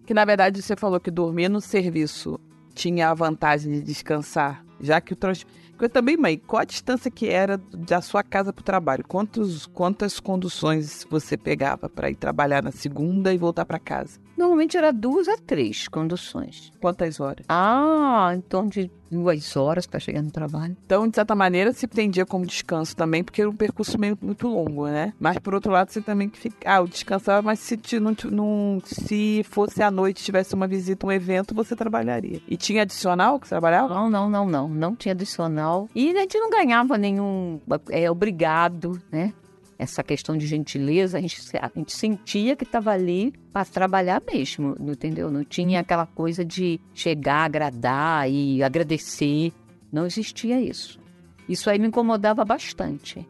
Que 0.05 0.13
na 0.13 0.25
verdade 0.25 0.61
você 0.61 0.75
falou 0.75 0.99
que 0.99 1.11
dormir 1.11 1.49
no 1.49 1.61
serviço 1.61 2.39
tinha 2.73 3.09
a 3.09 3.13
vantagem 3.13 3.71
de 3.71 3.81
descansar, 3.81 4.65
já 4.83 5.01
que 5.01 5.13
o 5.13 5.15
transporte. 5.15 5.63
Eu 5.79 5.89
também, 5.89 6.15
mãe, 6.15 6.37
qual 6.37 6.61
a 6.61 6.65
distância 6.65 7.11
que 7.11 7.27
era 7.27 7.57
da 7.57 7.99
sua 7.99 8.23
casa 8.23 8.53
para 8.53 8.61
o 8.61 8.63
trabalho? 8.63 9.03
Quantos, 9.05 9.65
quantas 9.65 10.17
conduções 10.17 11.05
você 11.09 11.35
pegava 11.35 11.89
para 11.89 12.09
ir 12.09 12.15
trabalhar 12.15 12.63
na 12.63 12.71
segunda 12.71 13.33
e 13.33 13.37
voltar 13.37 13.65
para 13.65 13.79
casa? 13.79 14.17
Normalmente 14.37 14.77
era 14.77 14.91
duas 14.91 15.27
a 15.27 15.37
três 15.37 15.87
conduções. 15.87 16.71
Quantas 16.79 17.19
horas? 17.19 17.45
Ah, 17.49 18.31
em 18.33 18.41
torno 18.41 18.69
de 18.69 18.89
duas 19.11 19.55
horas 19.55 19.85
para 19.85 19.99
chegar 19.99 20.23
no 20.23 20.31
trabalho. 20.31 20.75
Então, 20.85 21.07
de 21.07 21.15
certa 21.15 21.35
maneira, 21.35 21.71
se 21.71 21.85
entendia 21.85 22.25
como 22.25 22.45
descanso 22.45 22.95
também, 22.95 23.23
porque 23.23 23.41
era 23.41 23.49
um 23.49 23.55
percurso 23.55 23.99
meio 23.99 24.17
muito 24.19 24.47
longo, 24.47 24.87
né? 24.87 25.13
Mas 25.19 25.37
por 25.37 25.53
outro 25.53 25.71
lado, 25.71 25.91
você 25.91 26.01
também 26.01 26.29
que 26.29 26.39
fica. 26.39 26.57
Ah, 26.65 26.77
eu 26.77 26.87
descansava, 26.87 27.41
mas 27.41 27.59
se, 27.59 27.79
não, 27.99 28.15
não, 28.31 28.81
se 28.83 29.45
fosse 29.47 29.83
à 29.83 29.91
noite, 29.91 30.23
tivesse 30.23 30.55
uma 30.55 30.67
visita, 30.67 31.05
um 31.05 31.11
evento, 31.11 31.53
você 31.53 31.75
trabalharia. 31.75 32.41
E 32.47 32.57
tinha 32.57 32.81
adicional 32.81 33.39
que 33.39 33.47
você 33.47 33.51
trabalhava? 33.51 33.93
Não, 33.93 34.09
não, 34.09 34.29
não, 34.29 34.49
não. 34.49 34.67
Não 34.73 34.95
tinha 34.95 35.13
adicional. 35.13 35.89
E 35.95 36.15
a 36.15 36.21
gente 36.21 36.37
não 36.37 36.49
ganhava 36.49 36.97
nenhum 36.97 37.59
é, 37.89 38.09
obrigado, 38.09 39.01
né? 39.11 39.33
essa 39.77 40.03
questão 40.03 40.37
de 40.37 40.47
gentileza, 40.47 41.17
a 41.17 41.21
gente, 41.21 41.37
a 41.57 41.71
gente 41.75 41.91
sentia 41.93 42.55
que 42.55 42.63
estava 42.63 42.91
ali 42.91 43.33
para 43.51 43.65
trabalhar 43.65 44.21
mesmo, 44.25 44.75
entendeu? 44.79 45.29
Não 45.29 45.43
tinha 45.43 45.81
aquela 45.81 46.05
coisa 46.05 46.43
de 46.45 46.79
chegar, 46.93 47.45
agradar 47.45 48.29
e 48.29 48.63
agradecer. 48.63 49.51
Não 49.91 50.05
existia 50.05 50.59
isso. 50.61 50.99
Isso 51.47 51.69
aí 51.69 51.77
me 51.77 51.87
incomodava 51.87 52.45
bastante. 52.45 53.27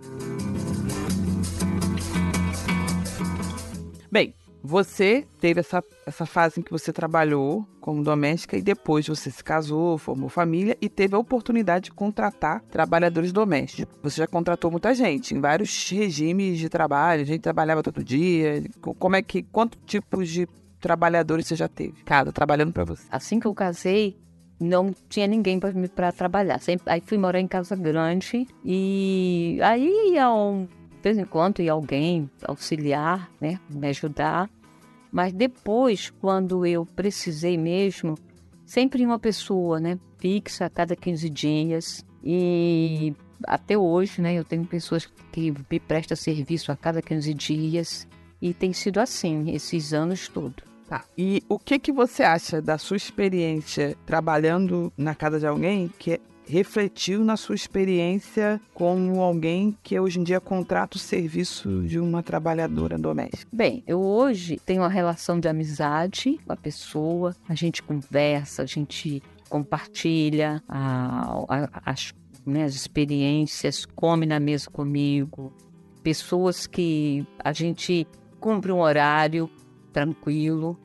Bem, 4.11 4.33
você 4.63 5.27
teve 5.41 5.59
essa, 5.59 5.83
essa 6.05 6.25
fase 6.25 6.61
em 6.61 6.63
que 6.63 6.71
você 6.71 6.93
trabalhou 6.93 7.67
como 7.81 8.01
doméstica 8.01 8.55
e 8.55 8.61
depois 8.61 9.05
você 9.05 9.29
se 9.29 9.43
casou, 9.43 9.97
formou 9.97 10.29
família 10.29 10.77
e 10.81 10.87
teve 10.87 11.15
a 11.15 11.19
oportunidade 11.19 11.85
de 11.85 11.91
contratar 11.91 12.61
trabalhadores 12.71 13.33
domésticos. 13.33 13.93
Você 14.01 14.21
já 14.21 14.27
contratou 14.27 14.71
muita 14.71 14.95
gente 14.95 15.35
em 15.35 15.41
vários 15.41 15.89
regimes 15.89 16.57
de 16.57 16.69
trabalho, 16.69 17.23
a 17.23 17.25
gente 17.25 17.41
trabalhava 17.41 17.83
todo 17.83 18.01
dia. 18.01 18.63
Como 18.79 19.17
é 19.17 19.21
que 19.21 19.43
quantos 19.43 19.77
tipos 19.85 20.29
de 20.29 20.47
trabalhadores 20.79 21.45
você 21.45 21.57
já 21.57 21.67
teve? 21.67 22.01
Cada 22.05 22.31
trabalhando 22.31 22.71
para 22.71 22.85
você. 22.85 23.03
Assim 23.11 23.41
que 23.41 23.47
eu 23.47 23.53
casei, 23.53 24.17
não 24.57 24.93
tinha 25.09 25.27
ninguém 25.27 25.59
para 25.59 26.11
trabalhar. 26.13 26.59
Sempre, 26.59 26.89
aí 26.89 27.01
fui 27.05 27.17
morar 27.17 27.41
em 27.41 27.47
casa 27.47 27.75
grande 27.75 28.47
e 28.63 29.59
aí 29.61 30.13
ia 30.13 30.31
um 30.31 30.67
vez 31.03 31.17
em 31.17 31.25
quando 31.25 31.61
ia 31.61 31.73
alguém 31.73 32.29
auxiliar, 32.43 33.29
né, 33.39 33.59
me 33.69 33.87
ajudar. 33.87 34.49
Mas 35.11 35.33
depois, 35.33 36.09
quando 36.09 36.65
eu 36.65 36.85
precisei 36.85 37.57
mesmo, 37.57 38.17
sempre 38.65 39.05
uma 39.05 39.19
pessoa, 39.19 39.79
né, 39.79 39.99
fixa 40.17 40.65
a 40.65 40.69
cada 40.69 40.95
15 40.95 41.29
dias. 41.29 42.05
E 42.23 43.13
até 43.45 43.77
hoje, 43.77 44.21
né, 44.21 44.33
eu 44.33 44.43
tenho 44.43 44.65
pessoas 44.65 45.05
que 45.31 45.53
me 45.69 45.79
prestam 45.79 46.15
serviço 46.15 46.71
a 46.71 46.75
cada 46.75 47.01
15 47.01 47.33
dias. 47.33 48.07
E 48.41 48.53
tem 48.53 48.73
sido 48.73 48.99
assim 48.99 49.51
esses 49.51 49.93
anos 49.93 50.27
todos. 50.27 50.63
Tá. 50.87 51.05
E 51.17 51.43
o 51.47 51.57
que 51.57 51.79
que 51.79 51.91
você 51.91 52.23
acha 52.23 52.61
da 52.61 52.77
sua 52.77 52.97
experiência 52.97 53.95
trabalhando 54.05 54.91
na 54.97 55.15
casa 55.15 55.39
de 55.39 55.47
alguém 55.47 55.89
que 55.97 56.19
refletiu 56.47 57.23
na 57.23 57.37
sua 57.37 57.55
experiência 57.55 58.59
como 58.73 59.21
alguém 59.21 59.77
que 59.83 59.99
hoje 59.99 60.19
em 60.19 60.23
dia 60.23 60.39
contrata 60.39 60.97
o 60.97 60.99
serviço 60.99 61.83
de 61.83 61.99
uma 61.99 62.21
trabalhadora 62.21 62.97
doméstica? 62.97 63.49
Bem, 63.51 63.83
eu 63.87 64.01
hoje 64.01 64.59
tenho 64.65 64.81
uma 64.81 64.89
relação 64.89 65.39
de 65.39 65.47
amizade 65.47 66.39
com 66.45 66.53
a 66.53 66.57
pessoa, 66.57 67.35
a 67.47 67.55
gente 67.55 67.81
conversa, 67.81 68.63
a 68.63 68.65
gente 68.65 69.21
compartilha 69.49 70.63
a, 70.67 71.43
a, 71.47 71.91
as, 71.91 72.13
né, 72.45 72.63
as 72.63 72.73
experiências, 72.73 73.85
come 73.85 74.25
na 74.25 74.39
mesa 74.39 74.69
comigo, 74.69 75.53
pessoas 76.01 76.67
que 76.67 77.25
a 77.39 77.53
gente 77.53 78.07
cumpre 78.39 78.71
um 78.71 78.81
horário 78.81 79.49
tranquilo. 79.91 80.77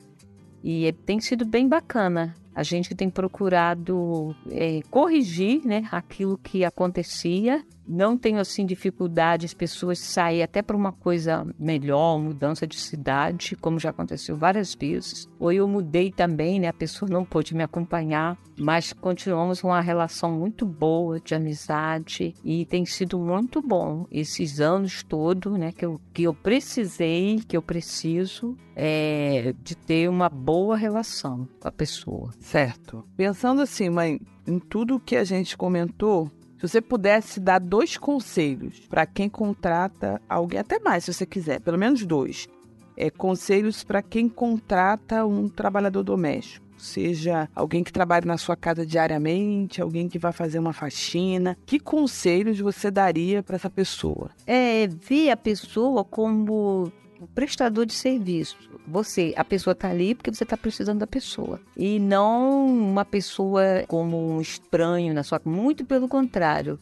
E 0.63 0.85
é, 0.85 0.91
tem 0.91 1.19
sido 1.19 1.45
bem 1.45 1.67
bacana. 1.67 2.35
A 2.53 2.63
gente 2.63 2.95
tem 2.95 3.09
procurado 3.09 4.35
é, 4.49 4.81
corrigir 4.89 5.65
né, 5.65 5.87
aquilo 5.91 6.37
que 6.37 6.65
acontecia 6.65 7.63
não 7.89 8.15
tenho 8.15 8.39
assim 8.39 8.65
dificuldade 8.65 9.47
as 9.47 9.53
pessoas 9.53 9.97
saírem 9.97 10.43
até 10.43 10.61
para 10.61 10.77
uma 10.77 10.91
coisa 10.91 11.45
melhor, 11.57 12.19
mudança 12.19 12.67
de 12.67 12.77
cidade, 12.77 13.55
como 13.55 13.79
já 13.79 13.89
aconteceu 13.89 14.37
várias 14.37 14.75
vezes. 14.75 15.27
Ou 15.39 15.51
eu 15.51 15.67
mudei 15.67 16.11
também, 16.11 16.59
né? 16.59 16.67
A 16.67 16.73
pessoa 16.73 17.09
não 17.09 17.25
pôde 17.25 17.55
me 17.55 17.63
acompanhar, 17.63 18.37
mas 18.57 18.93
continuamos 18.93 19.63
uma 19.63 19.81
relação 19.81 20.31
muito 20.31 20.65
boa 20.65 21.19
de 21.19 21.33
amizade 21.33 22.35
e 22.43 22.65
tem 22.65 22.85
sido 22.85 23.17
muito 23.17 23.61
bom 23.61 24.05
esses 24.11 24.59
anos 24.59 25.01
todos, 25.01 25.57
né? 25.57 25.71
Que 25.71 25.85
eu, 25.85 25.99
que 26.13 26.23
eu 26.23 26.33
precisei, 26.33 27.41
que 27.47 27.57
eu 27.57 27.61
preciso 27.61 28.55
é, 28.75 29.53
de 29.63 29.75
ter 29.75 30.07
uma 30.09 30.29
boa 30.29 30.77
relação 30.77 31.47
com 31.59 31.67
a 31.67 31.71
pessoa. 31.71 32.31
Certo. 32.39 33.03
Pensando 33.17 33.61
assim, 33.61 33.89
mãe, 33.89 34.19
em 34.47 34.59
tudo 34.59 34.99
que 34.99 35.15
a 35.15 35.23
gente 35.23 35.57
comentou, 35.57 36.31
se 36.59 36.67
você 36.67 36.81
pudesse 36.81 37.39
dar 37.39 37.57
dois 37.57 37.95
conselhos 37.95 38.81
para 38.81 39.05
quem 39.05 39.29
contrata 39.29 40.21
alguém, 40.27 40.59
até 40.59 40.77
mais 40.77 41.05
se 41.05 41.13
você 41.13 41.25
quiser, 41.25 41.61
pelo 41.61 41.77
menos 41.77 42.05
dois. 42.05 42.49
É, 42.97 43.09
conselhos 43.09 43.81
para 43.81 44.01
quem 44.01 44.27
contrata 44.27 45.25
um 45.25 45.47
trabalhador 45.47 46.03
doméstico, 46.03 46.65
seja 46.77 47.47
alguém 47.55 47.81
que 47.81 47.93
trabalhe 47.93 48.25
na 48.25 48.37
sua 48.37 48.57
casa 48.57 48.85
diariamente, 48.85 49.81
alguém 49.81 50.09
que 50.09 50.19
vai 50.19 50.33
fazer 50.33 50.59
uma 50.59 50.73
faxina. 50.73 51.57
Que 51.65 51.79
conselhos 51.79 52.59
você 52.59 52.91
daria 52.91 53.41
para 53.41 53.55
essa 53.55 53.69
pessoa? 53.69 54.31
É 54.45 54.85
ver 54.85 55.29
a 55.31 55.37
pessoa 55.37 56.03
como 56.03 56.91
prestador 57.27 57.85
de 57.85 57.93
serviço. 57.93 58.57
Você, 58.87 59.33
a 59.35 59.43
pessoa 59.43 59.73
está 59.73 59.89
ali 59.89 60.15
porque 60.15 60.33
você 60.33 60.43
está 60.43 60.57
precisando 60.57 60.99
da 60.99 61.07
pessoa. 61.07 61.59
E 61.75 61.99
não 61.99 62.65
uma 62.67 63.05
pessoa 63.05 63.83
como 63.87 64.35
um 64.35 64.41
estranho 64.41 65.13
na 65.13 65.23
sua. 65.23 65.41
Muito 65.45 65.85
pelo 65.85 66.07
contrário. 66.07 66.79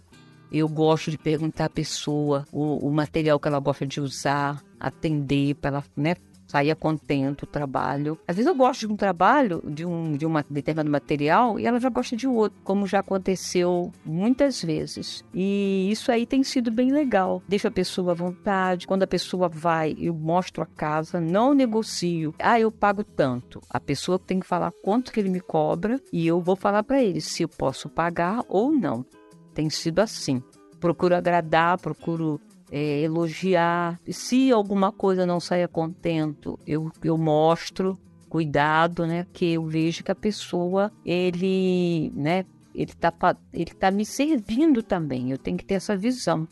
Eu 0.52 0.70
gosto 0.70 1.12
de 1.12 1.18
perguntar 1.18 1.66
à 1.66 1.70
pessoa 1.70 2.46
o, 2.52 2.88
o 2.88 2.92
material 2.92 3.40
que 3.40 3.48
ela 3.48 3.60
gosta 3.60 3.86
de 3.86 4.00
usar, 4.00 4.64
atender 4.80 5.56
para 5.56 5.70
ela 5.70 5.84
né, 5.96 6.16
saía 6.48 6.76
contente 6.76 7.46
trabalho. 7.46 8.18
Às 8.28 8.36
vezes 8.36 8.48
eu 8.48 8.56
gosto 8.56 8.82
de 8.88 8.94
um 8.94 8.96
trabalho, 8.96 9.62
de 9.68 9.86
um 9.86 10.16
de 10.16 10.26
uma 10.26 10.46
determinado 10.50 10.90
material, 10.90 11.60
e 11.60 11.66
ela 11.66 11.80
já 11.80 11.90
gosta 11.90 12.16
de 12.16 12.28
outro, 12.28 12.58
como 12.64 12.88
já 12.88 13.00
aconteceu 13.00 13.92
muitas 14.06 14.64
vezes. 14.64 15.24
E 15.34 15.90
isso 15.92 16.12
aí 16.12 16.26
tem 16.26 16.44
sido 16.44 16.72
bem 16.72 16.92
legal. 16.92 17.42
Deixa 17.48 17.68
a 17.68 17.72
pessoa 17.72 18.12
à 18.12 18.16
vontade. 18.16 18.88
Quando 18.88 19.04
a 19.04 19.08
pessoa 19.08 19.50
vai, 19.50 19.96
eu 20.00 20.14
mostro 20.14 20.64
a 20.64 20.66
casa, 20.66 21.20
não 21.20 21.54
negocio. 21.54 22.34
Ah, 22.40 22.60
eu 22.60 22.72
pago 22.72 23.04
tanto. 23.04 23.62
A 23.70 23.80
pessoa 23.80 24.20
tem 24.20 24.40
que 24.40 24.48
falar 24.48 24.72
quanto 24.84 25.12
que 25.12 25.20
ele 25.20 25.30
me 25.30 25.40
cobra 25.40 26.00
e 26.12 26.26
eu 26.26 26.40
vou 26.42 26.56
falar 26.56 26.84
para 26.84 27.02
ele 27.02 27.22
se 27.22 27.44
eu 27.44 27.50
posso 27.50 27.90
pagar 27.90 28.44
ou 28.48 28.72
não. 28.72 29.06
Tem 29.54 29.70
sido 29.70 30.00
assim. 30.00 30.42
Procuro 30.80 31.16
agradar, 31.16 31.80
procuro 31.80 32.40
é, 32.72 33.02
elogiar. 33.02 34.00
Se 34.10 34.52
alguma 34.52 34.92
coisa 34.92 35.26
não 35.26 35.40
saia 35.40 35.68
contento, 35.68 36.60
eu, 36.66 36.92
eu 37.04 37.18
mostro 37.18 37.98
cuidado, 38.30 39.06
né? 39.06 39.26
Que 39.32 39.54
eu 39.54 39.66
vejo 39.66 40.04
que 40.04 40.12
a 40.12 40.16
pessoa, 40.16 40.92
ele, 41.06 42.12
né? 42.16 42.46
Ele 42.76 42.94
tá, 42.94 43.14
ele 43.54 43.72
tá 43.72 43.90
me 43.90 44.06
servindo 44.06 44.84
também. 44.84 45.32
Eu 45.32 45.38
tenho 45.38 45.58
que 45.58 45.66
ter 45.66 45.76
essa 45.76 45.96
visão. 45.96 46.48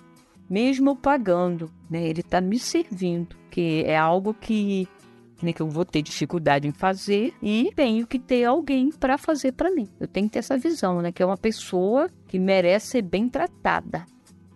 Mesmo 0.49 0.95
pagando, 0.95 1.71
né? 1.89 2.07
Ele 2.07 2.23
tá 2.23 2.39
me 2.39 2.57
servindo, 2.59 3.35
que 3.49 3.83
é 3.85 3.97
algo 3.97 4.33
que 4.33 4.87
né, 5.43 5.51
que 5.51 5.61
eu 5.61 5.69
vou 5.69 5.83
ter 5.83 6.01
dificuldade 6.01 6.65
em 6.65 6.71
fazer 6.71 7.33
e 7.41 7.69
tenho 7.75 8.07
que 8.07 8.17
ter 8.17 8.45
alguém 8.45 8.89
para 8.89 9.17
fazer 9.17 9.51
para 9.51 9.69
mim. 9.69 9.87
Eu 9.99 10.07
tenho 10.07 10.27
que 10.27 10.33
ter 10.33 10.39
essa 10.39 10.57
visão, 10.57 11.01
né? 11.01 11.11
Que 11.11 11.21
é 11.21 11.25
uma 11.25 11.37
pessoa 11.37 12.09
que 12.27 12.39
merece 12.39 12.87
ser 12.87 13.01
bem 13.01 13.27
tratada 13.27 14.05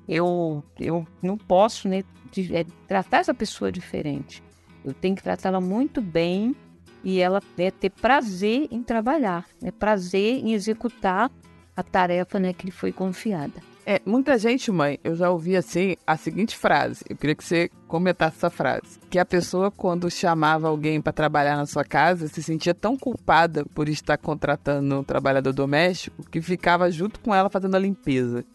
eu, 0.10 0.64
eu 0.80 1.07
não 1.22 1.38
posso 1.38 1.88
né, 1.88 2.03
de, 2.32 2.55
é, 2.55 2.66
tratar 2.88 3.20
essa 3.20 3.34
pessoa 3.34 3.72
diferente. 3.72 4.43
Eu 4.84 4.93
tenho 4.93 5.16
que 5.16 5.22
tratá-la 5.22 5.62
muito 5.62 6.01
bem 6.01 6.55
e 7.03 7.20
ela 7.20 7.41
né, 7.55 7.70
ter 7.70 7.91
prazer 7.91 8.68
em 8.72 8.82
trabalhar, 8.82 9.45
né, 9.62 9.72
prazer 9.72 10.43
em 10.43 10.53
executar 10.53 11.32
a 11.78 11.84
tarefa 11.84 12.39
né, 12.39 12.53
que 12.53 12.66
lhe 12.66 12.72
foi 12.72 12.91
confiada. 12.91 13.53
É, 13.86 14.01
muita 14.05 14.38
gente, 14.38 14.72
mãe, 14.72 14.99
eu 15.03 15.16
já 15.16 15.32
ouvi 15.32 15.55
assim 15.55 15.95
a 16.05 16.16
seguinte 16.18 16.55
frase. 16.55 17.03
Eu 17.10 17.16
queria 17.16 17.36
que 17.36 17.43
você 17.43 17.72
comentasse 17.88 18.38
essa 18.38 18.49
frase. 18.49 18.99
Que 19.10 19.18
a 19.18 19.26
pessoa, 19.26 19.72
quando 19.72 20.12
chamava 20.12 20.68
alguém 20.68 21.01
para 21.01 21.14
trabalhar 21.14 21.55
na 21.55 21.66
sua 21.66 21.84
casa, 21.84 22.28
se 22.28 22.43
sentia 22.43 22.74
tão 22.76 22.95
culpada 22.95 23.66
por 23.74 23.89
estar 23.89 24.18
contratando 24.18 24.99
um 24.99 25.03
trabalhador 25.03 25.53
doméstico 25.53 26.24
que 26.30 26.39
ficava 26.39 26.91
junto 26.91 27.20
com 27.20 27.34
ela 27.34 27.49
fazendo 27.49 27.76
a 27.76 27.80
limpeza 27.80 28.45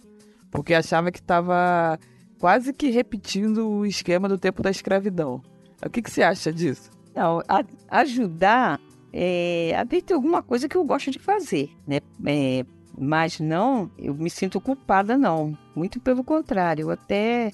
porque 0.55 0.73
achava 0.73 1.11
que 1.11 1.19
estava 1.19 1.99
quase 2.39 2.73
que 2.73 2.89
repetindo 2.89 3.69
o 3.69 3.85
esquema 3.85 4.29
do 4.29 4.39
tempo 4.39 4.63
da 4.63 4.71
escravidão. 4.71 5.43
O 5.85 5.91
que, 5.91 6.01
que 6.01 6.11
você 6.11 6.23
acha 6.23 6.53
disso? 6.53 6.91
Não, 7.13 7.43
a, 7.49 7.65
ajudar 7.89 8.81
é, 9.13 9.75
a 9.77 9.85
ter 9.85 10.15
alguma 10.15 10.45
coisa 10.45 10.69
que 10.69 10.77
eu 10.77 10.85
gosto 10.85 11.11
de 11.11 11.19
fazer, 11.19 11.71
né? 11.87 11.99
É, 12.25 12.65
mas 12.97 13.41
não, 13.41 13.91
eu 13.99 14.15
me 14.15 14.31
sinto 14.31 14.61
culpada, 14.61 15.19
não. 15.19 15.59
Muito 15.75 15.99
pelo 15.99 16.23
contrário, 16.23 16.89
até 16.89 17.51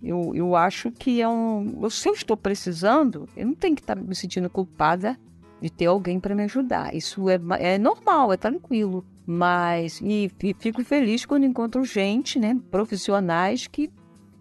eu, 0.00 0.32
eu 0.32 0.54
acho 0.54 0.92
que 0.92 1.20
é 1.20 1.28
um. 1.28 1.90
Se 1.90 2.08
eu 2.08 2.12
estou 2.12 2.36
precisando, 2.36 3.28
eu 3.36 3.46
não 3.46 3.54
tenho 3.54 3.74
que 3.74 3.82
estar 3.82 3.96
me 3.96 4.14
sentindo 4.14 4.48
culpada 4.48 5.18
de 5.60 5.70
ter 5.70 5.86
alguém 5.86 6.20
para 6.20 6.34
me 6.34 6.44
ajudar. 6.44 6.94
Isso 6.94 7.28
é, 7.28 7.38
é 7.58 7.78
normal, 7.78 8.32
é 8.32 8.36
tranquilo. 8.36 9.04
Mas, 9.26 10.00
e, 10.00 10.30
e 10.42 10.54
fico 10.58 10.84
feliz 10.84 11.24
quando 11.24 11.44
encontro 11.44 11.84
gente, 11.84 12.38
né, 12.38 12.58
profissionais 12.70 13.66
que 13.66 13.90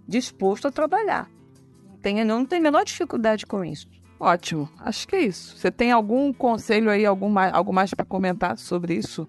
disposto 0.08 0.68
a 0.68 0.72
trabalhar. 0.72 1.30
Tenho, 2.02 2.26
não 2.26 2.46
tenho 2.46 2.62
a 2.62 2.64
menor 2.64 2.84
dificuldade 2.84 3.46
com 3.46 3.64
isso. 3.64 3.88
Ótimo, 4.20 4.70
acho 4.80 5.08
que 5.08 5.16
é 5.16 5.22
isso. 5.22 5.58
Você 5.58 5.72
tem 5.72 5.92
algum 5.92 6.32
conselho 6.34 6.90
aí, 6.90 7.06
algum 7.06 7.38
algo 7.40 7.74
mais 7.74 7.94
para 7.94 8.06
comentar 8.06 8.58
sobre 8.58 8.96
isso? 8.96 9.28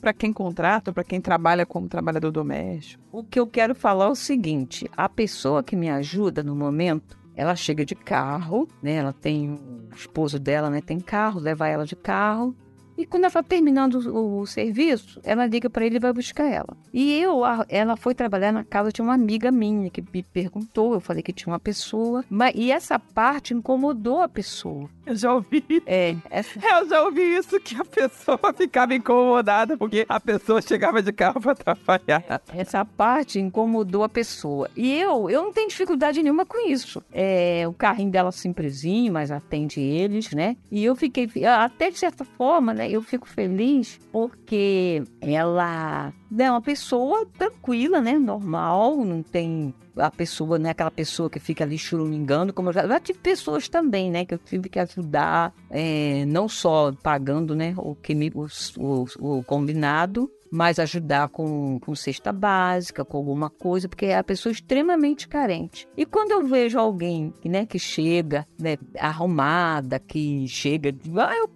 Para 0.00 0.12
quem 0.12 0.32
contrata, 0.32 0.92
para 0.92 1.02
quem 1.02 1.20
trabalha 1.20 1.64
como 1.64 1.88
trabalhador 1.88 2.30
doméstico? 2.30 3.02
O 3.10 3.24
que 3.24 3.40
eu 3.40 3.46
quero 3.46 3.74
falar 3.74 4.06
é 4.06 4.10
o 4.10 4.14
seguinte: 4.14 4.88
a 4.96 5.08
pessoa 5.08 5.62
que 5.62 5.74
me 5.74 5.88
ajuda 5.88 6.42
no 6.42 6.54
momento, 6.54 7.18
ela 7.36 7.56
chega 7.56 7.84
de 7.84 7.94
carro, 7.94 8.68
né? 8.82 8.94
Ela 8.94 9.12
tem 9.12 9.50
o 9.52 9.94
esposo 9.94 10.38
dela, 10.38 10.70
né? 10.70 10.80
Tem 10.80 11.00
carro, 11.00 11.40
leva 11.40 11.68
ela 11.68 11.84
de 11.84 11.96
carro. 11.96 12.54
E 12.96 13.04
quando 13.04 13.24
ela 13.24 13.28
está 13.28 13.42
terminando 13.42 13.96
o, 13.96 14.40
o, 14.40 14.46
serviço, 14.46 15.20
ela 15.24 15.46
liga 15.46 15.68
para 15.68 15.84
ele 15.84 15.96
e 15.96 16.00
vai 16.00 16.12
buscar 16.12 16.44
ela. 16.44 16.76
E 16.92 17.18
eu, 17.18 17.44
a, 17.44 17.64
ela 17.68 17.96
foi 17.96 18.14
trabalhar 18.14 18.52
na 18.52 18.64
casa 18.64 18.92
de 18.92 19.02
uma 19.02 19.14
amiga 19.14 19.50
minha 19.50 19.90
que 19.90 20.00
me 20.00 20.22
perguntou. 20.22 20.94
Eu 20.94 21.00
falei 21.00 21.22
que 21.22 21.32
tinha 21.32 21.52
uma 21.52 21.58
pessoa. 21.58 22.24
Mas, 22.30 22.54
e 22.54 22.70
essa 22.70 22.98
parte 22.98 23.52
incomodou 23.52 24.20
a 24.20 24.28
pessoa. 24.28 24.88
Eu 25.04 25.16
já 25.16 25.34
ouvi. 25.34 25.64
É, 25.86 26.16
essa... 26.30 26.58
Eu 26.58 26.88
já 26.88 27.02
ouvi 27.02 27.22
isso, 27.22 27.58
que 27.60 27.76
a 27.76 27.84
pessoa 27.84 28.38
ficava 28.56 28.94
incomodada 28.94 29.76
porque 29.76 30.06
a 30.08 30.20
pessoa 30.20 30.62
chegava 30.62 31.02
de 31.02 31.12
carro 31.12 31.40
para 31.40 31.54
trabalhar. 31.54 32.42
Essa 32.54 32.84
parte 32.84 33.38
incomodou 33.38 34.02
a 34.02 34.08
pessoa. 34.08 34.70
E 34.76 34.92
eu, 34.94 35.28
eu 35.28 35.42
não 35.42 35.52
tenho 35.52 35.68
dificuldade 35.68 36.22
nenhuma 36.22 36.46
com 36.46 36.68
isso. 36.68 37.02
É, 37.12 37.64
o 37.66 37.72
carrinho 37.72 38.10
dela 38.10 38.30
simplesinho, 38.32 39.12
mas 39.12 39.30
atende 39.30 39.80
eles, 39.80 40.30
né? 40.32 40.56
E 40.70 40.84
eu 40.84 40.94
fiquei, 40.94 41.28
até 41.44 41.90
de 41.90 41.98
certa 41.98 42.24
forma, 42.24 42.72
né? 42.72 42.83
Eu 42.88 43.02
fico 43.02 43.28
feliz 43.28 43.98
porque 44.12 45.02
ela 45.20 46.12
é 46.36 46.50
uma 46.50 46.60
pessoa 46.60 47.26
tranquila, 47.38 48.00
né? 48.00 48.18
Normal, 48.18 49.04
não 49.04 49.22
tem 49.22 49.74
a 49.96 50.10
pessoa, 50.10 50.58
né? 50.58 50.70
Aquela 50.70 50.90
pessoa 50.90 51.30
que 51.30 51.38
fica 51.38 51.64
ali 51.64 51.78
churumingando, 51.78 52.52
como 52.52 52.68
eu 52.68 52.72
já, 52.72 52.86
já 52.86 53.00
tive 53.00 53.18
pessoas 53.18 53.68
também, 53.68 54.10
né? 54.10 54.24
Que 54.24 54.34
eu 54.34 54.38
tive 54.38 54.68
que 54.68 54.78
ajudar, 54.78 55.52
é, 55.70 56.24
não 56.26 56.48
só 56.48 56.92
pagando, 57.02 57.54
né? 57.54 57.74
O 57.76 57.94
que 57.94 58.14
me, 58.14 58.30
o, 58.34 58.46
o, 58.78 59.38
o 59.38 59.44
combinado, 59.44 60.30
mas 60.54 60.78
ajudar 60.78 61.28
com, 61.30 61.80
com 61.80 61.96
cesta 61.96 62.32
básica, 62.32 63.04
com 63.04 63.16
alguma 63.16 63.50
coisa, 63.50 63.88
porque 63.88 64.06
é 64.06 64.16
a 64.16 64.22
pessoa 64.22 64.52
extremamente 64.52 65.26
carente. 65.26 65.88
E 65.96 66.06
quando 66.06 66.30
eu 66.30 66.46
vejo 66.46 66.78
alguém 66.78 67.34
né, 67.44 67.66
que 67.66 67.78
chega 67.78 68.46
né, 68.56 68.76
arrumada, 68.96 69.98
que 69.98 70.46
chega, 70.46 70.94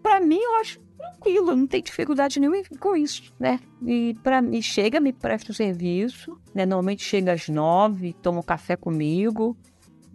para 0.03 0.21
mim 0.21 0.41
eu 0.41 0.57
acho 0.57 0.81
tranquilo, 0.99 1.57
não 1.57 1.67
tem 1.67 1.83
dificuldade 1.83 2.41
nenhuma 2.41 2.63
com 2.79 2.97
isso, 2.97 3.33
né? 3.39 3.61
E 3.87 4.17
para 4.23 4.43
mim 4.43 4.61
chega, 4.61 5.01
me 5.01 5.13
presta 5.13 5.53
o 5.53 5.55
serviço, 5.55 6.37
né? 6.55 6.67
Normalmente 6.67 7.05
chega 7.05 7.33
às 7.33 7.49
nove, 7.49 8.15
toma 8.23 8.41
um 8.41 8.43
café 8.43 8.77
comigo 8.77 9.57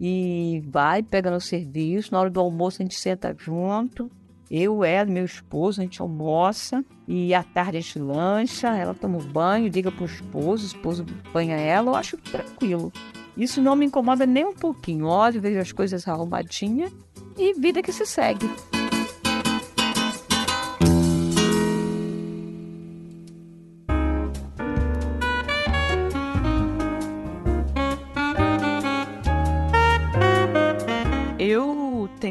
e 0.00 0.62
vai 0.66 1.02
pegando 1.02 1.36
o 1.36 1.40
serviço. 1.40 2.12
Na 2.12 2.20
hora 2.20 2.30
do 2.30 2.40
almoço 2.40 2.82
a 2.82 2.84
gente 2.84 2.98
senta 2.98 3.34
junto. 3.36 4.10
Eu, 4.50 4.84
ela, 4.84 5.10
meu 5.10 5.24
esposo, 5.24 5.80
a 5.80 5.84
gente 5.84 6.00
almoça 6.00 6.84
e 7.08 7.34
à 7.34 7.42
tarde 7.42 7.78
a 7.78 7.80
gente 7.80 7.98
lancha, 7.98 8.68
ela 8.76 8.94
toma 8.94 9.18
um 9.18 9.32
banho, 9.32 9.68
liga 9.68 9.90
pro 9.90 10.04
esposo, 10.04 10.64
o 10.64 10.66
esposo 10.66 11.04
banha 11.32 11.56
ela, 11.56 11.90
eu 11.90 11.96
acho 11.96 12.16
tranquilo. 12.18 12.92
Isso 13.36 13.60
não 13.60 13.74
me 13.74 13.86
incomoda 13.86 14.26
nem 14.26 14.44
um 14.44 14.54
pouquinho. 14.54 15.06
Olho, 15.06 15.40
vejo 15.40 15.58
as 15.58 15.72
coisas 15.72 16.06
arrumadinhas 16.06 16.92
e 17.36 17.52
vida 17.54 17.82
que 17.82 17.92
se 17.92 18.06
segue. 18.06 18.48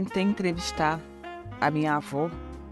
Tentei 0.03 0.23
entrevistar 0.23 0.99
a 1.59 1.71
minha 1.71 1.95
avó 1.95 2.29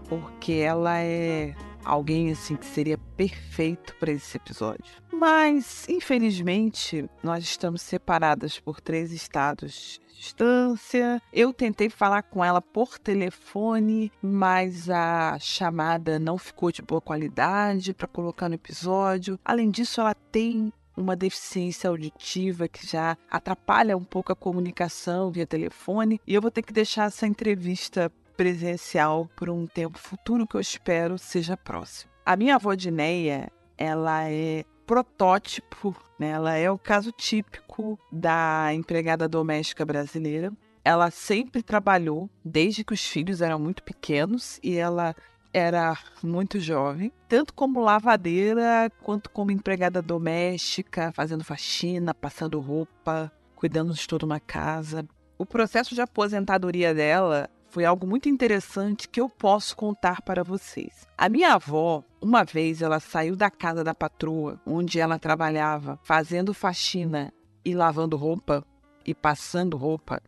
porque 0.08 0.52
ela 0.52 0.98
é 0.98 1.54
alguém 1.84 2.30
assim 2.30 2.56
que 2.56 2.66
seria 2.66 2.98
perfeito 3.16 3.94
para 3.96 4.12
esse 4.12 4.36
episódio. 4.36 5.02
Mas, 5.12 5.88
infelizmente, 5.88 7.08
nós 7.22 7.44
estamos 7.44 7.80
separadas 7.80 8.58
por 8.58 8.80
três 8.80 9.12
estados 9.12 10.00
de 10.08 10.16
distância. 10.16 11.22
Eu 11.32 11.52
tentei 11.52 11.88
falar 11.88 12.22
com 12.22 12.44
ela 12.44 12.60
por 12.60 12.98
telefone, 12.98 14.10
mas 14.20 14.90
a 14.90 15.38
chamada 15.38 16.18
não 16.18 16.36
ficou 16.36 16.72
de 16.72 16.82
boa 16.82 17.00
qualidade 17.00 17.94
para 17.94 18.08
colocar 18.08 18.48
no 18.48 18.56
episódio. 18.56 19.38
Além 19.44 19.70
disso, 19.70 20.00
ela 20.00 20.14
tem 20.14 20.72
uma 20.96 21.16
deficiência 21.16 21.88
auditiva 21.88 22.68
que 22.68 22.86
já 22.86 23.16
atrapalha 23.30 23.96
um 23.96 24.04
pouco 24.04 24.32
a 24.32 24.36
comunicação 24.36 25.30
via 25.30 25.46
telefone, 25.46 26.20
e 26.26 26.34
eu 26.34 26.42
vou 26.42 26.50
ter 26.50 26.62
que 26.62 26.72
deixar 26.72 27.06
essa 27.06 27.26
entrevista 27.26 28.10
presencial 28.36 29.28
por 29.36 29.50
um 29.50 29.66
tempo 29.66 29.98
futuro 29.98 30.46
que 30.46 30.56
eu 30.56 30.60
espero 30.60 31.18
seja 31.18 31.56
próximo. 31.56 32.10
A 32.24 32.36
minha 32.36 32.56
avó 32.56 32.74
Dineia, 32.74 33.50
ela 33.76 34.28
é 34.28 34.64
protótipo, 34.86 35.96
né? 36.18 36.30
ela 36.30 36.54
é 36.54 36.70
o 36.70 36.78
caso 36.78 37.12
típico 37.12 37.98
da 38.10 38.72
empregada 38.74 39.28
doméstica 39.28 39.84
brasileira. 39.84 40.52
Ela 40.84 41.10
sempre 41.10 41.62
trabalhou 41.62 42.28
desde 42.44 42.84
que 42.84 42.92
os 42.92 43.04
filhos 43.04 43.40
eram 43.40 43.58
muito 43.58 43.82
pequenos 43.82 44.58
e 44.62 44.76
ela 44.76 45.14
era 45.52 45.96
muito 46.22 46.58
jovem, 46.58 47.12
tanto 47.28 47.52
como 47.52 47.80
lavadeira 47.80 48.90
quanto 49.02 49.30
como 49.30 49.50
empregada 49.50 50.00
doméstica, 50.00 51.12
fazendo 51.12 51.44
faxina, 51.44 52.14
passando 52.14 52.60
roupa, 52.60 53.30
cuidando 53.54 53.92
de 53.92 54.06
toda 54.06 54.26
uma 54.26 54.40
casa. 54.40 55.06
O 55.38 55.44
processo 55.44 55.94
de 55.94 56.00
aposentadoria 56.00 56.94
dela 56.94 57.50
foi 57.68 57.84
algo 57.84 58.06
muito 58.06 58.28
interessante 58.28 59.08
que 59.08 59.20
eu 59.20 59.28
posso 59.28 59.74
contar 59.76 60.20
para 60.22 60.44
vocês. 60.44 61.06
A 61.16 61.28
minha 61.28 61.54
avó, 61.54 62.04
uma 62.20 62.44
vez, 62.44 62.82
ela 62.82 63.00
saiu 63.00 63.34
da 63.34 63.50
casa 63.50 63.82
da 63.82 63.94
patroa, 63.94 64.60
onde 64.66 65.00
ela 65.00 65.18
trabalhava, 65.18 65.98
fazendo 66.02 66.52
faxina 66.52 67.32
e 67.64 67.74
lavando 67.74 68.16
roupa 68.16 68.64
e 69.06 69.14
passando 69.14 69.76
roupa, 69.76 70.22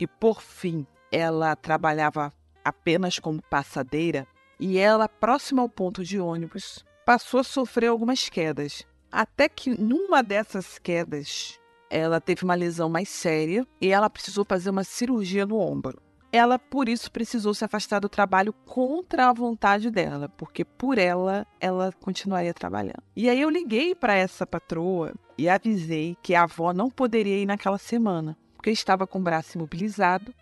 e 0.00 0.06
por 0.06 0.40
fim, 0.40 0.86
ela 1.12 1.54
trabalhava 1.54 2.32
apenas 2.64 3.18
como 3.18 3.42
passadeira, 3.42 4.26
e 4.58 4.78
ela, 4.78 5.08
próxima 5.08 5.62
ao 5.62 5.68
ponto 5.68 6.04
de 6.04 6.18
ônibus, 6.18 6.84
passou 7.04 7.40
a 7.40 7.44
sofrer 7.44 7.88
algumas 7.88 8.28
quedas. 8.28 8.84
Até 9.10 9.48
que 9.48 9.70
numa 9.80 10.22
dessas 10.22 10.78
quedas, 10.78 11.58
ela 11.88 12.20
teve 12.20 12.44
uma 12.44 12.54
lesão 12.54 12.88
mais 12.88 13.08
séria 13.08 13.66
e 13.80 13.88
ela 13.88 14.10
precisou 14.10 14.44
fazer 14.44 14.70
uma 14.70 14.84
cirurgia 14.84 15.46
no 15.46 15.58
ombro 15.58 16.00
ela 16.36 16.58
por 16.58 16.88
isso 16.88 17.10
precisou 17.10 17.54
se 17.54 17.64
afastar 17.64 18.00
do 18.00 18.08
trabalho 18.08 18.52
contra 18.52 19.28
a 19.28 19.32
vontade 19.32 19.90
dela, 19.90 20.28
porque 20.28 20.64
por 20.64 20.98
ela 20.98 21.46
ela 21.60 21.92
continuaria 22.00 22.52
trabalhando. 22.52 23.02
E 23.14 23.28
aí 23.28 23.40
eu 23.40 23.50
liguei 23.50 23.94
para 23.94 24.14
essa 24.14 24.46
patroa 24.46 25.14
e 25.38 25.48
avisei 25.48 26.16
que 26.22 26.34
a 26.34 26.42
avó 26.42 26.72
não 26.72 26.90
poderia 26.90 27.38
ir 27.38 27.46
naquela 27.46 27.78
semana, 27.78 28.36
porque 28.54 28.70
estava 28.70 29.06
com 29.06 29.18
o 29.18 29.22
braço 29.22 29.56
imobilizado 29.56 30.34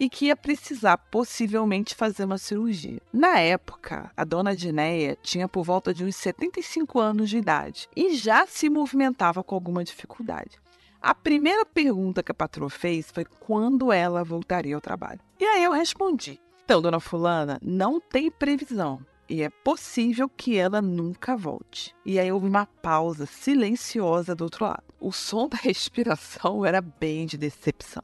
e 0.00 0.08
que 0.08 0.26
ia 0.26 0.36
precisar 0.36 0.96
possivelmente 0.96 1.94
fazer 1.94 2.24
uma 2.24 2.38
cirurgia. 2.38 3.02
Na 3.12 3.38
época, 3.38 4.10
a 4.16 4.24
dona 4.24 4.56
Dinéia 4.56 5.18
tinha 5.22 5.46
por 5.46 5.62
volta 5.62 5.92
de 5.92 6.02
uns 6.02 6.16
75 6.16 6.98
anos 6.98 7.28
de 7.28 7.36
idade 7.36 7.86
e 7.94 8.14
já 8.14 8.46
se 8.46 8.70
movimentava 8.70 9.44
com 9.44 9.54
alguma 9.54 9.84
dificuldade. 9.84 10.58
A 11.02 11.14
primeira 11.14 11.66
pergunta 11.66 12.22
que 12.22 12.32
a 12.32 12.34
patroa 12.34 12.70
fez 12.70 13.10
foi 13.10 13.26
quando 13.26 13.92
ela 13.92 14.24
voltaria 14.24 14.74
ao 14.74 14.80
trabalho. 14.80 15.20
E 15.38 15.44
aí 15.44 15.62
eu 15.62 15.72
respondi: 15.72 16.40
Então, 16.64 16.80
dona 16.80 17.00
Fulana, 17.00 17.58
não 17.62 18.00
tem 18.00 18.30
previsão. 18.30 19.04
E 19.28 19.42
é 19.42 19.48
possível 19.48 20.28
que 20.28 20.56
ela 20.56 20.82
nunca 20.82 21.36
volte. 21.36 21.94
E 22.04 22.18
aí 22.18 22.32
houve 22.32 22.48
uma 22.48 22.66
pausa 22.66 23.26
silenciosa 23.26 24.34
do 24.34 24.44
outro 24.44 24.64
lado. 24.64 24.82
O 24.98 25.12
som 25.12 25.48
da 25.48 25.56
respiração 25.62 26.66
era 26.66 26.80
bem 26.80 27.26
de 27.26 27.38
decepção. 27.38 28.02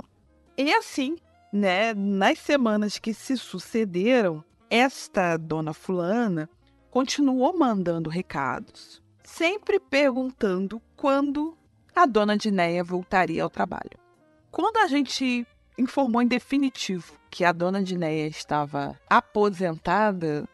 E 0.56 0.72
assim, 0.72 1.16
né, 1.56 1.94
nas 1.94 2.38
semanas 2.38 2.98
que 2.98 3.14
se 3.14 3.36
sucederam, 3.36 4.44
esta 4.68 5.36
dona 5.36 5.72
Fulana 5.72 6.48
continuou 6.90 7.56
mandando 7.56 8.10
recados, 8.10 9.02
sempre 9.24 9.80
perguntando 9.80 10.80
quando 10.94 11.56
a 11.94 12.04
dona 12.04 12.36
Dinéia 12.36 12.84
voltaria 12.84 13.42
ao 13.42 13.50
trabalho. 13.50 13.98
Quando 14.50 14.76
a 14.78 14.86
gente 14.86 15.46
informou 15.78 16.22
em 16.22 16.26
definitivo 16.26 17.14
que 17.30 17.44
a 17.44 17.52
dona 17.52 17.82
Dinéia 17.82 18.26
estava 18.26 18.98
aposentada 19.08 20.48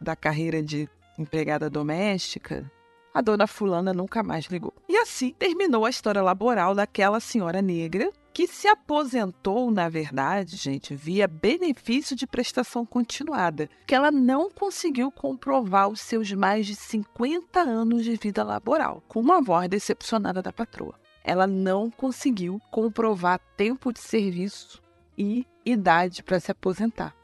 da 0.00 0.14
carreira 0.14 0.62
de 0.62 0.88
empregada 1.18 1.68
doméstica, 1.68 2.70
a 3.14 3.20
dona 3.20 3.46
Fulana 3.46 3.94
nunca 3.94 4.24
mais 4.24 4.46
ligou. 4.46 4.74
E 4.88 4.96
assim 4.96 5.32
terminou 5.38 5.86
a 5.86 5.90
história 5.90 6.20
laboral 6.20 6.74
daquela 6.74 7.20
senhora 7.20 7.62
negra 7.62 8.10
que 8.32 8.48
se 8.48 8.66
aposentou, 8.66 9.70
na 9.70 9.88
verdade, 9.88 10.56
gente, 10.56 10.92
via 10.92 11.28
benefício 11.28 12.16
de 12.16 12.26
prestação 12.26 12.84
continuada, 12.84 13.70
que 13.86 13.94
ela 13.94 14.10
não 14.10 14.50
conseguiu 14.50 15.12
comprovar 15.12 15.88
os 15.88 16.00
seus 16.00 16.32
mais 16.32 16.66
de 16.66 16.74
50 16.74 17.60
anos 17.60 18.02
de 18.02 18.16
vida 18.16 18.42
laboral, 18.42 19.04
com 19.06 19.20
uma 19.20 19.40
voz 19.40 19.68
decepcionada 19.68 20.42
da 20.42 20.52
patroa. 20.52 20.98
Ela 21.22 21.46
não 21.46 21.88
conseguiu 21.88 22.60
comprovar 22.72 23.38
tempo 23.56 23.92
de 23.92 24.00
serviço 24.00 24.82
e 25.16 25.46
idade 25.64 26.20
para 26.20 26.40
se 26.40 26.50
aposentar, 26.50 27.14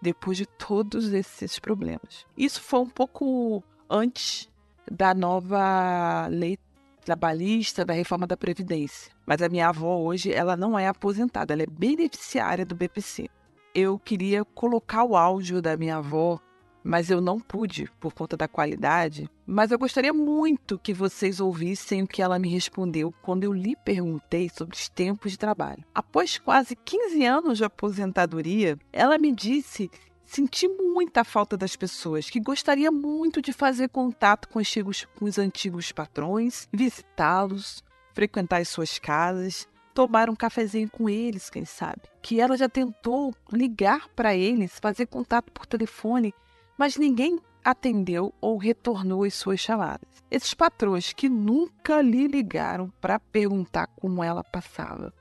depois 0.00 0.36
de 0.36 0.46
todos 0.46 1.12
esses 1.12 1.58
problemas. 1.58 2.24
Isso 2.38 2.62
foi 2.62 2.78
um 2.78 2.88
pouco 2.88 3.60
antes 3.90 4.48
da 4.90 5.14
nova 5.14 6.26
lei 6.28 6.58
trabalhista, 7.04 7.84
da 7.84 7.92
reforma 7.92 8.26
da 8.26 8.36
Previdência. 8.36 9.12
Mas 9.26 9.40
a 9.40 9.48
minha 9.48 9.68
avó 9.68 9.98
hoje, 9.98 10.32
ela 10.32 10.56
não 10.56 10.78
é 10.78 10.86
aposentada, 10.86 11.52
ela 11.52 11.62
é 11.62 11.66
beneficiária 11.66 12.64
do 12.64 12.74
BPC. 12.74 13.28
Eu 13.74 13.98
queria 13.98 14.44
colocar 14.44 15.04
o 15.04 15.16
áudio 15.16 15.62
da 15.62 15.76
minha 15.76 15.96
avó, 15.96 16.40
mas 16.82 17.10
eu 17.10 17.20
não 17.20 17.38
pude 17.38 17.88
por 18.00 18.12
conta 18.12 18.36
da 18.36 18.48
qualidade. 18.48 19.30
Mas 19.46 19.70
eu 19.70 19.78
gostaria 19.78 20.12
muito 20.12 20.78
que 20.78 20.92
vocês 20.92 21.40
ouvissem 21.40 22.02
o 22.02 22.06
que 22.06 22.22
ela 22.22 22.38
me 22.38 22.48
respondeu 22.48 23.14
quando 23.22 23.44
eu 23.44 23.52
lhe 23.52 23.76
perguntei 23.76 24.48
sobre 24.48 24.76
os 24.76 24.88
tempos 24.88 25.32
de 25.32 25.38
trabalho. 25.38 25.84
Após 25.94 26.38
quase 26.38 26.74
15 26.74 27.24
anos 27.24 27.58
de 27.58 27.64
aposentadoria, 27.64 28.78
ela 28.92 29.18
me 29.18 29.32
disse 29.32 29.90
Senti 30.32 30.68
muita 30.68 31.24
falta 31.24 31.56
das 31.56 31.74
pessoas, 31.74 32.30
que 32.30 32.38
gostaria 32.38 32.88
muito 32.92 33.42
de 33.42 33.52
fazer 33.52 33.88
contato 33.88 34.48
com 34.48 34.60
os, 34.60 35.04
com 35.18 35.24
os 35.24 35.40
antigos 35.40 35.90
patrões, 35.90 36.68
visitá-los, 36.72 37.82
frequentar 38.14 38.60
as 38.60 38.68
suas 38.68 38.96
casas, 38.96 39.66
tomar 39.92 40.30
um 40.30 40.36
cafezinho 40.36 40.88
com 40.88 41.08
eles, 41.08 41.50
quem 41.50 41.64
sabe. 41.64 42.02
Que 42.22 42.40
ela 42.40 42.56
já 42.56 42.68
tentou 42.68 43.34
ligar 43.52 44.06
para 44.10 44.32
eles, 44.32 44.78
fazer 44.78 45.06
contato 45.06 45.50
por 45.50 45.66
telefone, 45.66 46.32
mas 46.78 46.96
ninguém 46.96 47.40
atendeu 47.64 48.32
ou 48.40 48.56
retornou 48.56 49.24
as 49.24 49.34
suas 49.34 49.58
chamadas. 49.58 50.22
Esses 50.30 50.54
patrões 50.54 51.12
que 51.12 51.28
nunca 51.28 52.00
lhe 52.00 52.28
ligaram 52.28 52.88
para 53.00 53.18
perguntar 53.18 53.88
como 54.00 54.22
ela 54.22 54.44
passava. 54.44 55.12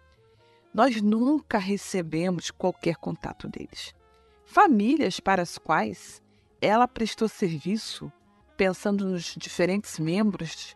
Nós 0.72 1.02
nunca 1.02 1.58
recebemos 1.58 2.52
qualquer 2.52 2.96
contato 2.98 3.48
deles 3.48 3.98
famílias 4.50 5.20
para 5.20 5.44
as 5.44 5.60
quais 5.60 6.22
ela 6.60 6.88
prestou 6.88 7.30
serviço, 7.30 8.12
pensando 8.58 9.06
nos 9.06 9.36
diferentes 9.38 10.00
membros 10.00 10.76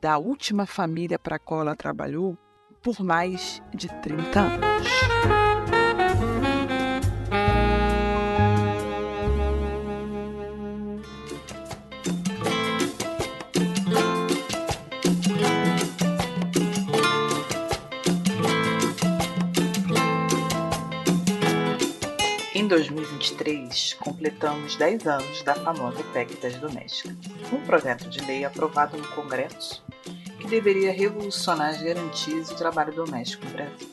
da 0.00 0.16
última 0.16 0.64
família 0.64 1.18
para 1.18 1.36
a 1.36 1.38
qual 1.38 1.60
ela 1.60 1.76
trabalhou 1.76 2.38
por 2.82 3.00
mais 3.00 3.62
de 3.74 3.88
30 4.00 4.40
anos. 4.40 5.49
2023, 22.70 23.94
completamos 23.94 24.76
10 24.76 25.04
anos 25.08 25.42
da 25.42 25.56
famosa 25.56 26.04
PEC 26.12 26.36
das 26.36 26.54
domésticas, 26.54 27.16
um 27.52 27.60
projeto 27.66 28.08
de 28.08 28.20
lei 28.20 28.44
aprovado 28.44 28.96
no 28.96 29.08
Congresso 29.08 29.84
que 30.38 30.46
deveria 30.46 30.92
revolucionar 30.92 31.70
as 31.70 31.82
garantias 31.82 32.48
do 32.48 32.54
trabalho 32.54 32.94
doméstico 32.94 33.44
no 33.44 33.50
Brasil. 33.50 33.90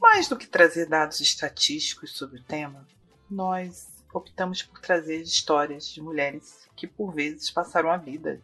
Mais 0.00 0.26
do 0.26 0.36
que 0.36 0.48
trazer 0.48 0.88
dados 0.88 1.20
estatísticos 1.20 2.16
sobre 2.16 2.40
o 2.40 2.42
tema, 2.42 2.84
nós 3.30 3.86
optamos 4.12 4.64
por 4.64 4.80
trazer 4.80 5.22
histórias 5.22 5.86
de 5.86 6.02
mulheres 6.02 6.68
que 6.74 6.88
por 6.88 7.14
vezes 7.14 7.52
passaram 7.52 7.88
a 7.88 7.96
vida 7.96 8.40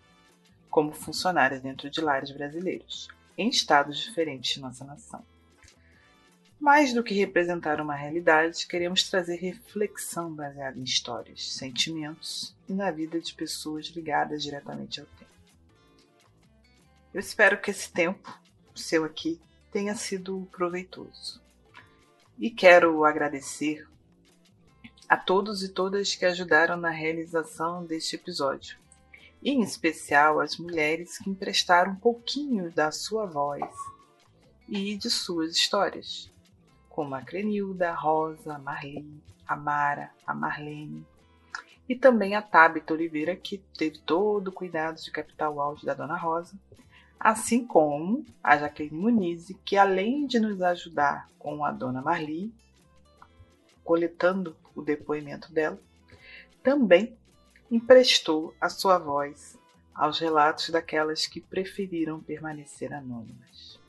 como 0.71 0.93
funcionárias 0.93 1.61
dentro 1.61 1.91
de 1.91 2.01
lares 2.01 2.31
brasileiros, 2.31 3.09
em 3.37 3.49
estados 3.49 3.99
diferentes 3.99 4.55
de 4.55 4.61
nossa 4.61 4.85
nação. 4.85 5.32
Mais 6.63 6.95
do 6.95 7.03
que 7.03 7.13
representar 7.13 7.81
uma 7.81 7.97
realidade, 7.97 8.69
queremos 8.69 9.11
trazer 9.11 9.35
reflexão 9.35 10.33
baseada 10.33 10.79
em 10.79 10.85
histórias, 10.85 11.55
sentimentos 11.55 12.55
e 12.69 12.73
na 12.73 12.89
vida 12.93 13.21
de 13.21 13.35
pessoas 13.35 13.87
ligadas 13.87 14.45
diretamente 14.45 15.01
ao 15.01 15.07
tempo. 15.07 15.33
Eu 17.13 17.19
espero 17.19 17.61
que 17.61 17.73
esse 17.73 17.91
tempo 17.91 18.33
seu 18.77 19.03
aqui 19.05 19.41
tenha 19.73 19.97
sido 19.97 20.49
proveitoso. 20.53 21.43
E 22.39 22.49
quero 22.49 23.05
agradecer 23.05 23.85
a 25.09 25.17
todos 25.17 25.65
e 25.65 25.69
todas 25.69 26.15
que 26.15 26.25
ajudaram 26.25 26.77
na 26.77 26.91
realização 26.91 27.85
deste 27.85 28.15
episódio, 28.15 28.79
e 29.43 29.51
em 29.51 29.63
especial 29.63 30.39
as 30.39 30.57
mulheres 30.57 31.19
que 31.19 31.29
emprestaram 31.29 31.95
um 31.95 31.97
pouquinho 31.97 32.71
da 32.71 32.93
sua 32.93 33.27
voz 33.27 33.69
e 34.69 34.97
de 34.97 35.11
suas 35.11 35.57
histórias 35.57 36.31
como 36.93 37.15
a 37.15 37.23
Crenilda, 37.23 37.91
a 37.91 37.95
Rosa, 37.95 38.55
a 38.55 38.59
Marli, 38.59 39.23
a 39.47 39.57
Mara, 39.57 40.11
a 40.27 40.35
Marlene 40.35 41.05
e 41.89 41.97
também 41.97 42.35
a 42.35 42.43
Tabita 42.43 42.95
Oliveira, 42.95 43.35
que 43.35 43.59
teve 43.77 43.99
todo 43.99 44.49
o 44.49 44.53
cuidado 44.53 45.01
de 45.03 45.11
captar 45.11 45.51
o 45.51 45.61
áudio 45.61 45.87
da 45.87 45.95
Dona 45.95 46.17
Rosa, 46.17 46.55
assim 47.19 47.67
como 47.67 48.25
a 48.43 48.57
Jaqueline 48.57 48.97
Muniz, 48.97 49.53
que 49.65 49.77
além 49.77 50.27
de 50.27 50.39
nos 50.39 50.63
ajudar 50.63 51.29
com 51.39 51.65
a 51.65 51.73
Dona 51.73 52.03
Marli, 52.03 52.53
coletando 53.83 54.57
o 54.75 54.83
depoimento 54.83 55.53
dela, 55.53 55.79
também 56.63 57.17
emprestou 57.71 58.55
a 58.61 58.69
sua 58.69 58.99
voz 58.99 59.59
aos 59.95 60.19
relatos 60.19 60.71
daquelas 60.71 61.27
que 61.27 61.41
preferiram 61.41 62.21
permanecer 62.21 62.93
anônimas. 62.93 63.81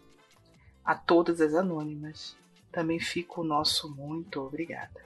A 0.84 0.96
todas 0.96 1.40
as 1.40 1.54
anônimas, 1.54 2.36
também 2.74 3.00
fica 3.00 3.40
o 3.40 3.44
nosso 3.44 3.88
muito 3.96 4.42
obrigada. 4.42 5.06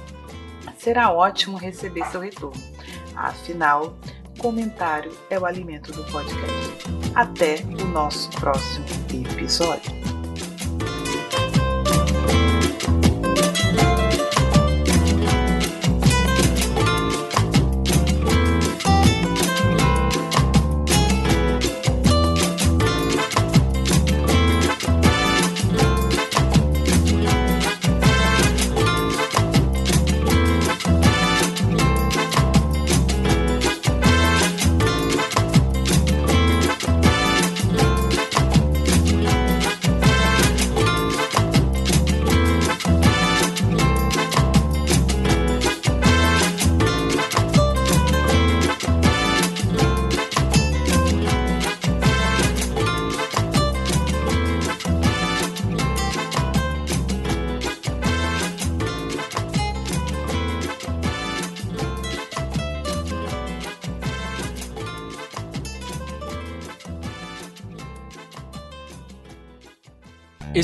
Será 0.78 1.12
ótimo 1.12 1.58
receber 1.58 2.06
seu 2.06 2.22
retorno. 2.22 2.64
Afinal, 3.14 3.94
comentário 4.38 5.12
é 5.30 5.40
o 5.40 5.46
alimento 5.46 5.92
do 5.92 6.04
podcast. 6.06 6.74
Até 7.16 7.56
o 7.82 7.88
nosso 7.88 8.30
próximo 8.32 8.86
episódio. 9.12 10.03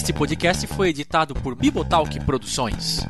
Este 0.09 0.17
podcast 0.17 0.65
foi 0.65 0.89
editado 0.89 1.35
por 1.35 1.53
Bibotalk 1.53 2.19
Produções. 2.21 3.05